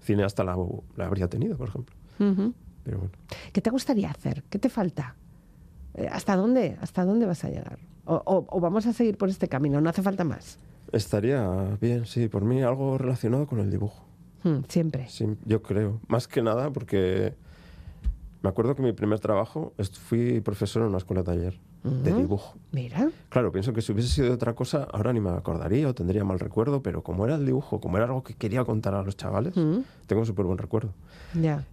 cineasta 0.00 0.44
la, 0.44 0.56
la 0.96 1.06
habría 1.06 1.28
tenido, 1.28 1.56
por 1.56 1.68
ejemplo. 1.68 1.94
Pero 2.18 2.98
bueno. 2.98 3.12
¿Qué 3.52 3.60
te 3.60 3.70
gustaría 3.70 4.10
hacer? 4.10 4.42
¿Qué 4.50 4.58
te 4.58 4.68
falta? 4.68 5.16
Eh, 5.94 6.08
¿Hasta 6.10 6.36
dónde? 6.36 6.76
¿Hasta 6.80 7.04
dónde 7.04 7.26
vas 7.26 7.44
a 7.44 7.48
llegar? 7.48 7.78
O, 8.04 8.44
o 8.48 8.60
vamos 8.60 8.86
a 8.86 8.92
seguir 8.92 9.16
por 9.16 9.28
este 9.28 9.48
camino? 9.48 9.80
¿No 9.80 9.88
hace 9.88 10.02
falta 10.02 10.24
más? 10.24 10.58
Estaría 10.92 11.78
bien, 11.80 12.06
sí, 12.06 12.28
por 12.28 12.44
mí 12.44 12.62
algo 12.62 12.98
relacionado 12.98 13.46
con 13.46 13.60
el 13.60 13.70
dibujo. 13.70 14.04
Hmm, 14.44 14.58
siempre. 14.68 15.08
Sí, 15.08 15.26
yo 15.46 15.62
creo. 15.62 16.00
Más 16.08 16.28
que 16.28 16.42
nada 16.42 16.70
porque 16.70 17.34
me 18.42 18.48
acuerdo 18.48 18.74
que 18.74 18.82
mi 18.82 18.92
primer 18.92 19.20
trabajo 19.20 19.72
fui 20.08 20.40
profesor 20.40 20.82
en 20.82 20.88
una 20.88 20.98
escuela 20.98 21.22
taller. 21.22 21.58
De 21.82 22.14
dibujo. 22.14 22.56
Mira. 22.70 23.10
Claro, 23.28 23.50
pienso 23.50 23.72
que 23.72 23.82
si 23.82 23.92
hubiese 23.92 24.08
sido 24.08 24.32
otra 24.32 24.54
cosa, 24.54 24.86
ahora 24.92 25.12
ni 25.12 25.20
me 25.20 25.30
acordaría 25.30 25.88
o 25.88 25.94
tendría 25.94 26.24
mal 26.24 26.38
recuerdo, 26.38 26.82
pero 26.82 27.02
como 27.02 27.24
era 27.24 27.34
el 27.34 27.44
dibujo, 27.44 27.80
como 27.80 27.96
era 27.96 28.06
algo 28.06 28.22
que 28.22 28.34
quería 28.34 28.64
contar 28.64 28.94
a 28.94 29.02
los 29.02 29.16
chavales, 29.16 29.54
tengo 30.06 30.24
súper 30.24 30.46
buen 30.46 30.58
recuerdo. 30.58 30.92
Ya. 31.40 31.64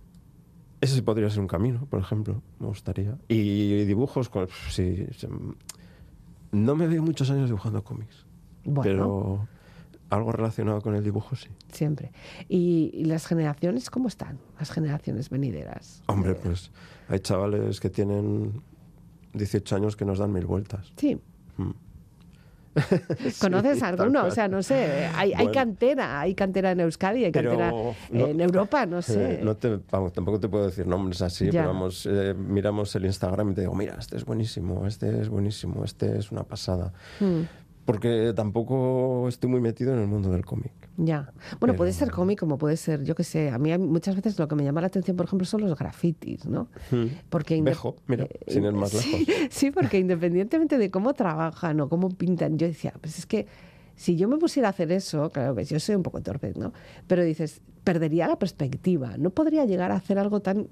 Ese 0.81 0.95
sí 0.95 1.01
podría 1.01 1.29
ser 1.29 1.41
un 1.41 1.47
camino, 1.47 1.85
por 1.89 1.99
ejemplo, 1.99 2.41
me 2.59 2.67
gustaría. 2.67 3.17
Y 3.27 3.83
dibujos, 3.85 4.29
pues, 4.29 4.49
sí, 4.69 5.07
no 6.51 6.75
me 6.75 6.87
veo 6.87 7.03
muchos 7.03 7.29
años 7.29 7.47
dibujando 7.47 7.83
cómics, 7.83 8.25
bueno. 8.63 8.81
pero 8.81 9.47
algo 10.09 10.31
relacionado 10.31 10.81
con 10.81 10.95
el 10.95 11.03
dibujo 11.03 11.35
sí. 11.35 11.49
Siempre. 11.71 12.11
¿Y, 12.47 13.03
las 13.05 13.27
generaciones 13.27 13.89
cómo 13.89 14.07
están? 14.07 14.39
Las 14.57 14.71
generaciones 14.71 15.29
venideras. 15.29 16.01
Hombre, 16.07 16.35
pues 16.35 16.71
hay 17.07 17.19
chavales 17.19 17.79
que 17.79 17.89
tienen 17.89 18.61
18 19.39 19.75
años 19.75 19.95
que 19.95 20.05
nos 20.05 20.19
dan 20.19 20.31
mil 20.31 20.45
vueltas. 20.45 20.91
Sí. 20.95 21.19
Mm. 21.57 21.71
¿Conoces 23.41 23.81
alguno? 23.81 24.25
O 24.25 24.31
sea, 24.31 24.47
no 24.47 24.61
sé, 24.61 25.09
hay, 25.15 25.33
hay, 25.33 25.49
cantera, 25.51 26.21
hay 26.21 26.35
cantera 26.35 26.71
en 26.71 26.81
Euskadi, 26.81 27.25
hay 27.25 27.31
cantera 27.31 27.73
en 28.11 28.39
Europa, 28.39 28.85
no 28.85 29.01
sé. 29.01 29.39
no 29.43 29.57
te, 29.57 29.79
tampoco 29.79 30.39
te 30.39 30.47
puedo 30.47 30.67
decir 30.67 30.85
nombres 30.85 31.21
así, 31.23 31.49
pero 31.51 31.67
vamos, 31.67 32.05
eh, 32.05 32.35
miramos 32.37 32.95
el 32.95 33.05
Instagram 33.05 33.51
y 33.51 33.53
te 33.55 33.61
digo, 33.61 33.73
mira, 33.73 33.95
este 33.97 34.17
es 34.17 34.23
buenísimo, 34.23 34.85
este 34.85 35.19
es 35.19 35.29
buenísimo, 35.29 35.83
este 35.83 36.17
es 36.17 36.31
una 36.31 36.43
pasada. 36.43 36.93
Hmm 37.19 37.41
porque 37.91 38.33
tampoco 38.35 39.27
estoy 39.27 39.49
muy 39.49 39.61
metido 39.61 39.93
en 39.93 39.99
el 39.99 40.07
mundo 40.07 40.29
del 40.31 40.45
cómic. 40.45 40.71
Ya. 40.97 41.31
Bueno, 41.59 41.75
puede 41.75 41.91
ser 41.91 42.11
cómic 42.11 42.39
como 42.39 42.57
puede 42.57 42.77
ser, 42.77 43.03
yo 43.03 43.15
qué 43.15 43.23
sé. 43.23 43.49
A 43.49 43.57
mí 43.57 43.75
muchas 43.77 44.15
veces 44.15 44.37
lo 44.37 44.47
que 44.47 44.55
me 44.55 44.63
llama 44.63 44.81
la 44.81 44.87
atención, 44.87 45.17
por 45.17 45.25
ejemplo, 45.25 45.45
son 45.45 45.61
los 45.61 45.77
grafitis, 45.77 46.45
¿no? 46.45 46.67
Hmm. 46.91 47.07
Porque 47.29 47.61
mira, 47.61 48.25
eh, 48.25 48.39
sin 48.47 48.65
ir 48.65 48.73
más 48.73 48.93
lejos. 49.05 49.21
Sí, 49.49 49.71
porque 49.71 49.97
independientemente 50.05 50.77
de 50.77 50.91
cómo 50.91 51.13
trabajan 51.13 51.79
o 51.81 51.89
cómo 51.89 52.09
pintan, 52.09 52.57
yo 52.57 52.67
decía, 52.67 52.93
pues 53.01 53.17
es 53.17 53.25
que 53.25 53.47
si 53.95 54.15
yo 54.15 54.27
me 54.27 54.37
pusiera 54.37 54.69
a 54.69 54.71
hacer 54.71 54.91
eso, 54.91 55.29
claro 55.31 55.55
que 55.55 55.65
yo 55.65 55.79
soy 55.79 55.95
un 55.95 56.03
poco 56.03 56.21
torpe, 56.21 56.53
¿no? 56.55 56.73
Pero 57.07 57.23
dices, 57.23 57.61
perdería 57.83 58.27
la 58.27 58.37
perspectiva. 58.37 59.17
No 59.17 59.31
podría 59.31 59.65
llegar 59.65 59.91
a 59.91 59.95
hacer 59.95 60.19
algo 60.19 60.41
tan 60.41 60.67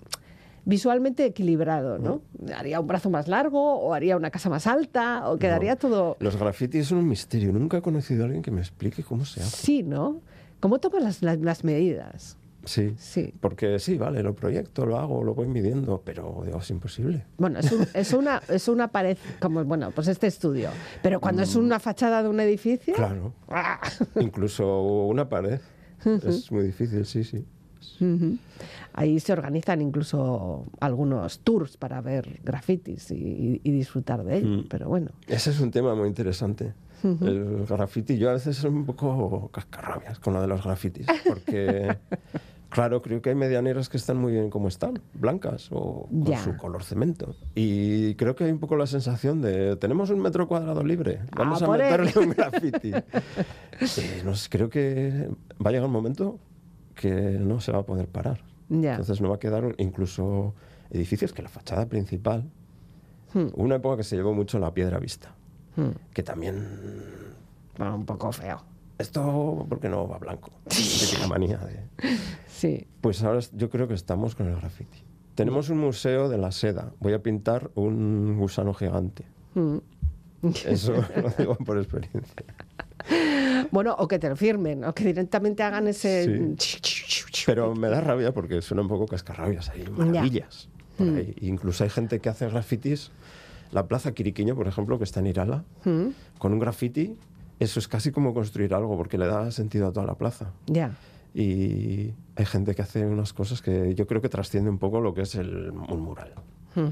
visualmente 0.68 1.24
equilibrado, 1.24 1.98
¿no? 1.98 2.22
Haría 2.54 2.82
un 2.82 2.88
brazo 2.88 3.10
más 3.10 3.30
largo 3.30 3.80
o 3.80 3.94
haría 3.94 4.18
una 4.18 4.30
casa 4.32 4.50
más 4.50 4.68
alta 4.68 5.30
o 5.30 5.38
quedaría 5.38 5.78
todo... 5.78 6.18
Los 6.20 6.36
grafitis 6.36 6.88
son 6.88 6.98
un 6.98 7.08
misterio. 7.08 7.54
Nunca 7.54 7.78
he 7.78 7.82
conocido 7.82 8.24
a 8.24 8.26
alguien 8.26 8.44
que 8.44 8.52
me 8.52 8.60
explique 8.60 9.02
cómo 9.02 9.24
se 9.24 9.40
hace. 9.40 9.66
Sí, 9.66 9.82
¿no? 9.82 10.20
¿Cómo 10.60 10.80
tomas 10.80 11.22
las, 11.22 11.64
medidas? 11.64 12.38
Sí, 12.66 12.96
sí, 12.98 13.34
porque 13.40 13.80
sí, 13.80 13.98
vale, 13.98 14.22
lo 14.22 14.36
proyecto, 14.36 14.86
lo 14.86 15.00
hago, 15.00 15.24
lo 15.24 15.34
voy 15.34 15.48
midiendo, 15.48 16.02
pero 16.04 16.44
es 16.44 16.70
imposible. 16.70 17.24
Bueno, 17.38 17.60
es, 17.94 18.12
una, 18.12 18.42
es 18.50 18.68
una 18.68 18.90
pared, 18.90 19.18
como, 19.40 19.64
bueno, 19.64 19.92
pues 19.92 20.10
este 20.10 20.28
estudio, 20.28 20.72
pero 21.02 21.22
cuando 21.22 21.44
es 21.44 21.56
mm. 21.56 21.60
una 21.60 21.80
fachada 21.80 22.22
de 22.22 22.28
un 22.28 22.42
edificio... 22.42 22.94
Claro, 22.94 23.34
¡ah! 23.48 23.80
incluso 24.20 24.82
una 24.82 25.30
pared, 25.30 25.62
es 26.04 26.52
muy 26.52 26.64
difícil, 26.64 27.06
sí, 27.06 27.24
sí. 27.24 27.46
Ahí 28.94 29.20
se 29.20 29.34
organizan 29.34 29.82
incluso 29.82 30.66
algunos 30.80 31.40
tours 31.40 31.78
para 31.78 32.02
ver 32.02 32.40
grafitis 32.44 33.12
y, 33.12 33.60
disfrutar 33.64 34.24
de 34.24 34.38
ellos, 34.38 34.66
mm. 34.66 34.68
pero 34.70 34.90
bueno. 34.90 35.12
Ese 35.28 35.52
es 35.52 35.60
un 35.60 35.72
tema 35.72 35.96
muy 35.96 36.08
interesante. 36.08 36.74
El 37.04 37.66
graffiti, 37.68 38.18
yo 38.18 38.30
a 38.30 38.34
veces 38.34 38.58
soy 38.58 38.72
un 38.72 38.86
poco 38.86 39.50
cascarrabias 39.54 40.20
con 40.20 40.34
lo 40.34 40.42
de 40.42 40.48
los 40.48 40.64
grafitis, 40.64 41.06
porque 41.28 41.96
claro, 42.70 43.02
creo 43.02 43.22
que 43.22 43.30
hay 43.30 43.36
medianeras 43.36 43.88
que 43.88 43.98
están 43.98 44.18
muy 44.18 44.32
bien 44.32 44.50
como 44.50 44.68
están, 44.68 45.00
blancas 45.14 45.70
o 45.72 46.08
con 46.10 46.38
su 46.38 46.58
color 46.58 46.84
cemento. 46.84 47.36
Y 47.54 48.16
creo 48.16 48.36
que 48.36 48.46
hay 48.46 48.52
un 48.52 48.60
poco 48.60 48.76
la 48.76 48.88
sensación 48.88 49.42
de, 49.42 49.76
tenemos 49.76 50.10
un 50.10 50.20
metro 50.20 50.48
cuadrado 50.48 50.84
libre, 50.84 51.20
vamos 51.36 51.62
a 51.62 51.68
meterle 51.68 52.14
un 52.16 52.30
graffiti. 52.32 52.92
no 54.26 54.34
creo 54.50 54.70
que 54.70 55.30
va 55.64 55.70
a 55.70 55.72
llegar 55.72 55.86
un 55.86 55.94
momento 55.94 56.40
que 57.00 57.12
no 57.40 57.62
se 57.62 57.72
va 57.72 57.80
a 57.80 57.86
poder 57.86 58.08
parar. 58.08 58.42
Entonces 58.70 59.22
no 59.22 59.30
va 59.30 59.36
a 59.36 59.40
quedar 59.40 59.76
incluso 59.78 60.54
edificios 60.90 61.32
que 61.32 61.42
la 61.42 61.50
fachada 61.50 61.86
principal. 61.86 62.44
Hmm. 63.34 63.48
Una 63.54 63.76
época 63.76 63.98
que 63.98 64.04
se 64.04 64.16
llevó 64.16 64.34
mucho 64.34 64.60
la 64.60 64.74
piedra 64.74 65.00
vista, 65.00 65.34
hmm. 65.76 66.12
que 66.14 66.24
también... 66.24 66.68
Va 67.80 67.94
un 67.94 68.06
poco 68.06 68.32
feo. 68.32 68.64
Esto, 68.98 69.66
porque 69.70 69.88
no 69.88 70.08
va 70.08 70.18
blanco? 70.18 70.50
Típica 70.68 71.28
manía 71.28 71.60
Sí. 72.48 72.88
Pues 73.02 73.22
ahora 73.24 73.40
yo 73.54 73.70
creo 73.70 73.88
que 73.88 73.94
estamos 73.94 74.34
con 74.34 74.48
el 74.48 74.56
graffiti. 74.56 75.04
Tenemos 75.36 75.70
un 75.70 75.78
museo 75.78 76.30
de 76.30 76.40
la 76.40 76.52
seda. 76.52 76.92
Voy 77.00 77.14
a 77.14 77.22
pintar 77.22 77.70
un 77.76 78.40
gusano 78.40 78.74
gigante. 78.74 79.26
Hmm. 79.54 79.78
Eso 80.66 80.94
lo 81.22 81.30
digo 81.38 81.56
por 81.58 81.78
experiencia. 81.78 82.44
Bueno, 83.72 83.96
o 83.98 84.08
que 84.08 84.20
te 84.20 84.30
lo 84.30 84.36
firmen, 84.36 84.84
o 84.84 84.94
que 84.94 85.06
directamente 85.06 85.64
hagan 85.64 85.88
ese... 85.88 86.56
Pero 87.46 87.76
me 87.76 87.90
da 87.90 88.02
rabia 88.02 88.34
porque 88.34 88.62
suena 88.62 88.82
un 88.82 88.88
poco 88.88 89.06
cascarrabias, 89.08 89.70
hay 89.70 89.86
maravillas. 89.90 90.70
Mm. 90.98 91.20
Incluso 91.42 91.84
hay 91.84 91.90
gente 91.90 92.20
que 92.20 92.30
hace 92.30 92.48
grafitis. 92.50 93.12
La 93.72 93.88
Plaza 93.88 94.14
Quiriquiño, 94.14 94.56
por 94.56 94.68
ejemplo, 94.68 94.98
que 94.98 95.04
está 95.04 95.20
en 95.20 95.28
Irala, 95.28 95.64
mm. 95.84 96.08
con 96.38 96.54
un 96.54 96.60
graffiti, 96.60 97.18
eso 97.60 97.80
es 97.80 97.88
casi 97.88 98.12
como 98.12 98.34
construir 98.34 98.74
algo 98.74 98.96
porque 98.96 99.18
le 99.18 99.28
da 99.28 99.52
sentido 99.52 99.88
a 99.88 99.92
toda 99.92 100.06
la 100.06 100.16
plaza. 100.16 100.52
Ya. 100.68 100.96
Y 101.34 102.14
hay 102.36 102.46
gente 102.46 102.74
que 102.74 102.82
hace 102.82 103.06
unas 103.06 103.34
cosas 103.34 103.62
que 103.62 103.94
yo 103.94 104.08
creo 104.08 104.22
que 104.22 104.30
trasciende 104.30 104.70
un 104.70 104.78
poco 104.78 105.02
lo 105.02 105.14
que 105.14 105.22
es 105.22 105.36
el, 105.36 105.72
un 105.72 106.02
mural. 106.02 106.34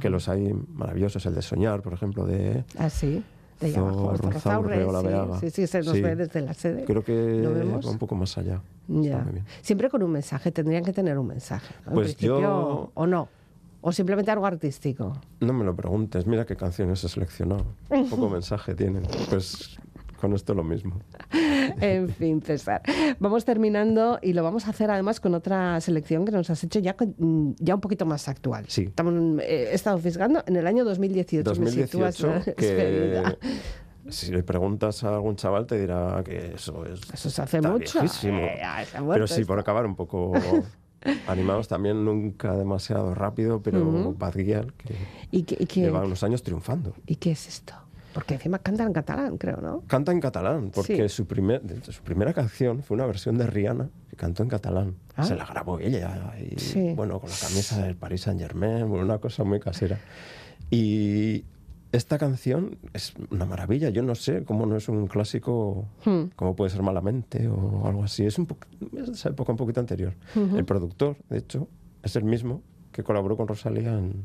Que 0.02 0.10
los 0.10 0.30
hay 0.30 0.52
maravillosos, 0.74 1.28
el 1.28 1.36
de 1.36 1.44
soñar, 1.44 1.84
por 1.84 1.94
ejemplo, 1.94 2.26
de... 2.26 2.64
Ah, 2.76 2.90
sí 2.90 3.24
de 3.60 3.68
allá 3.68 3.80
abajo, 3.80 5.40
sí, 5.40 5.50
sí, 5.50 5.52
sí, 5.52 5.68
se 5.68 5.82
nos 5.82 5.94
ve 5.94 6.16
desde 6.16 6.42
la 6.42 6.54
sede. 6.54 6.86
Creo 6.86 7.04
que 7.04 7.42
va 7.42 7.90
un 7.90 7.98
poco 7.98 8.16
más 8.16 8.38
allá. 8.38 8.62
Ya. 8.88 9.26
Siempre 9.62 9.90
con 9.90 10.04
un 10.04 10.12
mensaje, 10.12 10.52
tendrían 10.52 10.84
que 10.84 10.94
tener 10.94 11.18
un 11.18 11.28
mensaje. 11.28 11.74
Pues 11.92 12.18
yo... 12.18 12.92
¿O 12.94 13.08
no? 13.08 13.30
¿O 13.88 13.92
simplemente 13.92 14.32
algo 14.32 14.48
artístico? 14.48 15.14
No 15.42 15.54
me 15.54 15.64
lo 15.64 15.76
preguntes, 15.76 16.26
mira 16.26 16.44
qué 16.46 16.56
canciones 16.56 17.04
he 17.04 17.08
seleccionado. 17.08 17.66
Poco 18.10 18.30
mensaje 18.30 18.74
tienen. 18.74 19.04
Pues 19.30 19.78
con 20.26 20.34
esto 20.34 20.56
lo 20.56 20.64
mismo. 20.64 21.00
en 21.82 22.10
fin, 22.10 22.42
César. 22.42 22.82
Vamos 23.20 23.46
terminando 23.46 24.18
y 24.24 24.34
lo 24.34 24.42
vamos 24.42 24.66
a 24.66 24.72
hacer 24.72 24.90
además 24.90 25.20
con 25.20 25.36
otra 25.36 25.80
selección 25.82 26.26
que 26.26 26.32
nos 26.32 26.50
has 26.50 26.64
hecho 26.64 26.80
ya, 26.80 26.96
mm, 27.00 27.52
ya 27.60 27.76
un 27.76 27.82
poquito 27.82 28.08
más 28.08 28.28
actual. 28.28 28.66
Sí. 28.68 28.86
Estamos, 28.86 29.14
eh, 29.44 29.70
he 29.72 29.76
estado 29.76 30.00
fisgando 30.00 30.44
en 30.48 30.56
el 30.56 30.66
año 30.66 30.84
2018. 30.84 31.48
2018 31.48 32.56
que... 32.58 33.24
Si 34.10 34.32
le 34.32 34.42
preguntas 34.42 35.04
a 35.04 35.14
algún 35.14 35.36
chaval 35.36 35.68
te 35.68 35.80
dirá 35.80 36.24
que 36.26 36.56
eso 36.56 36.86
es... 36.86 37.02
Eso 37.14 37.30
se 37.30 37.42
hace 37.44 37.62
mucho. 37.62 38.02
Eh, 38.24 38.58
pero 39.08 39.28
sí, 39.28 39.46
por 39.46 39.60
acabar 39.60 39.86
un 39.86 39.96
poco... 39.96 40.34
animados 41.28 41.68
también, 41.68 42.04
nunca 42.04 42.58
demasiado 42.58 43.14
rápido, 43.14 43.62
pero 43.62 43.88
uh 43.88 44.18
que, 44.18 44.96
¿Y 45.30 45.44
que, 45.44 45.82
lleva 45.82 46.04
unos 46.04 46.24
años 46.24 46.42
triunfando. 46.42 46.96
¿Y 47.06 47.18
qué 47.18 47.32
es 47.32 47.48
esto? 47.48 47.76
Porque 48.16 48.36
encima 48.36 48.60
canta 48.60 48.84
en 48.84 48.94
catalán, 48.94 49.38
creo, 49.38 49.58
¿no? 49.60 49.84
Canta 49.88 50.14
en 50.14 50.22
catalán, 50.22 50.72
porque 50.74 51.10
su, 51.10 51.28
primer, 51.28 51.62
su 51.84 52.02
primera 52.02 52.32
canción 52.32 52.82
fue 52.82 52.96
una 52.96 53.06
versión 53.06 53.38
de 53.38 53.46
Rihanna 53.46 53.90
que 54.10 54.16
cantó 54.16 54.42
en 54.42 54.48
catalán. 54.48 54.96
Ah. 55.18 55.26
Se 55.26 55.36
la 55.36 55.46
grabó 55.46 55.80
ella, 55.80 56.34
y, 56.40 56.94
bueno, 56.94 57.20
con 57.20 57.30
la 57.30 57.36
camisa 57.36 57.84
del 57.84 57.98
Paris 57.98 58.22
Saint 58.22 58.40
Germain, 58.40 58.84
una 58.86 59.18
cosa 59.18 59.44
muy 59.44 59.60
casera. 59.60 60.00
Y 60.72 61.44
esta 61.92 62.18
canción 62.18 62.78
es 62.94 63.16
una 63.32 63.44
maravilla. 63.44 63.90
Yo 63.90 64.02
no 64.02 64.16
sé 64.16 64.46
cómo 64.46 64.66
no 64.66 64.78
es 64.78 64.88
un 64.88 65.08
clásico, 65.08 65.86
hmm. 66.06 66.28
como 66.38 66.56
puede 66.56 66.72
ser 66.72 66.84
Malamente 66.84 67.50
o 67.50 67.86
algo 67.86 68.06
así. 68.06 68.26
Es, 68.26 68.40
un 68.40 68.48
es 68.98 69.08
de 69.08 69.12
esa 69.12 69.28
época 69.28 69.52
un 69.52 69.58
poquito 69.58 69.82
anterior. 69.82 70.14
El 70.36 70.64
productor, 70.64 71.18
de 71.30 71.40
hecho, 71.40 71.68
es 72.02 72.16
el 72.16 72.24
mismo 72.24 72.62
que 72.94 73.04
colaboró 73.04 73.36
con 73.36 73.50
Rosalía 73.50 73.92
en, 73.92 74.24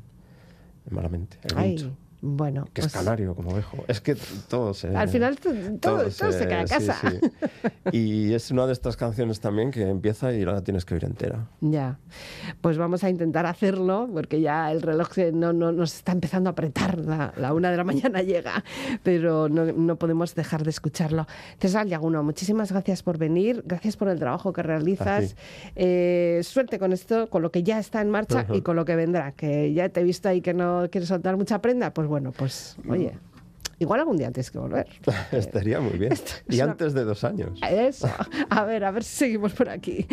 Malamente. 0.90 1.38
El 1.42 1.92
bueno, 2.22 2.68
que 2.74 2.82
es 2.82 2.88
pues 2.88 2.92
canario, 2.92 3.34
como 3.34 3.54
dejo. 3.54 3.84
Es 3.88 4.00
que 4.00 4.14
todo 4.48 4.74
se. 4.74 4.94
Al 4.94 5.08
final 5.08 5.38
todo, 5.38 6.10
se, 6.10 6.46
queda 6.46 6.60
a 6.60 6.64
casa. 6.64 6.96
Y 7.92 8.34
es 8.34 8.50
una 8.50 8.66
de 8.66 8.72
estas 8.72 8.96
canciones 8.96 9.40
también 9.40 9.70
que 9.70 9.88
empieza 9.88 10.32
y 10.32 10.44
la 10.44 10.62
tienes 10.62 10.84
que 10.84 10.94
oír 10.94 11.04
entera. 11.04 11.48
Ya. 11.60 11.98
Pues 12.60 12.76
vamos 12.76 13.02
a 13.04 13.10
intentar 13.10 13.46
hacerlo, 13.46 14.08
porque 14.12 14.40
ya 14.40 14.70
el 14.70 14.82
reloj 14.82 15.08
no, 15.32 15.52
no 15.52 15.72
nos 15.72 15.94
está 15.94 16.12
empezando 16.12 16.50
a 16.50 16.52
apretar. 16.52 16.98
La, 16.98 17.32
la, 17.36 17.54
una 17.54 17.70
de 17.70 17.76
la 17.76 17.84
mañana 17.90 18.22
llega, 18.22 18.62
pero 19.02 19.48
no, 19.48 19.64
no 19.72 19.96
podemos 19.96 20.34
dejar 20.34 20.62
de 20.62 20.70
escucharlo. 20.70 21.26
César 21.58 21.86
Yaguno, 21.86 22.22
muchísimas 22.22 22.70
gracias 22.70 23.02
por 23.02 23.18
venir. 23.18 23.62
Gracias 23.66 23.96
por 23.96 24.08
el 24.08 24.18
trabajo 24.18 24.52
que 24.52 24.62
realizas. 24.62 25.36
Eh, 25.74 26.40
suerte 26.44 26.78
con 26.78 26.92
esto, 26.92 27.28
con 27.28 27.42
lo 27.42 27.50
que 27.50 27.62
ya 27.62 27.78
está 27.78 28.00
en 28.02 28.10
marcha 28.10 28.46
y 28.52 28.60
con 28.60 28.76
lo 28.76 28.84
que 28.84 28.94
vendrá. 28.94 29.32
Que 29.32 29.72
ya 29.72 29.88
te 29.88 30.00
he 30.00 30.04
visto 30.04 30.28
ahí 30.28 30.42
que 30.42 30.54
no 30.54 30.86
quieres 30.90 31.08
soltar 31.08 31.36
mucha 31.36 31.60
prenda. 31.62 31.92
Pues 31.94 32.09
bueno, 32.10 32.32
pues 32.32 32.76
oye. 32.88 33.16
Igual 33.78 34.00
algún 34.00 34.18
día 34.18 34.30
tienes 34.30 34.50
que 34.50 34.58
volver. 34.58 34.86
Estaría 35.32 35.80
muy 35.80 35.96
bien. 35.96 36.12
y 36.50 36.60
antes 36.60 36.92
de 36.92 37.04
dos 37.04 37.24
años. 37.24 37.58
Eso. 37.66 38.10
A 38.50 38.64
ver, 38.64 38.84
a 38.84 38.90
ver 38.90 39.02
si 39.04 39.16
seguimos 39.16 39.54
por 39.54 39.70
aquí. 39.70 40.06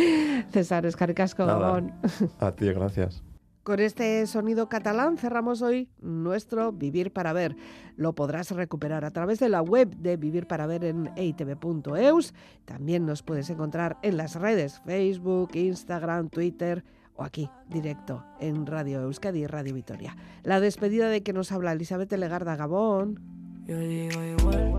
César 0.51 0.85
Escaricasco. 0.85 1.43
A 1.43 2.55
ti, 2.55 2.65
gracias. 2.67 3.23
Con 3.63 3.81
este 3.81 4.25
sonido 4.27 4.69
catalán 4.69 5.17
cerramos 5.17 5.61
hoy 5.61 5.89
nuestro 5.99 6.71
Vivir 6.71 7.11
para 7.11 7.33
Ver. 7.33 7.57
Lo 7.97 8.15
podrás 8.15 8.51
recuperar 8.51 9.03
a 9.03 9.11
través 9.11 9.39
de 9.39 9.49
la 9.49 9.61
web 9.61 9.89
de 9.97 10.15
Vivir 10.15 10.47
para 10.47 10.67
Ver 10.67 10.85
en 10.85 11.11
eitv.eus. 11.17 12.33
También 12.63 13.05
nos 13.05 13.23
puedes 13.23 13.49
encontrar 13.49 13.97
en 14.03 14.15
las 14.15 14.35
redes 14.35 14.79
Facebook, 14.85 15.49
Instagram, 15.55 16.29
Twitter 16.29 16.85
o 17.17 17.23
aquí, 17.23 17.49
directo, 17.67 18.23
en 18.39 18.65
Radio 18.65 19.01
Euskadi 19.01 19.39
y 19.39 19.47
Radio 19.47 19.73
Vitoria. 19.73 20.15
La 20.43 20.59
despedida 20.59 21.09
de 21.09 21.23
que 21.23 21.33
nos 21.33 21.51
habla 21.51 21.73
Elizabeth 21.73 22.11
Legarda 22.13 22.55
Gabón. 22.55 23.19
Yo 23.65 23.77
digo 23.77 24.23
igual. 24.23 24.77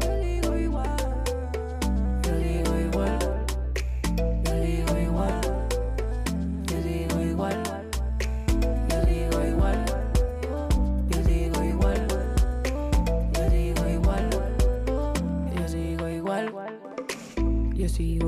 sigo 17.98 18.27